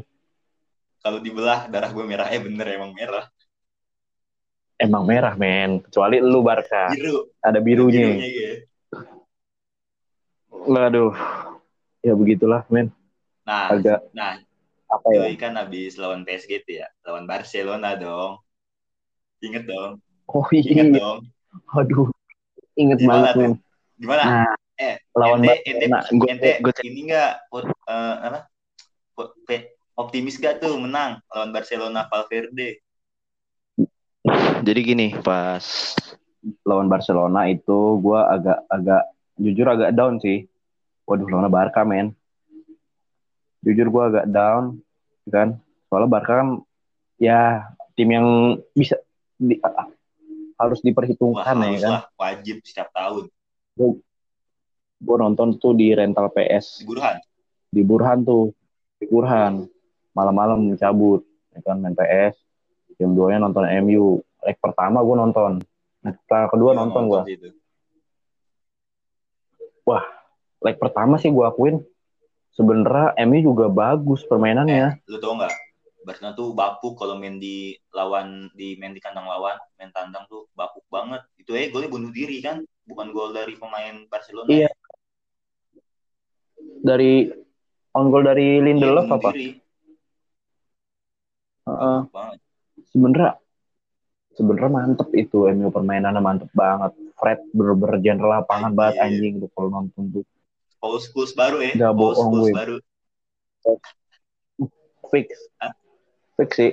Kalau 1.03 1.19
dibelah 1.19 1.67
darah 1.67 1.91
gue 1.91 2.05
merah. 2.07 2.31
Eh 2.31 2.39
bener 2.39 2.79
emang 2.79 2.95
merah. 2.95 3.27
emang 4.79 5.03
merah 5.03 5.35
men 5.35 5.83
kecuali 5.83 6.23
lu 6.23 6.43
Barca 6.43 6.91
Biru. 6.95 7.27
ada 7.39 7.59
birunya 7.59 8.07
Birunya 8.19 8.29
iya. 8.31 8.53
waduh 10.51 11.15
ya 12.03 12.15
begitulah 12.15 12.63
men 12.71 12.91
Nah, 13.43 13.75
agak 13.75 13.99
nah, 14.15 14.39
apa 14.93 15.07
ya 15.13 15.25
Yoi 15.25 15.35
kan 15.41 15.57
habis 15.57 15.97
lawan 15.97 16.23
PSG 16.29 16.63
tuh 16.69 16.85
ya. 16.85 16.89
Lawan 17.09 17.25
Barcelona 17.25 17.97
dong. 17.97 18.39
Ingat 19.43 19.65
dong. 19.67 19.93
oh 20.29 20.47
Ingat 20.53 20.87
iya 20.89 21.01
dong. 21.01 21.19
aduh 21.77 22.09
inget 22.77 22.99
Gimana 23.01 23.33
banget 23.33 23.35
tuh? 23.35 23.41
men 23.43 23.53
Gimana? 24.01 24.23
nah 24.25 24.53
eh, 24.81 24.95
lawan 25.17 25.41
ente, 25.45 25.55
ente, 25.69 25.87
Barcelona 25.89 25.99
gue 26.17 26.27
ente 26.33 26.51
gue 26.63 26.73
ini 26.89 27.01
enggak 27.11 27.31
eh, 27.91 28.15
apa? 28.29 28.41
optimis 29.93 30.41
gak 30.41 30.65
tuh 30.65 30.81
menang 30.81 31.21
lawan 31.29 31.53
Barcelona 31.53 32.09
Valverde? 32.09 32.81
jadi 34.65 34.81
gini 34.81 35.07
pas 35.21 35.63
lawan 36.65 36.89
Barcelona 36.89 37.47
itu 37.51 38.01
gue 38.01 38.21
agak 38.21 38.59
agak 38.73 39.03
jujur 39.37 39.67
agak 39.69 39.91
down 39.93 40.17
sih 40.23 40.47
waduh 41.05 41.29
lawan 41.29 41.51
Barca 41.53 41.85
men 41.85 42.17
jujur 43.63 43.87
gue 43.89 44.03
agak 44.03 44.27
down 44.29 44.79
kan. 45.27 45.59
Soalnya 45.87 46.09
Barca 46.11 46.33
kan 46.43 46.49
ya 47.17 47.63
tim 47.95 48.09
yang 48.09 48.27
bisa 48.73 48.99
di- 49.37 49.61
harus 50.59 50.79
Wah, 50.79 50.87
diperhitungkan 50.87 51.57
ya 51.59 51.69
harus 51.69 51.83
kan. 51.83 51.93
wajib 52.17 52.57
setiap 52.63 52.89
tahun. 52.91 53.27
gue 55.03 55.17
nonton 55.19 55.59
tuh 55.59 55.75
di 55.75 55.91
rental 55.91 56.31
PS 56.31 56.79
Di 56.79 56.87
Burhan. 56.87 57.17
di 57.69 57.83
Burhan 57.83 58.19
tuh. 58.23 58.55
Di 59.03 59.07
Burhan. 59.11 59.67
Malam-malam 60.13 60.77
cabut 60.77 61.25
ya 61.51 61.61
kan 61.65 61.77
main 61.79 61.93
PS 61.93 62.37
jam 63.01 63.13
2 63.13 63.33
nya 63.33 63.39
nonton 63.41 63.67
MU 63.83 64.21
leg 64.43 64.57
pertama 64.59 65.03
gue 65.03 65.17
nonton. 65.17 65.53
Leg 66.03 66.17
kedua 66.27 66.71
Gua 66.71 66.79
nonton 66.79 67.03
gue 67.09 67.21
sih 67.27 67.35
itu. 67.37 67.49
leg 70.63 70.79
pertama 70.79 71.19
sih 71.19 71.27
gue 71.27 71.43
akuin 71.43 71.83
sebenarnya 72.53 73.17
MU 73.27 73.53
juga 73.53 73.67
bagus 73.69 74.23
permainannya 74.29 75.01
Lu 75.09 75.19
tau 75.19 75.35
nggak? 75.37 75.53
Barcelona 76.03 76.35
tuh 76.35 76.51
bapuk 76.51 76.99
kalau 76.99 77.15
main 77.15 77.39
di 77.39 77.79
lawan 77.95 78.51
di 78.59 78.75
main 78.75 78.91
di 78.91 78.99
kandang 78.99 79.23
lawan, 79.23 79.55
main 79.79 79.95
tandang 79.95 80.27
tuh 80.27 80.51
bapuk 80.51 80.83
banget. 80.91 81.23
Itu 81.39 81.55
eh 81.55 81.71
golnya 81.71 81.87
bunuh 81.87 82.11
diri 82.11 82.43
kan, 82.43 82.59
bukan 82.83 83.15
gol 83.15 83.31
dari 83.31 83.55
pemain 83.55 84.03
Barcelona. 84.11 84.51
Iya. 84.51 84.71
dari 86.83 87.31
on 87.95 88.11
goal 88.11 88.27
dari 88.27 88.59
Iya, 88.59 88.65
Lindelof 88.67 89.07
bunuh 89.07 89.19
apa 89.23 89.31
diri. 89.31 89.49
Banget. 92.11 92.39
sebenarnya 92.91 93.31
sebenarnya 94.35 94.71
mantep 94.75 95.09
itu 95.15 95.47
MU 95.47 95.71
permainannya 95.71 96.19
mantep 96.19 96.51
banget 96.51 96.91
Fred 97.15 97.39
bener-bener 97.55 98.03
general 98.03 98.43
lapangan 98.43 98.75
banget 98.75 98.99
Anjir. 98.99 99.07
anjing 99.07 99.35
tuh 99.47 99.51
kalau 99.55 99.69
nonton 99.71 100.05
tuh 100.11 100.25
Paul 100.83 100.99
Scholes 100.99 101.33
baru 101.39 101.63
ya. 101.63 101.79
Paul 101.79 101.95
bohong 101.95 102.19
Scholes 102.19 102.51
gue. 102.51 102.53
baru. 102.59 102.77
fix 105.13 105.29
Hah? 105.61 105.71
fix 106.41 106.51
sih 106.57 106.73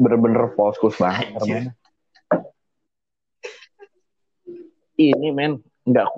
bener-bener 0.00 0.50
false 0.58 0.80
course 0.80 0.98
banget 0.98 1.28
ini 4.98 5.28
men 5.30 5.60
nggak 5.84 6.08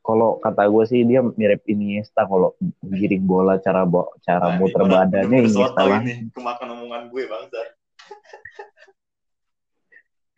kalau 0.00 0.40
kata 0.40 0.64
gue 0.70 0.84
sih 0.88 1.04
dia 1.04 1.20
mirip 1.20 1.60
Iniesta 1.68 2.24
kalau 2.24 2.56
giring 2.80 3.28
bola 3.28 3.60
cara 3.60 3.84
bo 3.84 4.14
cara 4.24 4.54
Nah, 4.54 4.56
muter 4.56 4.82
ini 4.86 4.90
badannya 4.90 5.38
Iniesta 5.44 5.82
banget 5.84 6.04
ini. 6.08 6.32
Kemakan 6.32 6.68
omongan 6.72 7.02
gue 7.12 7.22
bangsa. 7.28 7.60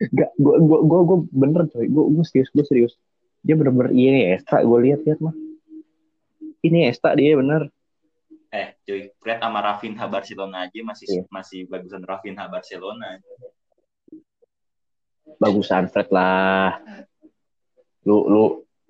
Gak, 0.03 0.31
gue 0.35 0.55
gue 0.59 0.79
gue 0.83 0.99
gue 1.07 1.19
bener 1.31 1.61
coy, 1.71 1.87
gue 1.87 2.03
gue 2.11 2.25
serius 2.27 2.51
gue 2.51 2.65
serius. 2.67 2.93
Dia 3.39 3.55
bener-bener 3.55 3.95
ini 3.95 4.35
Esta, 4.35 4.59
gue 4.59 4.79
lihat-lihat 4.83 5.23
mah. 5.23 5.31
Ini 6.63 6.87
Esta 6.87 7.11
dia 7.11 7.35
bener. 7.35 7.67
Eh, 8.47 8.77
cuy, 8.85 9.09
Fred 9.17 9.41
sama 9.41 9.59
Rafinha 9.59 10.05
Barcelona 10.05 10.69
aja 10.69 10.79
masih 10.79 11.07
Iya. 11.09 11.21
masih 11.27 11.59
bagusan 11.67 12.05
Rafinha 12.05 12.45
Barcelona. 12.47 13.17
Bagusan 15.41 15.89
Fred 15.89 16.07
lah. 16.13 16.77
Lu 18.05 18.29
lu 18.29 18.43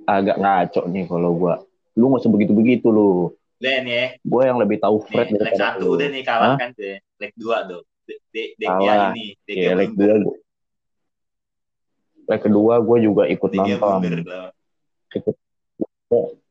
agak 0.04 0.38
ngaco 0.38 0.82
nih 0.86 1.08
kalau 1.08 1.32
gue. 1.34 1.56
Lu 1.96 2.12
gak 2.12 2.22
usah 2.26 2.32
begitu-begitu 2.34 2.88
lu. 2.90 3.32
Nih 3.64 3.80
ya, 3.88 4.06
Gue 4.20 4.44
yang 4.44 4.60
lebih 4.60 4.78
tahu 4.84 5.00
Fred 5.08 5.32
nih, 5.32 5.40
leg 5.40 5.56
satu 5.56 5.88
lu. 5.88 5.96
udah 5.96 6.08
nih 6.12 6.24
kalah 6.28 6.48
Hah? 6.54 6.58
kan 6.60 6.70
tuh. 6.76 7.00
Leg 7.18 7.32
dua 7.40 7.64
tuh. 7.64 7.82
De, 8.04 8.20
de, 8.36 8.44
de, 8.60 8.66
Kalah. 8.68 9.16
ini, 9.16 9.40
de, 9.48 9.52
Ya, 9.56 9.72
leg 9.74 9.96
dua. 9.96 10.20
Leg 12.28 12.40
kedua 12.44 12.74
gue 12.84 12.98
juga 13.00 13.24
ikut 13.32 13.50
nonton. 13.50 14.00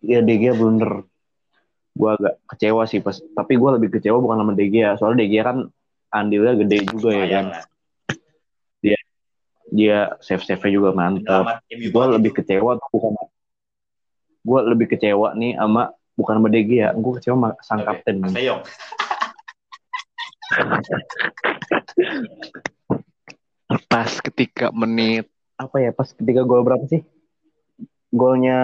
Ya 0.00 0.24
DG 0.24 0.56
blunder. 0.56 1.04
Gue 1.92 2.10
agak 2.16 2.34
kecewa 2.48 2.82
sih 2.88 3.00
pas. 3.04 3.20
Tapi 3.20 3.52
gue 3.56 3.70
lebih 3.76 3.88
kecewa 3.98 4.18
bukan 4.18 4.40
sama 4.40 4.52
DG 4.56 4.74
ya. 4.74 4.92
Soalnya 4.96 5.24
DG 5.24 5.34
kan 5.44 5.58
andilnya 6.12 6.54
gede 6.56 6.76
juga 6.88 7.10
ya 7.12 7.26
kan. 7.28 7.46
lah. 7.52 7.64
Dia 9.72 10.12
save-save-nya 10.20 10.72
juga 10.72 10.90
mantap. 10.92 11.64
Gue 11.68 12.04
lebih 12.12 12.32
kecewa 12.36 12.76
tuh 12.76 12.88
bukan 12.92 13.12
gue 14.42 14.60
lebih 14.74 14.90
kecewa 14.90 15.38
nih 15.38 15.54
sama 15.54 15.94
bukan 16.18 16.34
sama 16.42 16.50
DG 16.50 16.70
ya 16.82 16.90
gue 16.92 17.12
kecewa 17.14 17.36
sama 17.38 17.54
sang 17.62 17.86
Oke, 17.86 17.88
kapten 18.02 18.16
pas 23.88 24.12
ketika 24.20 24.68
menit 24.74 25.24
apa 25.56 25.80
ya 25.80 25.88
pas 25.94 26.12
ketika 26.12 26.44
gol 26.44 26.60
berapa 26.66 26.84
sih 26.90 27.00
golnya 28.12 28.58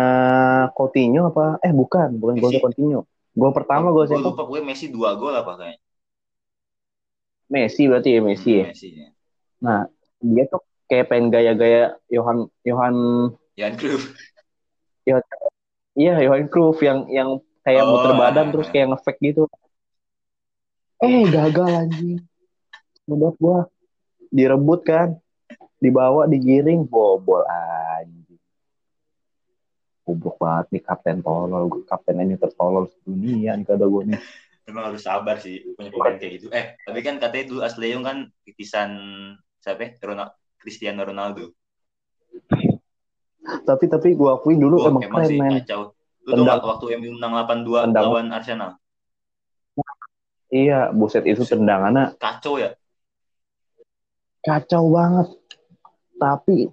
Coutinho 0.76 1.33
apa 1.33 1.57
eh 1.64 1.72
bukan 1.72 2.20
bukan 2.20 2.37
golnya. 2.37 2.61
Coutinho 2.61 3.09
gol 3.39 3.53
pertama 3.55 3.95
gol 3.95 4.05
Gue 4.05 4.11
siapa 4.11 4.28
lupa 4.28 4.43
gue 4.45 4.61
Messi 4.61 4.86
dua 4.91 5.14
gol 5.14 5.30
apa 5.32 5.55
kayaknya. 5.55 5.78
Messi 7.49 7.82
berarti 7.89 8.11
ya 8.12 8.20
Messi 8.20 8.51
ya 8.51 8.64
Hmm, 8.66 8.72
Messi. 8.74 8.89
ya. 8.93 9.09
nah 9.59 9.80
dia 10.20 10.45
tuh 10.47 10.61
kayak 10.84 11.07
pengen 11.09 11.30
gaya-gaya 11.30 11.97
Johan 12.09 12.39
Johan 12.61 12.97
Jan 13.55 13.74
Cruyff. 13.78 14.05
iya 15.97 16.14
Johan 16.20 16.47
Cruyff 16.49 16.78
yang 16.82 17.07
yang 17.09 17.30
kayak 17.62 17.84
Oh, 17.84 17.91
muter 17.95 18.12
badan 18.14 18.47
ah, 18.49 18.53
terus 18.53 18.68
ah. 18.68 18.72
kayak 18.72 18.86
ngefake 18.93 19.20
gitu 19.22 19.43
eh 20.99 21.22
gagal 21.30 21.70
anjing 21.78 22.18
udah 23.07 23.30
gua 23.39 23.59
direbut 24.28 24.82
kan 24.82 25.14
dibawa 25.78 26.26
digiring 26.26 26.82
bobol 26.82 27.45
anjing 27.47 28.18
goblok 30.09 30.41
banget 30.41 30.67
nih 30.73 30.83
kapten 30.83 31.21
tolol 31.21 31.69
kapten 31.85 32.17
ini 32.19 32.41
tertolol 32.41 32.89
dunia 33.05 33.53
nih 33.55 33.67
kata 33.69 33.85
gue 33.85 34.03
nih 34.09 34.21
Emang 34.65 34.93
harus 34.93 35.01
sabar 35.01 35.37
sih 35.37 35.65
punya 35.73 35.89
pemain 35.89 36.21
kayak 36.21 36.33
gitu. 36.37 36.47
Eh, 36.53 36.77
tapi 36.85 37.01
kan 37.01 37.17
katanya 37.17 37.45
dulu 37.49 37.61
Asleong 37.65 38.05
kan 38.05 38.19
titisan 38.45 38.91
siapa? 39.59 39.81
ya? 39.81 39.91
Ronaldo, 40.05 40.37
Cristiano 40.57 41.09
Ronaldo. 41.09 41.57
tapi 43.65 43.89
tapi 43.89 44.13
gue 44.13 44.29
akuin 44.29 44.61
dulu 44.61 44.85
emang 44.85 45.09
emang 45.09 45.25
keren 45.25 45.29
sih 45.29 45.39
men 45.41 45.53
kacau. 45.65 45.97
Lu 46.29 46.45
Tendang. 46.45 46.61
waktu 46.61 46.85
MU 47.01 47.17
menang 47.17 47.33
8-2 47.33 47.89
Tendang. 47.89 48.05
lawan 48.13 48.29
Arsenal? 48.29 48.71
iya 50.49 50.93
buset 50.93 51.25
itu 51.25 51.45
tendangannya 51.45 52.13
Kacau 52.17 52.61
ya. 52.61 52.77
kacau 54.39 54.85
banget 54.93 55.29
tapi 56.17 56.69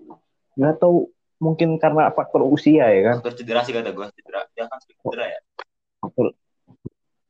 nggak 0.55 0.75
tahu 0.79 1.14
mungkin 1.35 1.75
karena 1.75 2.09
faktor 2.15 2.47
usia 2.47 2.87
ya 2.89 3.01
kan 3.11 3.15
Faktor 3.19 3.35
cedera 3.35 3.61
sih 3.67 3.73
kata 3.75 3.91
gue. 3.91 4.07
Cedera. 4.15 4.41
Dia 4.55 4.65
kan 4.71 4.77
sering 4.79 4.97
cedera 5.03 5.25
ya. 5.27 5.39
faktor 5.99 6.25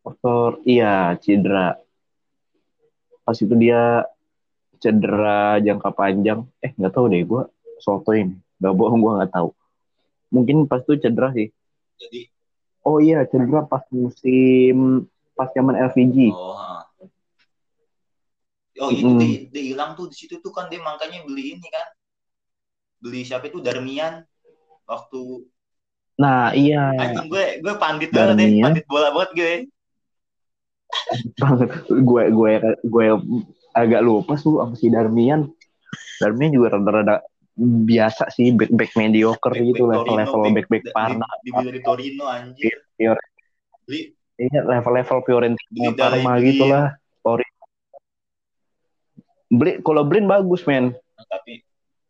faktor 0.05 0.49
iya 0.67 1.17
cedera 1.17 1.79
pas 3.25 3.37
itu 3.41 3.55
dia 3.57 4.05
cedera 4.77 5.57
jangka 5.57 5.89
panjang 5.97 6.45
eh 6.61 6.71
nggak 6.77 6.93
tahu 6.93 7.09
deh 7.09 7.25
gue 7.25 7.43
soto 7.81 8.13
ini 8.13 8.37
nggak 8.61 8.73
bohong 8.77 9.01
gue 9.01 9.11
nggak 9.17 9.33
tahu 9.33 9.49
mungkin 10.29 10.69
pas 10.69 10.83
itu 10.85 11.01
cedera 11.01 11.33
sih 11.33 11.49
Jadi, 11.97 12.27
oh 12.85 13.01
iya 13.01 13.25
cedera 13.25 13.65
pas 13.65 13.81
musim 13.89 15.09
pas 15.33 15.49
zaman 15.55 15.73
LVG 15.89 16.29
oh, 16.35 16.53
ha. 16.53 16.85
oh 18.83 18.91
itu 18.91 19.07
Mm. 19.07 19.19
dia, 19.19 19.39
dia 19.49 19.63
hilang 19.73 19.95
tuh 19.95 20.11
di 20.11 20.15
situ 20.19 20.37
tuh 20.43 20.51
kan 20.51 20.67
dia 20.67 20.83
makanya 20.83 21.23
beli 21.23 21.55
ini 21.55 21.67
kan. 21.71 21.94
Beli 23.01 23.21
siapa 23.23 23.47
itu? 23.47 23.59
Darmian. 23.59 24.23
Waktu 24.85 25.45
nah 26.15 26.55
iya. 26.55 26.95
Anjing 26.95 27.27
gue 27.27 27.45
gue 27.59 27.73
pandit 27.75 28.07
banget 28.13 28.39
deh, 28.39 28.47
Darmian. 28.47 28.63
pandit 28.71 28.85
bola 28.87 29.09
banget 29.11 29.31
gue. 29.35 29.53
banget 31.35 31.69
gue 31.91 32.23
gue 32.31 32.51
gue 32.87 33.05
agak 33.75 34.01
lupa 34.05 34.39
tuh 34.39 34.63
sama 34.63 34.75
si 34.79 34.87
Darmian. 34.87 35.51
Darmian 36.23 36.55
juga 36.55 36.79
rada-rada 36.79 37.19
biasa 37.59 38.31
sih 38.31 38.55
back 38.55 38.71
back 38.71 38.91
mediocre 38.95 39.51
Back- 39.51 39.67
gitu 39.67 39.83
back 39.91 40.07
level 40.07 40.15
level 40.15 40.41
back 40.55 40.67
back 40.71 40.83
di- 40.87 40.93
Parma 40.93 41.27
di- 41.43 41.51
dibeli 41.51 41.65
dari 41.67 41.81
Torino 41.83 42.25
anjir. 42.31 42.75
Pior. 42.95 43.17
Beli. 43.83 44.15
Iya 44.35 44.61
level 44.63 44.93
level 44.95 45.19
Fiorentina 45.23 45.91
Parma 45.95 46.31
gitu 46.39 46.63
lah 46.63 46.95
Torino. 47.19 47.63
Beli 49.51 49.83
kalau 49.83 50.07
Blin 50.07 50.27
bagus 50.29 50.63
men. 50.63 50.95
Tapi 51.27 51.64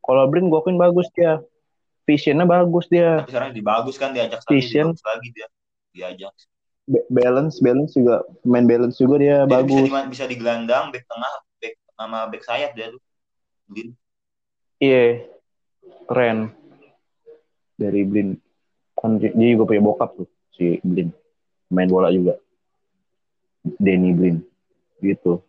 kalau 0.06 0.30
Blin 0.30 0.53
gue 0.53 0.60
akuin 0.62 0.78
bagus 0.78 1.10
dia. 1.18 1.41
Visionnya 2.06 2.45
bagus 2.45 2.86
dia. 2.86 3.26
Tapi 3.26 3.34
sekarang 3.34 3.51
dibagus 3.58 3.97
kan 3.97 4.14
diajak 4.14 4.45
lagi 4.45 4.53
Vision. 4.53 4.93
dibagus 4.93 5.06
lagi 5.10 5.28
dia. 5.34 5.47
Diajak. 5.89 6.34
Ba- 6.86 7.08
balance 7.10 7.58
balance 7.58 7.97
juga 7.97 8.22
main 8.45 8.70
balance 8.70 9.01
juga 9.01 9.18
dia 9.18 9.41
Dia 9.41 9.49
bisa 9.49 9.58
bagus. 9.58 9.89
di, 9.89 10.10
bisa 10.14 10.24
di 10.30 10.36
gelandang 10.38 10.93
back 10.93 11.10
tengah 11.10 11.34
back 11.58 11.74
sama 11.97 12.20
back 12.30 12.43
sayap 12.45 12.72
dia 12.78 12.93
tuh. 12.93 13.01
Blin 13.66 13.97
iya 14.78 15.26
keren. 16.06 16.53
Dari 17.82 18.06
Blin 18.06 18.38
kan 18.93 19.18
dia 19.18 19.34
dia 19.34 19.58
juga 19.58 19.66
punya 19.74 19.82
bokap 19.82 20.14
tuh 20.14 20.30
si 20.53 20.78
Blin 20.86 21.10
main 21.74 21.89
bola 21.89 22.14
juga. 22.14 22.38
Denny 23.82 24.14
Blin 24.14 24.45
gitu. 25.01 25.41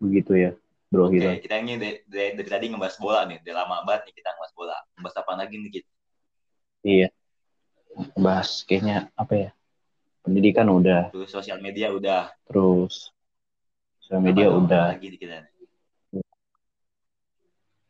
Begitu 0.00 0.32
ya 0.40 0.50
bro 0.86 1.10
Oke, 1.10 1.18
kita 1.18 1.30
kita 1.42 1.54
ini 1.66 1.74
dari, 1.76 1.96
dari, 2.06 2.30
dari 2.38 2.48
tadi 2.48 2.64
ngebahas 2.70 2.96
bola 3.02 3.20
nih, 3.26 3.42
udah 3.42 3.54
lama 3.54 3.76
banget 3.82 4.02
nih 4.10 4.14
kita 4.22 4.28
ngebahas 4.34 4.54
bola. 4.54 4.76
Ngebahas 4.94 5.16
apa 5.18 5.32
lagi 5.34 5.54
nih 5.58 5.70
kita? 5.74 5.90
iya. 6.86 7.08
Bahas 8.14 8.62
kayaknya 8.62 9.10
apa 9.18 9.34
ya? 9.34 9.50
Pendidikan 10.22 10.66
udah. 10.70 11.10
Terus 11.10 11.30
sosial 11.30 11.58
media 11.62 11.90
udah. 11.90 12.30
terus 12.46 13.10
sosial 14.02 14.22
media 14.22 14.46
Apa 14.52 14.58
udah. 14.62 14.86
Lagi 14.94 15.06
nih 15.10 15.20
kita. 15.20 15.36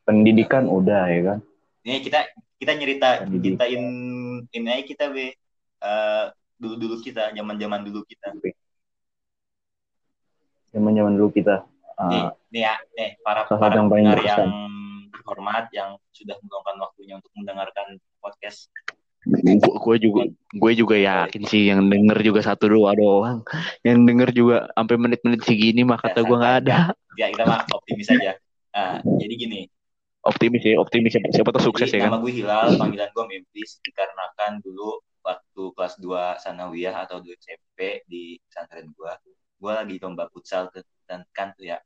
pendidikan 0.06 0.70
udah 0.70 1.10
ya 1.10 1.20
kan? 1.34 1.38
Ini 1.82 1.98
kita 1.98 2.20
kita 2.62 2.72
nyerita 2.78 3.08
ceritain 3.26 3.84
ini 4.46 4.68
aja 4.70 4.84
kita 4.86 5.04
be. 5.10 5.34
Eh, 5.76 6.24
dulu 6.56 6.74
dulu 6.80 6.94
kita 7.04 7.34
zaman 7.36 7.60
zaman 7.60 7.80
dulu 7.84 8.00
kita. 8.08 8.32
zaman 10.72 10.92
zaman 10.92 11.12
dulu 11.16 11.32
kita 11.32 11.64
nih, 11.96 12.22
uh, 12.22 12.30
nih 12.52 12.62
ya, 12.68 12.74
nih 12.92 13.10
para 13.24 13.48
para 13.48 13.72
yang 13.72 13.88
paling 13.88 14.04
pendengar 14.04 14.20
yang 14.20 14.52
hormat 15.26 15.66
yang 15.74 15.90
sudah 16.12 16.36
meluangkan 16.44 16.76
waktunya 16.84 17.14
untuk 17.18 17.32
mendengarkan 17.34 17.98
podcast. 18.22 18.70
gue 19.26 19.96
juga 19.98 20.22
gue 20.30 20.72
juga 20.78 20.94
yakin 20.94 21.42
sih 21.50 21.66
yang 21.66 21.90
denger 21.90 22.22
juga 22.22 22.46
satu 22.46 22.70
dua 22.70 22.94
doang. 22.94 23.42
Yang 23.82 23.98
denger 24.06 24.28
juga 24.30 24.56
sampai 24.70 24.96
menit-menit 25.02 25.42
segini 25.42 25.82
mah 25.82 25.98
kata 25.98 26.22
gue 26.22 26.36
nggak 26.36 26.56
ada. 26.62 26.94
Ya 27.18 27.26
kita 27.34 27.42
mah 27.42 27.66
optimis 27.74 28.06
aja. 28.06 28.38
Nah, 28.70 29.02
jadi 29.02 29.34
gini, 29.34 29.60
optimis 30.26 30.62
ya 30.62 30.78
optimis 30.78 31.10
siapa, 31.16 31.30
siapa 31.32 31.50
tuh 31.54 31.64
sukses 31.70 31.88
jadi 31.90 32.02
ya 32.02 32.06
nama 32.06 32.18
kan 32.18 32.22
gue 32.26 32.32
Hilal, 32.34 32.66
panggilan 32.78 33.10
gue 33.10 33.24
Memphis 33.30 33.78
dikarenakan 33.82 34.52
dulu 34.62 35.00
waktu 35.26 35.62
kelas 35.74 35.94
2 35.98 36.42
sanawiyah 36.42 36.94
atau 37.02 37.18
2 37.18 37.34
SMP 37.34 38.06
di 38.06 38.38
pesantren 38.46 38.90
gue, 38.94 39.12
gue 39.58 39.72
lagi 39.72 39.96
lomba 39.98 40.30
futsal 40.30 40.70
tuh 40.70 40.86
dan 41.06 41.22
kan 41.30 41.54
tuh 41.54 41.70
ya. 41.70 41.78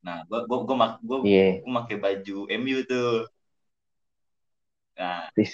Nah, 0.00 0.24
gue 0.24 0.40
gue 0.48 0.58
gue 0.64 0.76
mak 0.76 0.92
gue 1.04 1.18
iya 1.28 1.60
gue 1.60 1.72
pakai 1.84 1.96
baju 2.00 2.38
MU 2.48 2.78
tuh. 2.88 3.28
Nah, 4.96 5.28
Tis, 5.36 5.52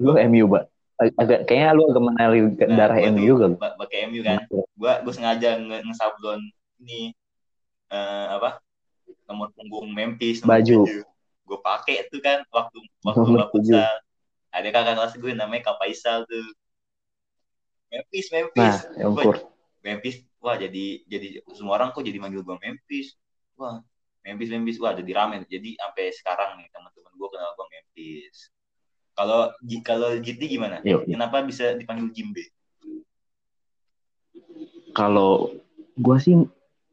lu 0.00 0.16
MU 0.16 0.48
Ag- 0.94 1.16
agak 1.18 1.50
kayaknya 1.50 1.74
lu 1.74 1.82
agak 1.90 2.04
mengalir 2.06 2.44
ke 2.54 2.64
nah 2.70 2.76
darah 2.78 2.96
gue 2.96 3.10
MU 3.12 3.34
pa- 3.60 3.76
pakai 3.76 4.08
MU 4.08 4.20
kan. 4.24 4.40
Gue 4.50 4.92
gue 5.04 5.12
sengaja 5.12 5.60
nge 5.60 5.78
ngesablon 5.84 6.40
ini 6.80 7.12
eh, 7.92 8.26
apa 8.30 8.64
nomor 9.28 9.52
punggung 9.52 9.92
Memphis 9.92 10.40
nomor 10.40 10.60
Baju. 10.60 10.80
Gue 11.44 11.58
pakai 11.60 12.08
tuh 12.08 12.20
kan 12.24 12.40
waktu 12.48 12.78
waktu 13.04 13.20
futsal. 13.52 13.94
Ada 14.54 14.68
kakak 14.70 14.94
kelas 14.94 15.14
gue 15.18 15.32
namanya 15.34 15.66
Kak 15.66 15.76
Faisal 15.82 16.22
tuh. 16.30 16.46
Memphis, 17.90 18.26
Memphis. 18.30 18.76
nah 18.96 19.14
kur 19.18 19.36
Memphis. 19.82 20.22
Wah, 20.44 20.60
jadi 20.60 21.00
jadi 21.08 21.40
semua 21.56 21.80
orang 21.80 21.96
kok 21.96 22.04
jadi 22.04 22.20
manggil 22.20 22.44
gue 22.44 22.56
Memphis. 22.60 23.16
Wah, 23.56 23.80
Memphis, 24.20 24.52
Memphis. 24.52 24.76
Wah, 24.76 24.92
jadi 24.92 25.08
rame. 25.16 25.40
Jadi 25.48 25.80
sampai 25.80 26.12
sekarang 26.12 26.60
nih 26.60 26.68
teman-teman 26.68 27.12
gue 27.16 27.28
kenal 27.32 27.56
gue 27.56 27.66
Memphis. 27.72 28.52
Kalau 29.16 29.40
kalau 29.80 30.20
GT 30.20 30.52
gimana? 30.52 30.84
Yuk, 30.84 31.08
yuk. 31.08 31.16
Kenapa 31.16 31.40
bisa 31.40 31.72
dipanggil 31.72 32.12
Jimbe? 32.12 32.44
kalau 34.94 35.50
gue 35.98 36.16
sih 36.22 36.38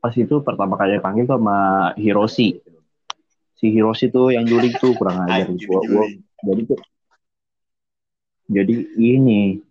pas 0.01 0.11
itu 0.17 0.41
pertama 0.41 0.73
kali 0.75 0.97
dipanggil 0.97 1.29
tuh 1.29 1.37
sama 1.37 1.57
Hiroshi 1.93 2.57
si 3.61 3.65
Hiroshi 3.69 4.09
tuh 4.09 4.33
yang 4.33 4.49
juling 4.49 4.73
tuh 4.81 4.97
kurang 4.97 5.29
ajar 5.29 5.53
gua, 5.69 5.81
gua, 5.85 6.05
jadi 6.41 6.61
tuh 6.65 6.79
jadi 8.51 8.75
ini 8.97 9.61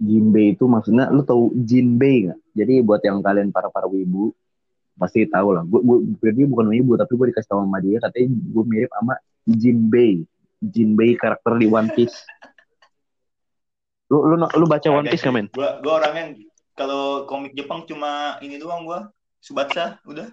Jinbei 0.00 0.56
itu 0.56 0.64
maksudnya 0.64 1.12
lu 1.12 1.26
tahu 1.26 1.52
Jinbei 1.66 2.30
nggak 2.30 2.38
jadi 2.60 2.84
buat 2.84 3.00
yang 3.00 3.24
kalian 3.24 3.48
para 3.48 3.72
para 3.72 3.88
wibu 3.88 4.36
pasti 5.00 5.24
tahu 5.24 5.56
lah 5.56 5.64
gue 5.64 5.80
gue 6.20 6.30
dia 6.36 6.44
bukan 6.44 6.68
wibu 6.76 6.92
tapi 7.00 7.16
gue 7.16 7.26
dikasih 7.32 7.48
tahu 7.48 7.64
sama 7.64 7.80
dia 7.80 7.96
katanya 8.04 8.28
gue 8.36 8.64
mirip 8.68 8.90
sama 8.92 9.16
Jinbei 9.48 10.28
Jinbei 10.60 11.16
karakter 11.16 11.56
di 11.56 11.64
One 11.64 11.88
Piece. 11.96 12.20
Lu 14.12 14.28
lu 14.28 14.36
lu 14.36 14.64
baca 14.68 14.88
One 14.92 15.08
Piece 15.08 15.24
nggak 15.24 15.32
men? 15.32 15.48
Gue 15.56 15.70
gue 15.80 15.92
orangnya 15.92 16.36
kalau 16.76 17.24
komik 17.24 17.56
Jepang 17.56 17.88
cuma 17.88 18.36
ini 18.44 18.60
doang 18.60 18.84
gue. 18.84 19.00
Subatsa, 19.40 19.96
udah. 20.04 20.28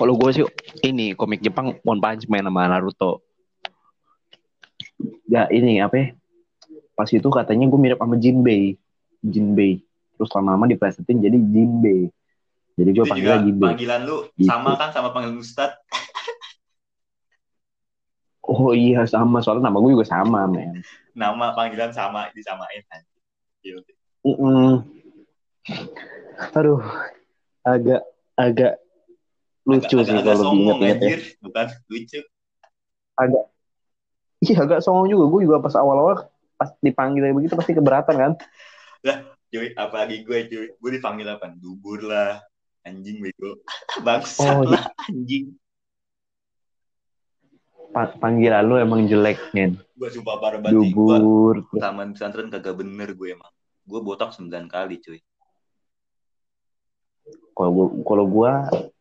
kalau 0.00 0.16
gue 0.16 0.30
sih 0.32 0.44
ini 0.80 1.12
komik 1.12 1.44
Jepang 1.44 1.76
One 1.84 2.00
Punch 2.00 2.24
Man 2.24 2.48
sama 2.48 2.72
Naruto. 2.72 3.20
Ya 5.28 5.44
ini 5.52 5.84
apa 5.84 5.96
ya? 6.00 6.06
pas 6.96 7.12
itu 7.12 7.28
katanya 7.28 7.68
gue 7.68 7.76
mirip 7.76 8.00
sama 8.00 8.16
Jinbei 8.16 8.80
Jinbei 9.20 9.84
terus 10.16 10.32
lama-lama 10.32 10.64
diplesetin 10.66 11.18
jadi 11.18 11.36
Jinbei 11.36 12.08
jadi 12.74 12.90
gue 12.90 13.04
panggilnya 13.04 13.40
Jinbei 13.40 13.68
panggilan 13.70 14.00
lu 14.02 14.16
Gitu. 14.34 14.46
sama 14.46 14.74
kan 14.74 14.90
sama 14.90 15.08
panggilan 15.10 15.38
Ustad. 15.38 15.70
oh 18.42 18.70
iya 18.70 19.02
sama 19.04 19.40
soalnya 19.40 19.66
nama 19.66 19.78
gue 19.78 19.92
juga 19.92 20.06
sama 20.06 20.46
men 20.46 20.80
Nama 21.12 21.46
panggilan 21.50 21.90
sama 21.90 22.28
disamain 22.30 22.84
kan. 22.86 23.00
Gila. 23.58 23.80
Mm-mm. 24.22 24.84
aduh 26.52 26.84
agak 27.62 28.04
agak 28.34 28.76
lucu 29.64 29.96
Agak- 29.96 30.04
sih 30.04 30.14
agak 30.14 30.34
kalau 30.36 30.52
diinget-inget 30.52 30.98
ya. 31.00 31.16
Bukan 31.40 31.66
lucu. 31.88 32.20
agak 33.16 33.44
iya 34.38 34.56
agak 34.60 34.78
songong 34.80 35.08
juga 35.08 35.24
gue 35.26 35.40
juga 35.42 35.56
pas 35.58 35.72
awal-awal 35.74 36.28
pas 36.54 36.68
dipanggil 36.78 37.24
kayak 37.24 37.34
begitu 37.34 37.54
pasti 37.54 37.72
keberatan 37.72 38.14
kan 38.14 38.32
Cuy, 39.46 39.70
apalagi 39.78 40.26
gue 40.26 40.38
cuy. 40.50 40.66
Gue 40.76 40.90
dipanggil 40.98 41.28
apa? 41.30 41.54
Dubur 41.54 42.02
lah. 42.02 42.42
Anjing 42.82 43.22
bego. 43.22 43.62
Bangsat 44.06 44.62
Oh, 44.62 44.66
lah 44.66 44.90
anjing. 45.06 45.54
Pa- 47.94 48.12
panggilan 48.18 48.66
lu 48.66 48.76
emang 48.76 49.08
jelek 49.08 49.40
men 49.56 49.78
Gue 49.96 50.10
sumpah 50.12 50.36
parah 50.36 50.60
banget. 50.60 50.92
Gue 50.92 51.16
dubur 51.16 51.54
taman 51.78 52.12
pesantren 52.12 52.52
kagak 52.52 52.76
bener 52.76 53.14
gue 53.14 53.32
emang. 53.32 53.52
Gue 53.86 54.00
botak 54.02 54.34
9 54.34 54.66
kali 54.68 54.98
cuy. 55.00 55.20
kalau 57.56 57.72
gua 57.72 57.86
kalau 58.04 58.24
gua 58.28 58.52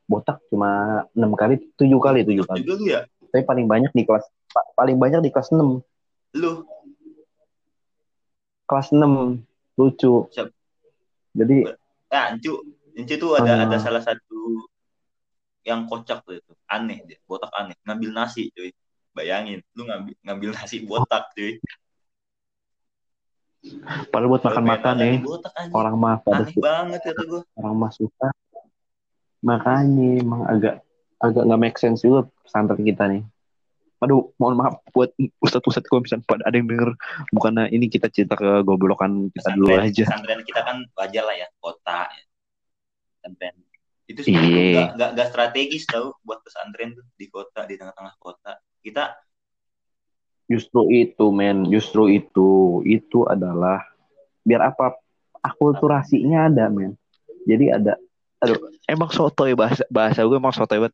botak 0.08 0.40
cuma 0.48 1.04
enam 1.12 1.36
kali 1.36 1.60
tujuh 1.76 2.00
kali 2.00 2.24
tujuh 2.24 2.48
kali 2.48 2.64
juga 2.64 2.74
lu 2.80 2.86
ya? 2.88 3.02
tapi 3.28 3.44
paling 3.44 3.68
banyak 3.68 3.92
di 3.92 4.08
kelas 4.08 4.24
pa- 4.48 4.70
paling 4.80 4.96
banyak 4.96 5.20
di 5.20 5.30
kelas 5.34 5.52
6 5.52 5.84
Lu 6.40 6.64
kelas 8.64 8.96
6 8.96 9.44
lucu 9.76 10.28
Siap. 10.32 10.48
jadi 11.32 11.76
Ah, 12.08 12.32
Encu, 12.32 12.64
Encu 12.96 13.16
tuh 13.16 13.36
ada 13.36 13.52
Ah. 13.52 13.64
ada 13.68 13.78
salah 13.78 14.00
satu 14.00 14.64
yang 15.62 15.84
kocak 15.84 16.22
tuh 16.22 16.38
itu. 16.38 16.54
Aneh 16.66 17.02
dia, 17.04 17.18
botak 17.26 17.50
aneh. 17.52 17.76
Ngambil 17.84 18.14
nasi, 18.14 18.54
cuy. 18.54 18.70
Bayangin, 19.12 19.60
lu 19.74 19.84
ngambil 19.84 20.14
ngambil 20.22 20.50
nasi 20.54 20.78
botak, 20.82 21.28
cuy. 21.34 21.60
padahal 24.14 24.30
buat 24.30 24.44
makan-makan 24.46 24.94
nih 24.96 25.16
botak 25.26 25.50
anjing. 25.58 25.74
orang 25.74 25.96
mah 25.98 26.22
pada 26.22 26.46
Aneh 26.46 26.54
banget 26.54 27.00
kata 27.02 27.22
gue. 27.26 27.42
orang 27.58 27.76
mah 27.76 27.90
suka 27.90 28.30
makanya 29.42 30.22
emang 30.22 30.42
agak 30.46 30.86
agak 31.18 31.44
nggak 31.44 31.58
make 31.60 31.78
sense 31.78 32.06
juga 32.06 32.30
pesantren 32.46 32.86
kita 32.86 33.10
nih 33.10 33.26
aduh 34.04 34.36
mohon 34.36 34.60
maaf 34.60 34.84
buat 34.92 35.16
ustadz-ustadz 35.40 35.88
kalau 35.88 36.04
misalnya 36.04 36.28
pada 36.28 36.44
ada 36.44 36.56
yang 36.60 36.68
denger 36.68 36.94
bukannya 37.32 37.72
ini 37.72 37.88
kita 37.88 38.12
cerita 38.12 38.36
ke 38.36 38.62
goblokan 38.68 39.32
kita 39.32 39.56
dulu 39.56 39.72
aja 39.72 40.04
pesantren 40.04 40.42
kita 40.44 40.62
kan 40.62 40.78
wajar 41.00 41.24
lah 41.24 41.36
ya, 41.36 41.48
kota 41.64 42.00
ya. 42.12 42.24
Pesantren. 43.20 43.56
Itu 44.06 44.22
Iya. 44.22 44.26
sebenarnya 44.30 44.86
nggak 44.94 45.10
nggak 45.18 45.28
strategis 45.34 45.84
tau 45.90 46.14
buat 46.22 46.40
pesantren 46.46 46.94
tuh 46.94 47.06
di 47.18 47.26
kota, 47.26 47.66
di 47.66 47.74
tengah-tengah 47.80 48.16
kota. 48.22 48.62
Kita 48.86 49.18
Justru 50.46 50.94
itu, 50.94 51.26
men. 51.34 51.66
Justru 51.74 52.06
itu. 52.14 52.82
Itu 52.86 53.26
adalah 53.26 53.82
biar 54.46 54.70
apa? 54.70 54.94
Akulturasinya 55.42 56.46
ada, 56.50 56.70
men. 56.70 56.94
Jadi 57.50 57.74
ada. 57.74 57.98
Aduh, 58.46 58.70
emang 58.86 59.10
sotoy 59.10 59.58
bahasa 59.58 59.82
bahasa 59.90 60.22
gue 60.22 60.38
emang 60.38 60.54
sotoy 60.54 60.86
banget. 60.86 60.94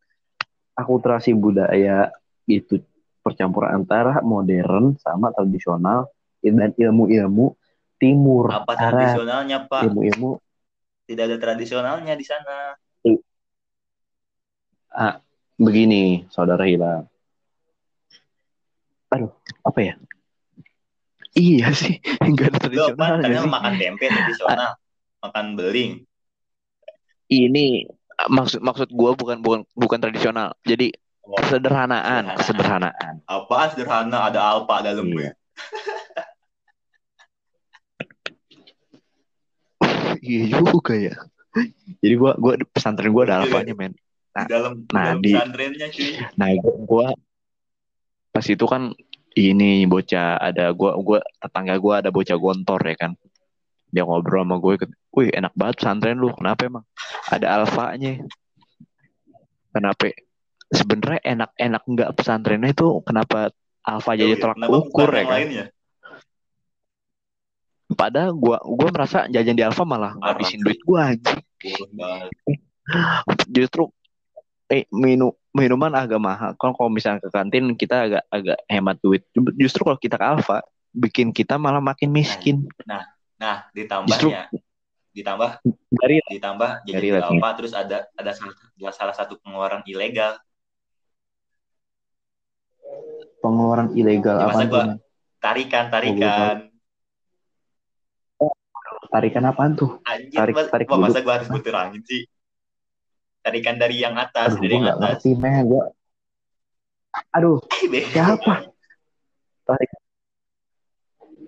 Akulturasi 0.72 1.36
budaya 1.36 2.16
itu 2.48 2.80
percampuran 3.22 3.82
antara 3.82 4.20
modern 4.26 4.98
sama 5.00 5.30
tradisional 5.34 6.10
dan 6.42 6.74
ilmu-ilmu 6.74 7.54
timur. 8.02 8.50
apa 8.50 8.74
Arab. 8.74 8.92
tradisionalnya, 8.98 9.58
Pak? 9.70 9.82
Ilmu-ilmu 9.90 10.30
Tidak 11.06 11.24
ada 11.30 11.38
tradisionalnya 11.38 12.14
di 12.18 12.26
sana. 12.26 12.74
begini, 15.62 16.26
saudara 16.34 16.66
Hilal. 16.66 17.06
Aduh, 19.14 19.32
apa 19.62 19.80
ya? 19.80 19.94
Iya 21.38 21.72
sih, 21.72 21.96
enggak 22.26 22.60
ada 22.60 22.68
Kadang 23.24 23.48
sih. 23.48 23.52
makan 23.54 23.74
tempe 23.80 24.06
tradisional, 24.10 24.72
makan 25.24 25.46
beling. 25.56 25.92
ini 27.32 27.88
maksud 28.28 28.60
maksud 28.60 28.92
gue 28.92 29.12
bukan 29.16 29.40
bukan 29.40 29.62
bukan 29.74 30.00
tradisional 30.04 30.52
jadi 30.68 30.92
kesederhanaan 31.38 32.36
Sederhanaan. 32.36 32.38
kesederhanaan. 32.38 33.14
Apaan 33.26 33.68
sederhana? 33.72 34.18
Ada 34.28 34.40
alpa 34.42 34.76
dalamnya. 34.82 35.32
iya 40.22 40.42
juga 40.52 40.94
ya. 40.96 41.16
Jadi 42.00 42.14
gue 42.16 42.32
gua 42.40 42.54
pesantren 42.72 43.12
gue 43.12 43.24
ada 43.28 43.44
alfanya 43.44 43.74
men. 43.76 43.94
Di 44.32 44.48
dalam, 44.48 44.88
di 44.88 44.94
Nah, 44.96 45.04
dalam 45.12 45.20
di- 45.20 45.36
pesantrennya 45.36 45.88
cuy. 45.92 46.10
nah 46.40 46.48
gue 46.56 47.08
pas 48.32 48.46
itu 48.48 48.64
kan 48.64 48.96
ini 49.36 49.84
bocah 49.84 50.40
ada 50.40 50.72
gue 50.72 50.92
gua 51.04 51.20
tetangga 51.42 51.76
gue 51.76 51.94
ada 51.94 52.10
bocah 52.10 52.38
gontor 52.40 52.80
ya 52.86 52.96
kan. 52.98 53.12
Dia 53.92 54.08
ngobrol 54.08 54.48
sama 54.48 54.56
gue 54.58 54.74
wih 55.12 55.30
enak 55.36 55.52
banget 55.52 55.84
pesantren 55.84 56.16
lu. 56.16 56.32
Kenapa 56.32 56.62
emang 56.64 56.86
ada 57.28 57.48
alfanya 57.60 58.24
kenapa 59.72 60.16
sebenarnya 60.72 61.22
enak-enak 61.22 61.84
nggak 61.84 62.12
pesantrennya 62.16 62.72
itu 62.72 63.04
kenapa 63.04 63.52
alfa 63.84 64.12
jadi 64.16 64.40
tolak 64.40 64.58
ukur 64.72 65.10
ya 65.12 65.24
kan 65.28 65.36
lainnya? 65.38 65.66
Padahal 67.92 68.32
gua 68.36 68.58
gua 68.64 68.90
merasa 68.90 69.28
jajan 69.28 69.56
di 69.56 69.64
Alfa 69.68 69.84
malah 69.84 70.16
ngabisin 70.16 70.64
duit 70.64 70.80
gua 70.88 71.12
banget. 71.92 72.32
justru 73.52 73.92
eh 74.72 74.88
minum 74.96 75.36
minuman 75.52 75.92
agak 75.92 76.20
mahal. 76.20 76.52
Kalau 76.56 76.72
kalau 76.72 76.88
misalnya 76.88 77.20
ke 77.20 77.30
kantin 77.30 77.76
kita 77.76 78.08
agak 78.08 78.24
agak 78.32 78.58
hemat 78.72 78.96
duit. 79.04 79.28
Justru 79.60 79.84
kalau 79.84 80.00
kita 80.00 80.16
ke 80.16 80.24
Alfa 80.24 80.64
bikin 80.96 81.36
kita 81.36 81.60
malah 81.60 81.84
makin 81.84 82.12
miskin. 82.16 82.64
Nah, 82.88 83.04
nah 83.36 83.68
ditambahnya 83.76 84.48
ditambah 85.12 85.60
Dari 85.92 86.24
ditambah 86.24 86.88
jadi 86.88 87.20
Dari 87.20 87.40
apa 87.44 87.50
terus 87.60 87.76
ada 87.76 88.08
ada 88.16 88.32
salah, 88.32 88.56
ada 88.56 88.92
salah 88.96 89.16
satu 89.16 89.36
pengeluaran 89.44 89.84
ilegal. 89.84 90.40
Pengeluaran 93.42 93.90
ilegal 93.98 94.38
Ya, 94.38 94.46
apa 94.48 94.60
tuh? 94.62 94.70
gua- 94.70 94.88
men? 94.88 94.98
Tarikan, 95.42 95.86
Oh, 95.90 95.92
tarikan. 95.92 96.58
Tarikan 99.12 99.44
apaan 99.50 99.74
tuh? 99.76 100.00
Anjir, 100.08 100.38
Tarik- 100.40 100.56
mas, 100.56 100.68
tarik 100.72 100.88
wah, 100.88 101.00
masa 101.02 101.20
gua 101.26 101.34
harus 101.42 101.50
berterangin 101.50 102.02
sih? 102.06 102.22
Tarikan 103.42 103.76
dari 103.82 103.98
yang 103.98 104.14
atas, 104.16 104.54
Aduh, 104.54 104.62
dari 104.62 104.78
gue 104.78 104.86
yang 104.86 104.96
atas. 105.02 105.18
ngerti, 105.18 105.32
men. 105.34 105.66
Gua... 105.66 105.84
Aduh, 107.34 107.58
siapa? 108.14 108.70
Tarik. 109.66 109.90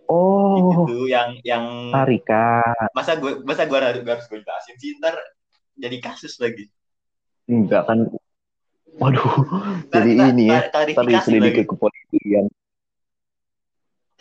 Oh, 0.09 0.85
Itu 0.85 1.07
yang 1.07 1.37
yang 1.45 1.65
tarikan. 1.93 2.89
masa 2.91 3.15
gue 3.15 3.39
masa 3.47 3.63
gue 3.65 3.77
harus 3.79 4.03
harus 4.03 4.25
gue 4.27 4.39
jelasin 4.43 4.75
sih 4.77 4.99
ntar 4.99 5.15
jadi 5.79 5.97
kasus 6.03 6.37
lagi. 6.41 6.67
Enggak 7.47 7.87
kan. 7.87 8.09
Waduh, 9.01 9.33
jadi 9.89 10.11
ini 10.33 10.53
ya. 10.53 10.69
Tadi 10.69 10.93
selidiki 11.25 11.65
kepolisian. 11.65 12.45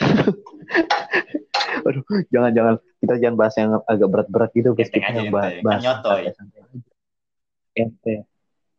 Waduh, 1.85 2.05
jangan-jangan 2.33 2.75
kita 3.03 3.15
jangan 3.21 3.37
bahas 3.37 3.55
yang 3.59 3.71
agak 3.85 4.09
berat-berat 4.09 4.51
gitu, 4.57 4.73
guys. 4.73 4.89
Kita 4.89 5.13
yang 5.13 5.29
bahas, 5.35 5.53
enteng. 5.59 5.65
bahas 5.67 5.83
Kan 5.83 5.85
nyotoy. 5.85 6.23
Ente. 7.77 8.15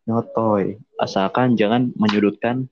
Nyotoy. 0.10 0.66
Asalkan 0.98 1.56
jangan 1.60 1.94
menyudutkan 1.96 2.68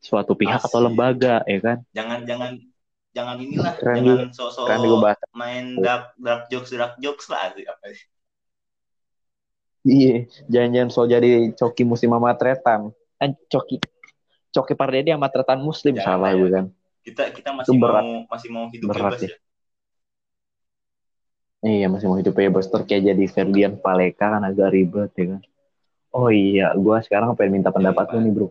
suatu 0.00 0.32
pihak 0.34 0.64
atau 0.64 0.80
Asik. 0.80 0.86
lembaga, 0.90 1.44
ya 1.44 1.58
kan? 1.60 1.78
Jangan 1.92 2.18
jangan 2.24 2.50
jangan 3.10 3.36
inilah, 3.42 3.74
Keren 3.76 4.02
jangan 4.06 4.28
Kan 4.66 4.78
bahas. 5.02 5.18
main 5.34 5.76
dark 5.78 6.14
dark 6.16 6.42
jokes 6.48 6.70
dark 6.72 6.94
jokes 7.02 7.26
lah 7.28 7.52
sih 7.54 7.66
apa 7.66 7.84
sih. 7.92 8.06
Iya, 9.80 10.28
jangan-jangan 10.46 10.90
so 10.92 11.08
jadi 11.08 11.56
coki 11.56 11.88
muslim 11.88 12.12
sama 12.12 12.36
tretan. 12.36 12.92
Kan 13.16 13.32
coki 13.48 13.80
coki 14.52 14.72
pardede 14.76 15.14
sama 15.16 15.32
tretan 15.32 15.60
muslim 15.64 15.96
Jangan, 15.96 16.06
salah 16.20 16.30
ya. 16.32 16.36
gue 16.36 16.50
kan. 16.52 16.64
Kita 17.00 17.22
kita 17.32 17.50
masih 17.56 17.72
Itu 17.72 17.80
berat. 17.80 18.04
mau 18.04 18.12
masih 18.28 18.48
mau 18.52 18.64
hidup 18.68 18.86
Berat 18.92 19.12
bebas 19.16 19.20
ya. 19.24 19.28
ya. 19.28 19.36
Iya 21.60 21.86
masih 21.92 22.08
mau 22.08 22.16
hidup 22.16 22.32
bebas 22.32 22.72
Terus 22.72 22.88
kayak 22.88 23.12
jadi 23.12 23.24
Ferdian 23.28 23.76
Paleka 23.76 24.32
kan 24.32 24.42
agak 24.44 24.72
ribet 24.72 25.12
ya 25.16 25.36
kan. 25.36 25.42
Oh 26.10 26.28
iya, 26.28 26.74
gue 26.74 26.96
sekarang 27.06 27.32
pengen 27.38 27.62
minta 27.62 27.70
pendapat 27.70 28.10
Iya, 28.10 28.12
lu 28.16 28.18
nih 28.20 28.32
bro. 28.34 28.48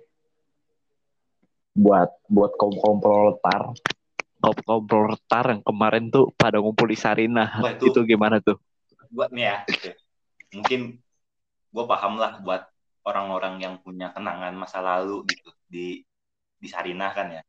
Buat 1.75 2.09
buat 2.25 2.51
kaum 2.55 2.73
kaum 2.73 2.97
proletar, 2.97 3.75
kaum 4.39 4.57
kaum 4.63 4.83
proletar 4.83 5.45
yang 5.51 5.61
kemarin 5.61 6.07
tuh 6.07 6.31
pada 6.33 6.57
ngumpul 6.57 6.87
di 6.87 6.97
Sarinah, 6.97 7.59
itu- 7.75 7.91
itu 7.91 7.99
gimana 8.07 8.39
tuh? 8.41 8.57
buat 9.09 9.33
nih 9.33 9.43
ya 9.49 9.55
gitu. 9.67 9.89
mungkin 10.53 10.79
gue 11.69 11.83
paham 11.85 12.17
lah 12.17 12.41
buat 12.41 12.65
orang-orang 13.05 13.61
yang 13.61 13.75
punya 13.81 14.11
kenangan 14.11 14.53
masa 14.57 14.81
lalu 14.81 15.25
gitu 15.29 15.49
di 15.69 16.01
di 16.59 16.67
Sarinah 16.67 17.11
kan 17.15 17.31
ya. 17.31 17.41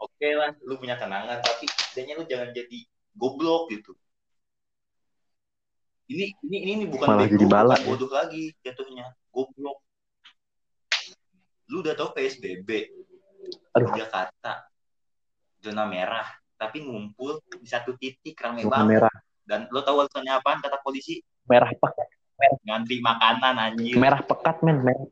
Oke 0.00 0.32
lah 0.32 0.54
lu 0.64 0.76
punya 0.80 0.96
kenangan 0.96 1.40
tapi 1.44 1.66
setidaknya 1.68 2.14
lu 2.20 2.24
jangan 2.28 2.48
jadi 2.52 2.78
goblok 3.16 3.72
gitu. 3.72 3.92
Ini 6.10 6.34
ini 6.42 6.56
ini, 6.66 6.70
ini 6.82 6.84
bukan 6.90 7.06
Malah 7.06 7.26
bego, 7.26 7.34
jadi 7.38 7.44
bukan 7.46 7.66
ya. 7.70 7.86
bodoh 7.86 8.10
lagi 8.10 8.42
jatuhnya 8.62 9.06
goblok. 9.30 9.78
Lu 11.70 11.86
udah 11.86 11.94
tau 11.94 12.10
PSBB 12.10 12.68
Aduh. 13.78 13.94
Jakarta 13.94 14.66
zona 15.60 15.84
merah 15.86 16.26
tapi 16.60 16.84
ngumpul 16.84 17.40
di 17.56 17.64
satu 17.64 17.96
titik 17.96 18.36
rame 18.36 18.60
Zona 18.60 18.84
banget. 18.84 18.88
merah, 19.00 19.16
dan 19.48 19.64
lo 19.72 19.80
tahu 19.80 20.04
alasannya 20.04 20.36
apaan 20.36 20.60
kata 20.60 20.76
polisi? 20.84 21.24
Merah 21.48 21.72
pekat, 21.72 22.08
ngantri 22.64 22.98
makanan 23.04 23.54
anjir 23.56 23.96
merah 24.00 24.22
pekat 24.24 24.64
men, 24.64 24.80
merah. 24.80 25.08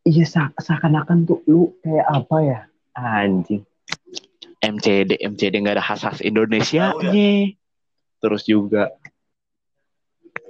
Iya 0.00 0.24
se- 0.24 0.56
seakan-akan 0.56 1.28
tuh 1.28 1.44
lu 1.46 1.76
kayak 1.84 2.06
apa 2.08 2.36
ya? 2.42 2.60
Anjing. 2.96 3.62
MCD, 4.60 5.16
MCD 5.20 5.54
nggak 5.64 5.80
ada 5.80 5.84
khas-khas 5.84 6.20
Indonesia 6.20 6.92
Tahu 6.92 7.00
Terus 8.20 8.42
juga 8.44 8.92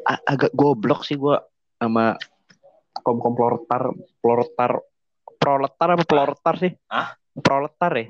a- 0.02 0.24
agak 0.26 0.50
goblok 0.50 1.06
sih 1.06 1.14
gua 1.14 1.46
sama 1.78 2.18
kom 3.06 3.22
kom 3.22 3.38
proletar, 3.38 3.94
proletar, 4.18 4.70
proletar 5.38 5.88
apa 5.94 6.04
proletar 6.04 6.54
sih? 6.58 6.72
Hah? 6.90 7.14
Proletar 7.38 7.92
ya? 7.94 8.06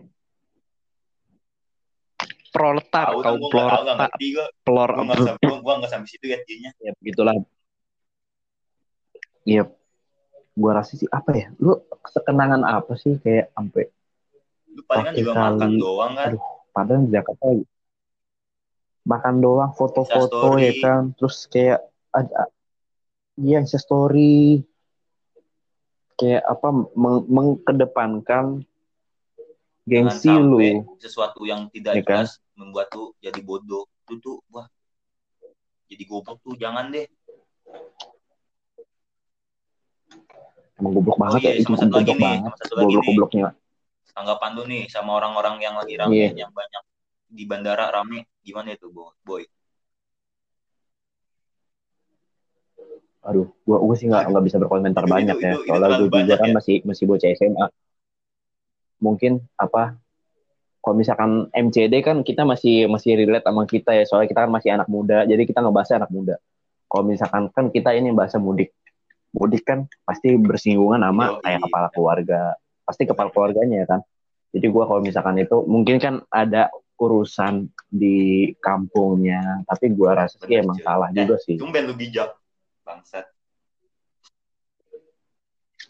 Proletar, 2.51 3.07
nggak 3.15 3.39
proletar, 3.47 4.11
pelor, 4.67 4.91
gue 4.91 5.05
nggak 5.07 5.21
sampai 5.23 5.47
gue 5.55 5.75
nggak 5.79 5.91
sampai 5.91 6.09
situ 6.11 6.27
ya 6.27 6.39
dianya 6.43 6.71
ya 6.83 6.91
begitulah. 6.99 7.35
Iya, 9.47 9.71
gua 10.59 10.73
rasa 10.83 10.99
sih 10.99 11.09
apa 11.09 11.31
ya? 11.33 11.47
Lu 11.63 11.79
sekenangan 12.11 12.67
apa 12.67 12.93
sih 12.99 13.17
kayak 13.23 13.55
sampai 13.55 13.89
lu 14.71 14.83
paling 14.87 15.05
kan 15.07 15.13
Pakai 15.15 15.21
juga 15.23 15.33
kali. 15.35 15.43
makan 15.43 15.71
doang 15.79 16.13
kan 16.15 16.27
Aduh. 16.31 16.43
padahal 16.71 17.01
di 17.03 17.11
Jakarta 17.11 17.47
makan 19.03 19.35
doang 19.43 19.73
foto-foto 19.75 20.49
ya 20.61 20.73
kan 20.79 21.03
terus 21.19 21.37
kayak 21.51 21.81
ada 22.15 22.47
iya 23.41 23.59
Insta 23.59 23.81
story 23.83 24.63
kayak 26.15 26.45
apa 26.47 26.69
meng- 26.95 27.27
mengkedepankan 27.27 28.63
gengsi 29.91 30.31
lu. 30.31 30.59
sesuatu 31.03 31.43
yang 31.43 31.67
tidak 31.75 31.99
Ya 31.99 32.03
kan? 32.07 32.23
jelas 32.23 32.39
membuat 32.55 32.87
tuh 32.89 33.11
jadi 33.19 33.41
bodoh. 33.43 33.91
Itu 34.07 34.15
tuh 34.23 34.39
wah. 34.49 34.71
Jadi 35.91 36.07
goblok 36.07 36.39
tuh 36.41 36.55
jangan 36.55 36.95
deh. 36.95 37.03
Emang 40.79 40.93
goblok 40.95 41.19
banget 41.19 41.41
iya, 41.43 41.51
ya 41.51 41.61
itu 41.61 41.73
satu 41.75 41.93
lagi 41.93 42.15
nih, 42.15 42.37
satu 42.57 42.73
lagi 42.79 42.87
goblok 42.95 43.05
gobloknya. 43.11 43.49
Tanggapan 44.11 44.51
lu 44.55 44.63
nih 44.67 44.83
sama 44.87 45.11
orang-orang 45.19 45.59
yang 45.59 45.75
lagi 45.75 45.95
rame 45.99 46.15
Iya. 46.15 46.47
yang 46.47 46.51
banyak 46.55 46.83
di 47.31 47.45
bandara 47.45 47.91
rame. 47.91 48.27
Gimana 48.41 48.73
itu 48.75 48.87
Bo- 48.89 49.15
boy? 49.21 49.43
Aduh 53.21 53.53
gua 53.69 53.77
gua 53.85 53.95
sih 53.95 54.09
nggak 54.09 54.33
nggak 54.33 54.45
bisa 54.49 54.57
berkomentar 54.57 55.05
Itu- 55.05 55.13
banyak 55.13 55.37
itu- 55.37 55.45
ya. 55.45 55.53
itu- 55.53 55.65
soalnya 55.69 55.89
gua 55.93 56.21
juga 56.25 56.35
kan 56.41 56.49
ya. 56.49 56.55
masih 56.57 56.77
masih 56.89 57.05
bocah 57.05 57.29
SMA 57.37 57.67
mungkin 59.01 59.41
apa 59.57 59.97
kalau 60.81 60.97
misalkan 60.97 61.31
MCD 61.51 62.01
kan 62.01 62.21
kita 62.21 62.41
masih 62.43 62.85
masih 62.87 63.13
relate 63.15 63.45
sama 63.45 63.65
kita 63.65 63.93
ya 63.93 64.05
soalnya 64.05 64.29
kita 64.29 64.41
kan 64.45 64.51
masih 64.51 64.71
anak 64.71 64.87
muda 64.87 65.25
jadi 65.25 65.43
kita 65.43 65.61
ngebahasnya 65.61 66.05
anak 66.05 66.13
muda. 66.13 66.37
Kalau 66.87 67.05
misalkan 67.05 67.43
kan 67.49 67.69
kita 67.69 67.93
ini 67.93 68.11
bahasa 68.11 68.37
mudik 68.37 68.73
mudik 69.31 69.63
kan 69.63 69.85
pasti 70.03 70.35
bersinggungan 70.35 71.01
sama 71.01 71.39
kayak 71.39 71.61
kepala 71.63 71.89
keluarga 71.91 72.41
pasti 72.83 73.03
kepala 73.05 73.29
keluarganya 73.29 73.77
ya 73.79 73.89
kan. 73.89 74.01
Jadi 74.51 74.67
gua 74.67 74.85
kalau 74.85 75.01
misalkan 75.01 75.37
itu 75.37 75.63
mungkin 75.65 75.97
kan 75.97 76.15
ada 76.29 76.67
urusan 76.97 77.65
di 77.87 78.51
kampungnya 78.59 79.63
tapi 79.65 79.89
gua 79.91 80.17
rasa 80.19 80.37
sih 80.39 80.49
Bener, 80.51 80.65
emang 80.65 80.77
cuy. 80.77 80.85
salah 80.85 81.09
Eh, 81.09 81.17
juga 81.19 81.37
sih. 81.39 81.57
tumben 81.57 81.85
lu 81.87 81.95
bijak 81.95 82.35
bangsat. 82.83 83.25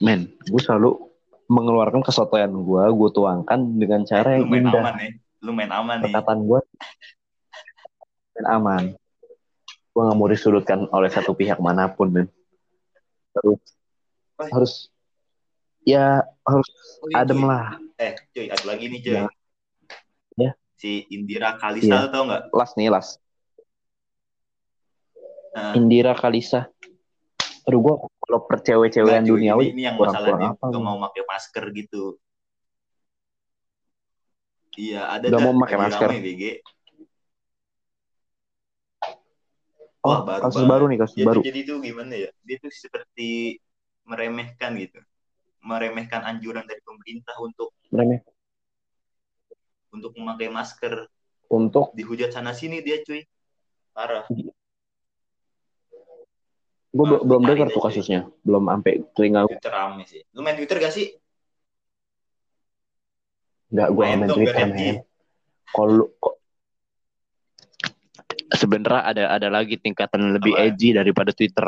Men 0.01 0.33
gue 0.43 0.57
selalu 0.59 1.10
mengeluarkan 1.51 2.01
kesotoyan 2.01 2.55
gue 2.55 2.85
gue 2.89 3.11
tuangkan 3.11 3.59
dengan 3.75 4.07
cara 4.07 4.39
lu 4.39 4.47
yang 4.47 4.49
main 4.49 4.63
indah 4.65 4.81
aman 4.81 4.95
nih 4.97 5.11
lu 5.41 5.51
main 5.51 5.71
aman 5.71 5.97
nih 5.99 6.05
perkataan 6.07 6.41
gue 6.41 6.61
dan 8.33 8.45
aman 8.49 8.85
gue 9.91 10.01
nggak 10.01 10.17
mau 10.17 10.29
disudutkan 10.29 10.87
oleh 10.89 11.11
satu 11.11 11.35
pihak 11.35 11.59
mana 11.59 11.91
pun 11.91 12.09
men 12.09 12.27
harus 13.33 13.59
Oh. 14.41 14.49
harus 14.49 14.89
ya 15.83 16.19
harus 16.43 16.69
Oh, 16.99 17.09
iya, 17.09 17.21
adem 17.21 17.37
cuy. 17.37 17.45
lah 17.45 17.67
Eh, 17.95 18.13
cuy, 18.31 18.47
ada 18.49 18.65
lagi 18.65 18.85
nih, 18.87 19.01
cuy. 19.01 19.13
Jangan. 19.13 19.33
Ya. 20.35 20.51
Si 20.73 21.05
Indira 21.09 21.51
Kalista 21.55 21.93
Iya. 21.93 22.01
lu 22.01 22.09
tau 22.09 22.23
nggak? 22.25 22.43
las 22.51 22.71
nih 22.73 22.89
las 22.89 23.09
Nah, 25.51 25.75
Indira 25.75 26.15
Kalisa 26.15 26.71
aduh 27.67 27.81
gue 27.83 27.95
kalau 28.25 28.41
percewek-cewekan 28.47 29.25
duniawi 29.27 29.71
Ini, 29.71 29.75
ini 29.77 29.83
yang 29.85 29.97
kurang 29.99 30.15
masalah 30.17 30.29
kurang 30.33 30.41
dia 30.41 30.51
apa 30.55 30.67
gua. 30.71 30.81
mau 30.81 30.97
pakai 31.09 31.23
masker 31.27 31.65
gitu. 31.77 32.03
Iya, 34.79 35.01
ada 35.11 35.27
dah, 35.29 35.39
mau 35.43 35.53
pakai 35.67 35.77
masker. 35.77 36.09
BG. 36.23 36.43
oh 40.01 40.09
Wah, 40.09 40.21
baru 40.25 40.43
kasus 40.49 40.57
banget. 40.65 40.73
baru 40.73 40.85
nih 40.89 40.99
kasus 41.05 41.17
Dia 41.19 41.27
baru 41.29 41.41
jadi 41.45 41.61
tuh 41.67 41.77
gimana 41.85 42.15
ya? 42.17 42.31
Dia 42.47 42.57
tuh 42.63 42.73
seperti 42.73 43.59
meremehkan 44.09 44.73
gitu. 44.81 45.01
Meremehkan 45.61 46.25
anjuran 46.25 46.65
dari 46.65 46.81
pemerintah 46.81 47.37
untuk 47.43 47.75
Remeh. 47.93 48.25
untuk 49.91 50.15
memakai 50.17 50.49
masker. 50.49 51.05
untuk 51.51 51.91
Dihujat 51.99 52.31
sana 52.31 52.55
sini 52.55 52.79
dia, 52.79 53.03
cuy. 53.03 53.27
Parah. 53.91 54.23
Gue 56.91 57.07
Ah, 57.07 57.23
belum 57.23 57.43
dengar 57.47 57.71
tuh 57.71 57.83
kasusnya. 57.83 58.27
Belum 58.43 58.67
sampai 58.67 59.07
telinga 59.15 59.47
gue. 59.47 59.55
Twitter 59.55 59.71
rame 59.71 60.03
sih. 60.11 60.21
Lu 60.35 60.43
main 60.43 60.59
Twitter 60.59 60.77
gak 60.83 60.91
sih? 60.91 61.07
Nggak 63.71 63.89
gue 63.95 64.03
Main 64.03 64.19
main 64.19 64.31
Twitter, 64.35 64.65
men. 64.67 64.97
Kalau 65.71 66.11
sebenarnya 68.51 69.03
ada 69.07 69.25
ada 69.31 69.49
lagi 69.49 69.79
tingkatan 69.79 70.35
lebih 70.35 70.51
Apa? 70.59 70.67
edgy 70.67 70.91
daripada 70.91 71.31
Twitter. 71.31 71.63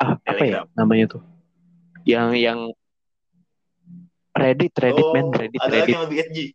Ah, 0.00 0.16
apa 0.20 0.44
ya 0.44 0.68
namanya 0.76 1.16
tuh? 1.16 1.22
Yang 2.04 2.28
yang 2.40 2.60
Reddit, 4.30 4.72
Reddit, 4.76 5.04
oh, 5.04 5.12
men, 5.12 5.28
Reddit, 5.32 5.60
ada 5.60 5.68
lagi 5.68 5.80
Reddit. 5.80 5.92
yang 5.96 6.04
lebih 6.06 6.18
edgy. 6.22 6.46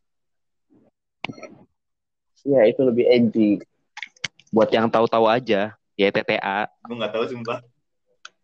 Iya, 2.45 2.61
itu 2.69 2.81
lebih 2.85 3.05
edgy. 3.09 3.49
Buat 4.55 4.71
yang 4.71 4.87
tahu-tahu 4.87 5.27
aja, 5.27 5.75
ya 5.99 6.07
TTA. 6.15 6.71
Gue 6.87 6.95
gak 6.95 7.11
tahu 7.11 7.27
sumpah. 7.27 7.59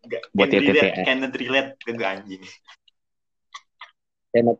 Gak, 0.04 0.20
Buat 0.36 0.52
can 0.52 0.60
relate, 0.60 0.92
TTA. 0.92 1.04
cannot 1.08 1.32
relate 1.32 1.70
ke 1.80 1.90
anjing. 2.04 2.42
Enak 4.36 4.56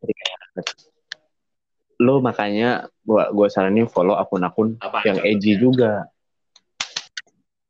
Lo 2.01 2.25
makanya 2.25 2.89
gua 3.05 3.29
gua 3.31 3.53
saranin 3.53 3.85
follow 3.85 4.17
akun-akun 4.17 4.81
yang 5.05 5.21
edgy 5.23 5.61
juga. 5.61 6.09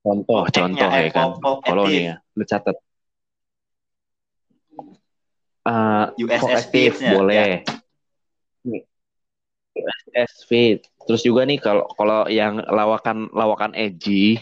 Contoh, 0.02 0.46
contoh 0.46 0.90
eh, 0.94 1.08
ya 1.08 1.10
kan. 1.10 1.28
Follow 1.42 1.84
nih 1.90 2.14
ya, 2.14 2.16
lu 2.38 2.44
catat. 2.46 2.76
Uh, 5.62 6.10
USS 6.18 6.42
aktif 6.58 6.98
Feeds-nya, 6.98 7.10
boleh. 7.14 7.62
Nih. 8.66 8.82
USS 9.78 10.32
Feed. 10.46 10.80
Terus 11.08 11.22
juga 11.26 11.42
nih 11.42 11.58
kalau 11.58 11.84
kalau 11.98 12.30
yang 12.30 12.62
lawakan 12.62 13.28
lawakan 13.34 13.74
edgy 13.74 14.38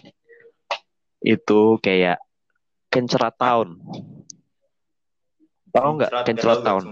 itu 1.24 1.60
kayak 1.80 2.20
Kencerat 2.90 3.38
Town. 3.38 3.78
Tahu 5.70 5.88
nggak 5.96 6.10
tahu, 6.10 6.58
Town? 6.66 6.82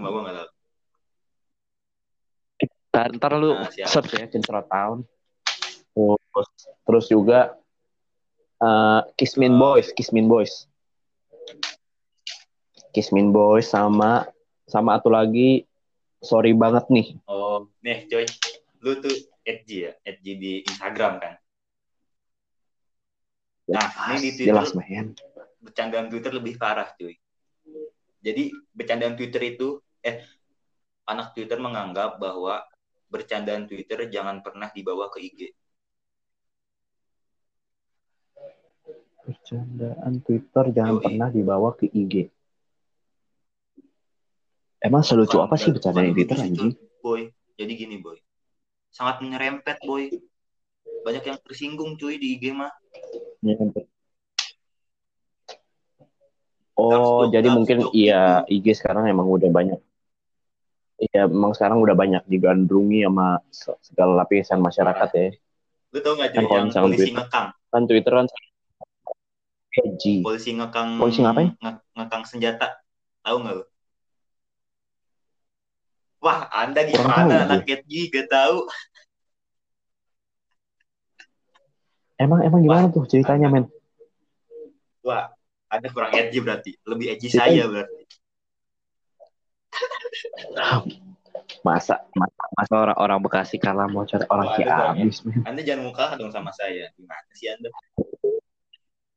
Ntar, 2.89 3.07
ntar 3.21 3.31
lu 3.37 3.53
Nah, 3.53 3.69
siap. 3.69 3.87
search 3.91 4.17
ya 4.17 4.25
Kencerat 4.25 4.65
Town. 4.71 5.05
Terus, 5.93 6.49
terus 6.87 7.05
juga 7.11 7.39
uh, 8.63 9.05
Kismin 9.13 9.53
Oh. 9.53 9.75
Boys, 9.77 9.93
Kismin 9.93 10.25
Boys. 10.25 10.65
Kismin 12.89 13.29
Boys 13.29 13.69
sama 13.69 14.25
sama 14.65 14.97
satu 14.97 15.13
lagi 15.13 15.69
sorry 16.23 16.55
banget 16.57 16.89
nih. 16.89 17.07
Oh, 17.29 17.69
nih 17.85 18.09
coy. 18.09 18.25
Lu 18.81 18.97
tuh 18.97 19.28
edgy 19.49 19.89
ya? 19.89 19.91
Edgy 20.05 20.33
di 20.37 20.51
Instagram 20.61 21.17
kan? 21.17 21.33
Nah, 23.69 23.85
ini 24.13 24.17
di 24.21 24.29
Twitter 24.37 24.53
jelas 24.53 24.73
bercandaan 25.59 26.07
Twitter 26.07 26.31
lebih 26.33 26.55
parah 26.55 26.89
cuy. 26.95 27.13
Jadi 28.19 28.51
bercandaan 28.73 29.15
Twitter 29.15 29.41
itu 29.55 29.79
eh 30.03 30.23
anak 31.07 31.35
Twitter 31.35 31.59
menganggap 31.59 32.17
bahwa 32.17 32.63
bercandaan 33.09 33.67
Twitter 33.67 34.07
jangan 34.07 34.39
pernah 34.39 34.71
dibawa 34.71 35.11
ke 35.11 35.19
IG. 35.23 35.41
Bercandaan 39.25 40.13
Twitter 40.25 40.63
jangan 40.73 40.95
Yoi. 40.97 41.05
pernah 41.05 41.29
dibawa 41.29 41.69
ke 41.77 41.85
IG. 41.89 42.33
Emang 44.79 45.03
selucu 45.03 45.43
apa 45.43 45.59
sih 45.59 45.75
bercandaan 45.75 46.15
Twitter 46.15 46.39
anjing? 46.39 46.71
Boy, 47.03 47.27
jadi 47.59 47.71
gini 47.75 47.99
boy. 47.99 48.15
Sangat 48.89 49.21
menyerempet 49.21 49.79
boy. 49.83 50.09
Banyak 51.05 51.23
yang 51.23 51.39
tersinggung 51.41 51.95
cuy 51.95 52.19
di 52.19 52.35
IG 52.37 52.51
mah. 52.51 52.69
Oh, 56.79 57.27
Dark 57.27 57.31
jadi 57.35 57.47
joke, 57.51 57.55
mungkin 57.59 57.77
dark 57.83 57.91
joke 57.91 57.95
iya 57.95 58.21
IG 58.47 58.65
sekarang 58.75 59.03
emang 59.07 59.27
udah 59.27 59.51
banyak. 59.51 59.79
Iya, 60.99 61.31
emang 61.31 61.55
sekarang 61.55 61.79
udah 61.79 61.95
banyak 61.95 62.23
digandrungi 62.27 63.07
sama 63.07 63.39
se- 63.51 63.79
segala 63.83 64.23
lapisan 64.23 64.59
masyarakat 64.59 65.09
ya. 65.15 65.27
Lu 65.95 65.99
tau 66.03 66.13
gak 66.19 66.35
Kan 66.35 66.43
kalau 66.43 66.55
yang 66.59 66.67
misalkan 66.67 66.87
polisi 66.91 66.99
Twitter- 66.99 67.17
ngekang? 67.23 67.47
Kan 67.71 67.83
Twitter 67.87 68.13
kan 68.15 68.27
edgy. 69.79 70.15
Polisi 70.19 70.49
ngekang 70.59 70.89
Polisi 70.99 71.19
ngapain? 71.23 71.49
nge- 71.55 71.83
ngekang 71.95 72.23
senjata. 72.27 72.67
Tahu 73.23 73.35
nggak 73.43 73.53
lu? 73.59 73.63
Wah, 76.19 76.51
Anda 76.51 76.83
gimana 76.83 77.47
anak 77.47 77.63
edgy 77.63 78.11
gak 78.11 78.27
tahu? 78.27 78.67
Emang 82.19 82.43
emang 82.43 82.59
gimana 82.59 82.91
tuh 82.91 83.07
ceritanya, 83.07 83.47
men? 83.47 83.71
Wah, 84.99 85.31
Anda 85.71 85.87
kurang 85.95 86.11
edgy 86.11 86.43
berarti. 86.43 86.75
Lebih 86.83 87.15
edgy 87.15 87.31
saya 87.31 87.63
berarti. 87.71 88.03
Masa 91.65 92.03
masa, 92.13 92.43
masa 92.55 92.73
orang-orang 92.77 93.19
Bekasi 93.25 93.57
kalah 93.57 93.89
mau 93.89 94.05
cari 94.05 94.23
orang 94.29 94.47
Oh, 94.47 94.55
Ciamis, 94.59 95.23
men. 95.25 95.43
Anda 95.47 95.61
jangan 95.63 95.87
muka 95.87 96.05
dong 96.19 96.31
sama 96.35 96.51
saya. 96.51 96.91
Gimana 96.99 97.31
sih 97.31 97.47
Anda? 97.47 97.71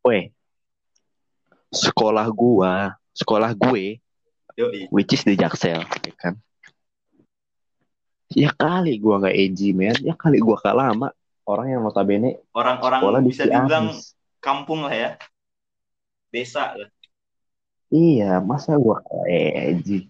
Weh, 0.06 0.30
sekolah 1.70 2.26
gua, 2.30 2.94
sekolah 3.14 3.54
gue, 3.54 4.02
Yoi. 4.58 4.90
which 4.90 5.14
is 5.14 5.22
di 5.22 5.38
Jaksel, 5.38 5.82
ya 5.82 6.14
kan? 6.18 6.34
Ya 8.32 8.50
kali 8.52 8.96
gua 8.98 9.20
nggak 9.20 9.36
edgy, 9.36 9.76
men. 9.76 9.96
Ya 10.00 10.14
kali 10.16 10.40
gua 10.40 10.56
kalah 10.60 10.92
sama 10.92 11.08
orang 11.44 11.66
yang 11.74 11.80
notabene 11.84 12.38
Orang-orang 12.54 13.22
di 13.22 13.28
bisa 13.34 13.44
dibilang 13.44 13.92
Ciamis. 13.92 14.14
kampung 14.40 14.86
lah 14.86 14.94
ya. 14.94 15.10
Desa 16.32 16.72
lah. 16.76 16.88
Iya, 17.92 18.40
masa 18.40 18.80
gua 18.80 19.04
kalah 19.04 19.28
edgy? 19.28 20.08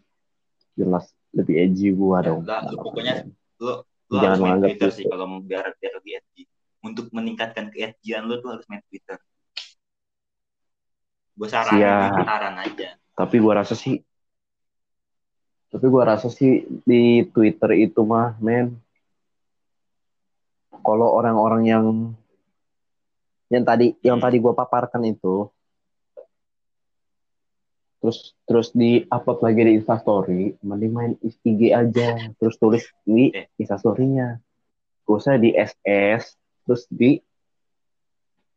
Jelas 0.78 1.10
lebih 1.34 1.54
edgy 1.66 1.88
gua 1.90 2.22
Ya, 2.22 2.26
dong. 2.30 2.40
enggak, 2.46 2.60
lu 2.70 2.76
pokoknya 2.78 3.14
Lu, 3.62 3.72
lu 4.10 4.16
Jangan 4.18 4.38
harus 4.38 4.38
main 4.42 4.58
Twitter 4.62 4.88
itu. 4.90 4.96
sih 4.98 5.04
kalau 5.06 5.24
mau 5.26 5.40
biar, 5.42 5.64
biar 5.78 5.92
lebih 5.98 6.12
edgy. 6.22 6.42
Untuk 6.82 7.06
meningkatkan 7.14 7.70
keedgyan 7.70 8.26
lu 8.26 8.38
tuh 8.42 8.58
harus 8.58 8.66
main 8.70 8.82
Twitter. 8.90 9.18
Gue 11.32 11.48
ini 11.48 12.22
saran 12.22 12.54
aja. 12.60 12.88
Tapi 13.18 13.36
gua 13.42 13.62
rasa 13.62 13.74
sih 13.74 13.98
tapi 15.72 15.86
gua 15.88 16.04
rasa 16.12 16.28
sih 16.28 16.68
di 16.84 17.24
Twitter 17.32 17.72
itu 17.80 18.04
mah, 18.04 18.36
men. 18.44 18.76
Kalau 20.84 21.08
orang-orang 21.16 21.62
yang 21.64 21.86
yang 23.48 23.64
tadi 23.64 23.96
yang 24.04 24.20
tadi 24.20 24.36
gua 24.36 24.52
paparkan 24.52 25.08
itu 25.08 25.48
terus 28.02 28.34
terus 28.50 28.68
di 28.74 29.06
upload 29.06 29.40
lagi 29.46 29.62
di 29.62 29.72
Instastory, 29.78 30.42
mending 30.58 30.92
main 30.92 31.12
IG 31.22 31.70
aja, 31.70 32.18
terus 32.36 32.58
tulis 32.58 32.82
di. 33.06 33.30
Instastory-nya. 33.56 34.42
Gak 35.06 35.16
usah 35.22 35.38
di 35.38 35.54
SS, 35.54 36.34
terus 36.66 36.82
di 36.90 37.22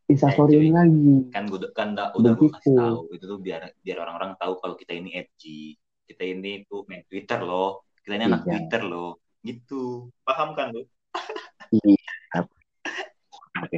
Instastory 0.09 0.69
Eh, 0.69 0.73
lagi. 0.73 1.29
Kan 1.29 1.45
gue 1.49 1.61
kan 1.73 1.93
udah, 1.93 2.33
gue 2.37 2.49
kasih 2.57 2.73
tahu 2.73 2.97
itu 3.13 3.25
tuh 3.25 3.39
biar 3.41 3.73
biar 3.85 3.97
orang-orang 4.01 4.33
tahu 4.37 4.57
kalau 4.61 4.73
kita 4.77 4.97
ini 4.97 5.13
edgy. 5.13 5.77
Kita 6.05 6.23
ini 6.23 6.63
tuh 6.63 6.85
main 6.85 7.01
Twitter 7.03 7.41
loh. 7.41 7.83
Kita 7.97 8.13
ini 8.13 8.25
anak 8.25 8.41
Iya. 8.41 8.49
Twitter 8.51 8.81
loh. 8.83 9.17
Gitu. 9.41 9.81
Paham 10.21 10.53
kan 10.53 10.69
lu? 10.69 10.85
Iya. 11.71 12.39
Oke. 13.57 13.77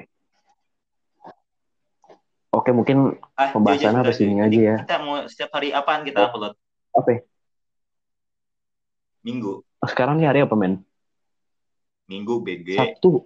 Oke, 2.50 2.70
mungkin 2.72 2.98
Ah, 3.34 3.54
Pembahasannya 3.54 4.02
Jojo, 4.02 4.04
apa 4.04 4.12
sih 4.12 4.26
sudah, 4.26 4.34
ini 4.34 4.42
Jojo. 4.42 4.50
aja 4.50 4.60
ya? 4.60 4.76
Kita 4.84 4.98
mau 5.00 5.16
setiap 5.26 5.52
hari 5.54 5.70
apaan 5.72 6.02
kita 6.02 6.20
Oh. 6.20 6.28
upload? 6.28 6.54
apa? 6.92 7.22
Minggu. 9.22 9.62
Sekarang 9.84 10.18
nih 10.18 10.26
hari 10.26 10.40
apa, 10.42 10.56
men? 10.56 10.82
Minggu 12.06 12.42
BG. 12.42 12.74
Sabtu. 12.74 13.24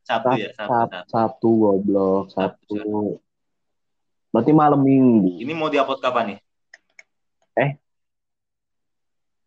Sabtu 0.00 0.36
ya, 0.36 0.52
Sab- 0.52 0.68
Sabtu, 0.68 0.68
Sab- 0.68 0.90
Sabtu. 0.92 1.08
Sabtu 1.08 1.48
goblok, 1.54 2.24
Sabtu, 2.28 2.76
Sabtu. 2.76 3.20
Berarti 4.28 4.52
malam 4.52 4.76
minggu. 4.78 5.40
Ini 5.40 5.52
mau 5.52 5.68
diupload 5.68 5.96
kapan 5.98 6.24
nih? 6.26 6.38
Eh? 7.56 7.70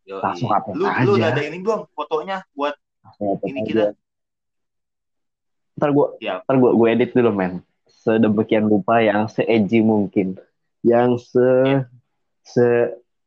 Yoi. 0.08 0.22
Langsung 0.24 0.48
upload 0.48 0.74
lu, 0.74 0.84
lu 0.84 0.88
aja. 0.88 1.10
udah 1.12 1.28
ada 1.30 1.42
ini 1.44 1.58
belum 1.60 1.80
fotonya 1.92 2.40
buat 2.56 2.72
Langsung 3.04 3.36
ini 3.44 3.60
aja. 3.60 3.68
kita? 3.68 3.84
Ntar 5.76 5.90
gue 5.92 6.06
Siap. 6.18 6.38
ntar 6.42 6.56
gua, 6.56 6.70
gua 6.74 6.88
edit 6.90 7.10
dulu, 7.12 7.30
men. 7.30 7.60
Sedemikian 7.86 8.66
rupa 8.66 8.98
yang 8.98 9.28
se-edgy 9.28 9.78
mungkin. 9.78 10.34
Yang 10.80 11.28
se 11.28 11.46
se 12.42 12.66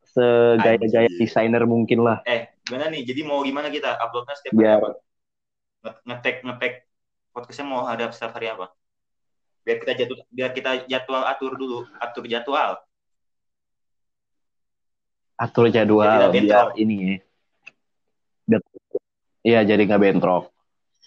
se 0.03 0.25
gaya-gaya 0.57 1.07
Anjir. 1.07 1.19
desainer 1.21 1.63
mungkin 1.63 2.01
lah. 2.01 2.19
Eh, 2.25 2.49
gimana 2.65 2.89
nih? 2.89 3.05
Jadi 3.05 3.21
mau 3.23 3.39
gimana 3.39 3.69
kita 3.69 3.95
uploadnya 3.95 4.36
setiap 4.36 4.51
hari 4.51 4.59
Biar 4.59 4.75
apa? 4.75 4.89
Nge- 5.82 5.99
Ngetek 6.03 6.36
ngetek 6.43 6.73
podcastnya 7.32 7.65
mau 7.65 7.86
ada 7.86 8.09
setiap 8.09 8.34
hari 8.36 8.51
apa? 8.51 8.73
Biar 9.61 9.77
kita 9.77 9.93
jadwal 9.93 10.19
biar 10.27 10.51
kita 10.51 10.71
jadwal 10.89 11.23
atur 11.23 11.53
dulu, 11.55 11.86
atur 11.95 12.25
jadwal. 12.25 12.82
Atur 15.41 15.73
jadwal 15.73 16.29
biar 16.29 16.77
ini. 16.77 17.17
Ya. 18.45 18.57
Iya, 19.41 19.59
jadi 19.73 19.89
nggak 19.89 20.01
bentrok. 20.01 20.53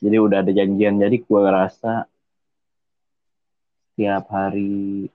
Jadi 0.03 0.17
udah 0.19 0.43
ada 0.43 0.51
janjian. 0.51 0.99
Jadi 0.99 1.23
gua 1.23 1.55
rasa 1.55 2.11
tiap 3.95 4.27
hari 4.27 5.07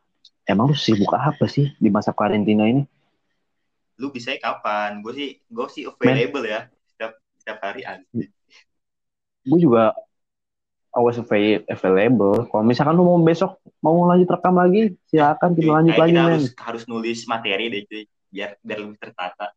emang 0.47 0.71
lu 0.71 0.77
sibuk 0.79 1.11
apa 1.11 1.43
sih 1.51 1.75
di 1.75 1.91
masa 1.91 2.15
karantina 2.15 2.63
ini? 2.63 2.87
Lu 3.99 4.07
bisa 4.07 4.31
kapan? 4.39 5.03
Gue 5.03 5.11
sih 5.11 5.29
gue 5.51 5.67
sih 5.67 5.83
available 5.83 6.47
ya. 6.47 6.71
Setiap 6.95 7.11
setiap 7.43 7.59
hari 7.59 7.83
aja. 7.83 8.07
Gue 9.43 9.59
juga 9.59 9.91
always 10.95 11.19
available. 11.67 12.47
Kalau 12.47 12.63
misalkan 12.63 12.95
lu 12.95 13.03
mau 13.03 13.19
besok 13.19 13.59
mau 13.83 13.99
lanjut 14.07 14.31
rekam 14.31 14.55
lagi 14.55 14.95
silakan 15.11 15.51
kita 15.59 15.71
lanjut 15.71 15.93
Kayak 15.95 16.03
lagi 16.03 16.11
kita 16.15 16.23
men. 16.23 16.31
harus 16.31 16.47
harus 16.55 16.83
nulis 16.87 17.19
materi 17.27 17.65
deh 17.71 17.83
cuy 17.87 18.03
biar 18.29 18.55
biar 18.61 18.79
lebih 18.85 18.97
tertata 19.01 19.51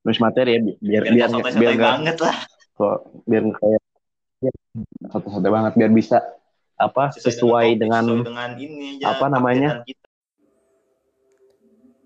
nulis 0.00 0.20
materi 0.20 0.50
ya 0.56 0.60
bi- 0.64 0.78
biar 0.80 1.02
biar 1.04 1.12
biar 1.12 1.16
biar 1.16 1.30
sotoy-sotoy 1.30 1.74
nggak 1.76 1.92
banget 1.94 2.16
lah 2.24 2.36
kok 2.76 2.98
biar 3.28 3.42
kayak 3.60 3.82
satu-satu 5.12 5.48
banget 5.52 5.72
biar 5.76 5.92
bisa 5.92 6.18
apa 6.80 7.12
sesuai, 7.12 7.76
topik, 7.76 7.80
dengan 7.84 8.02
sesuai 8.08 8.24
dengan 8.24 8.50
ini 8.56 8.86
aja 8.96 9.04
apa 9.12 9.26
namanya? 9.28 9.70
kita. 9.84 10.06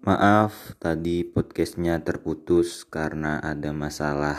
Maaf, 0.04 0.76
tadi 0.82 1.22
podcastnya 1.24 2.02
terputus 2.02 2.82
karena 2.84 3.38
ada 3.40 3.70
masalah. 3.70 4.36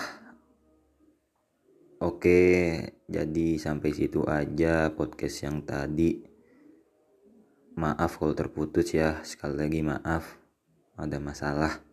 Oke, 2.03 2.77
jadi 3.07 3.47
sampai 3.57 3.95
situ 3.95 4.27
aja 4.27 4.91
podcast 4.93 5.41
yang 5.41 5.63
tadi. 5.63 6.21
Maaf 7.79 8.19
kalau 8.21 8.35
terputus 8.35 8.93
ya, 8.93 9.23
sekali 9.25 9.55
lagi 9.57 9.81
maaf. 9.81 10.44
Ada 10.95 11.19
masalah. 11.19 11.83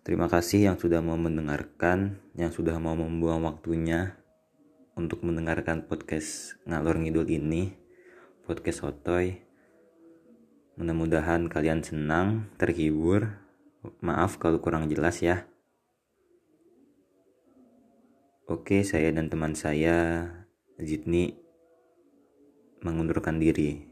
Terima 0.00 0.24
kasih 0.24 0.72
yang 0.72 0.80
sudah 0.80 1.04
mau 1.04 1.20
mendengarkan, 1.20 2.16
yang 2.32 2.48
sudah 2.48 2.80
mau 2.80 2.96
membuang 2.96 3.44
waktunya 3.44 4.16
untuk 4.96 5.20
mendengarkan 5.20 5.84
podcast 5.84 6.56
ngalor 6.64 6.96
ngidul 6.96 7.28
ini, 7.28 7.76
podcast 8.48 8.80
Sotoy. 8.80 9.44
Mudah-mudahan 10.80 11.52
kalian 11.52 11.84
senang, 11.84 12.48
terhibur. 12.56 13.36
Maaf 14.00 14.40
kalau 14.40 14.64
kurang 14.64 14.88
jelas 14.88 15.20
ya. 15.20 15.44
Oke, 18.48 18.80
saya 18.80 19.12
dan 19.12 19.28
teman 19.28 19.52
saya, 19.52 20.24
Zidni, 20.80 21.36
mengundurkan 22.80 23.36
diri. 23.36 23.91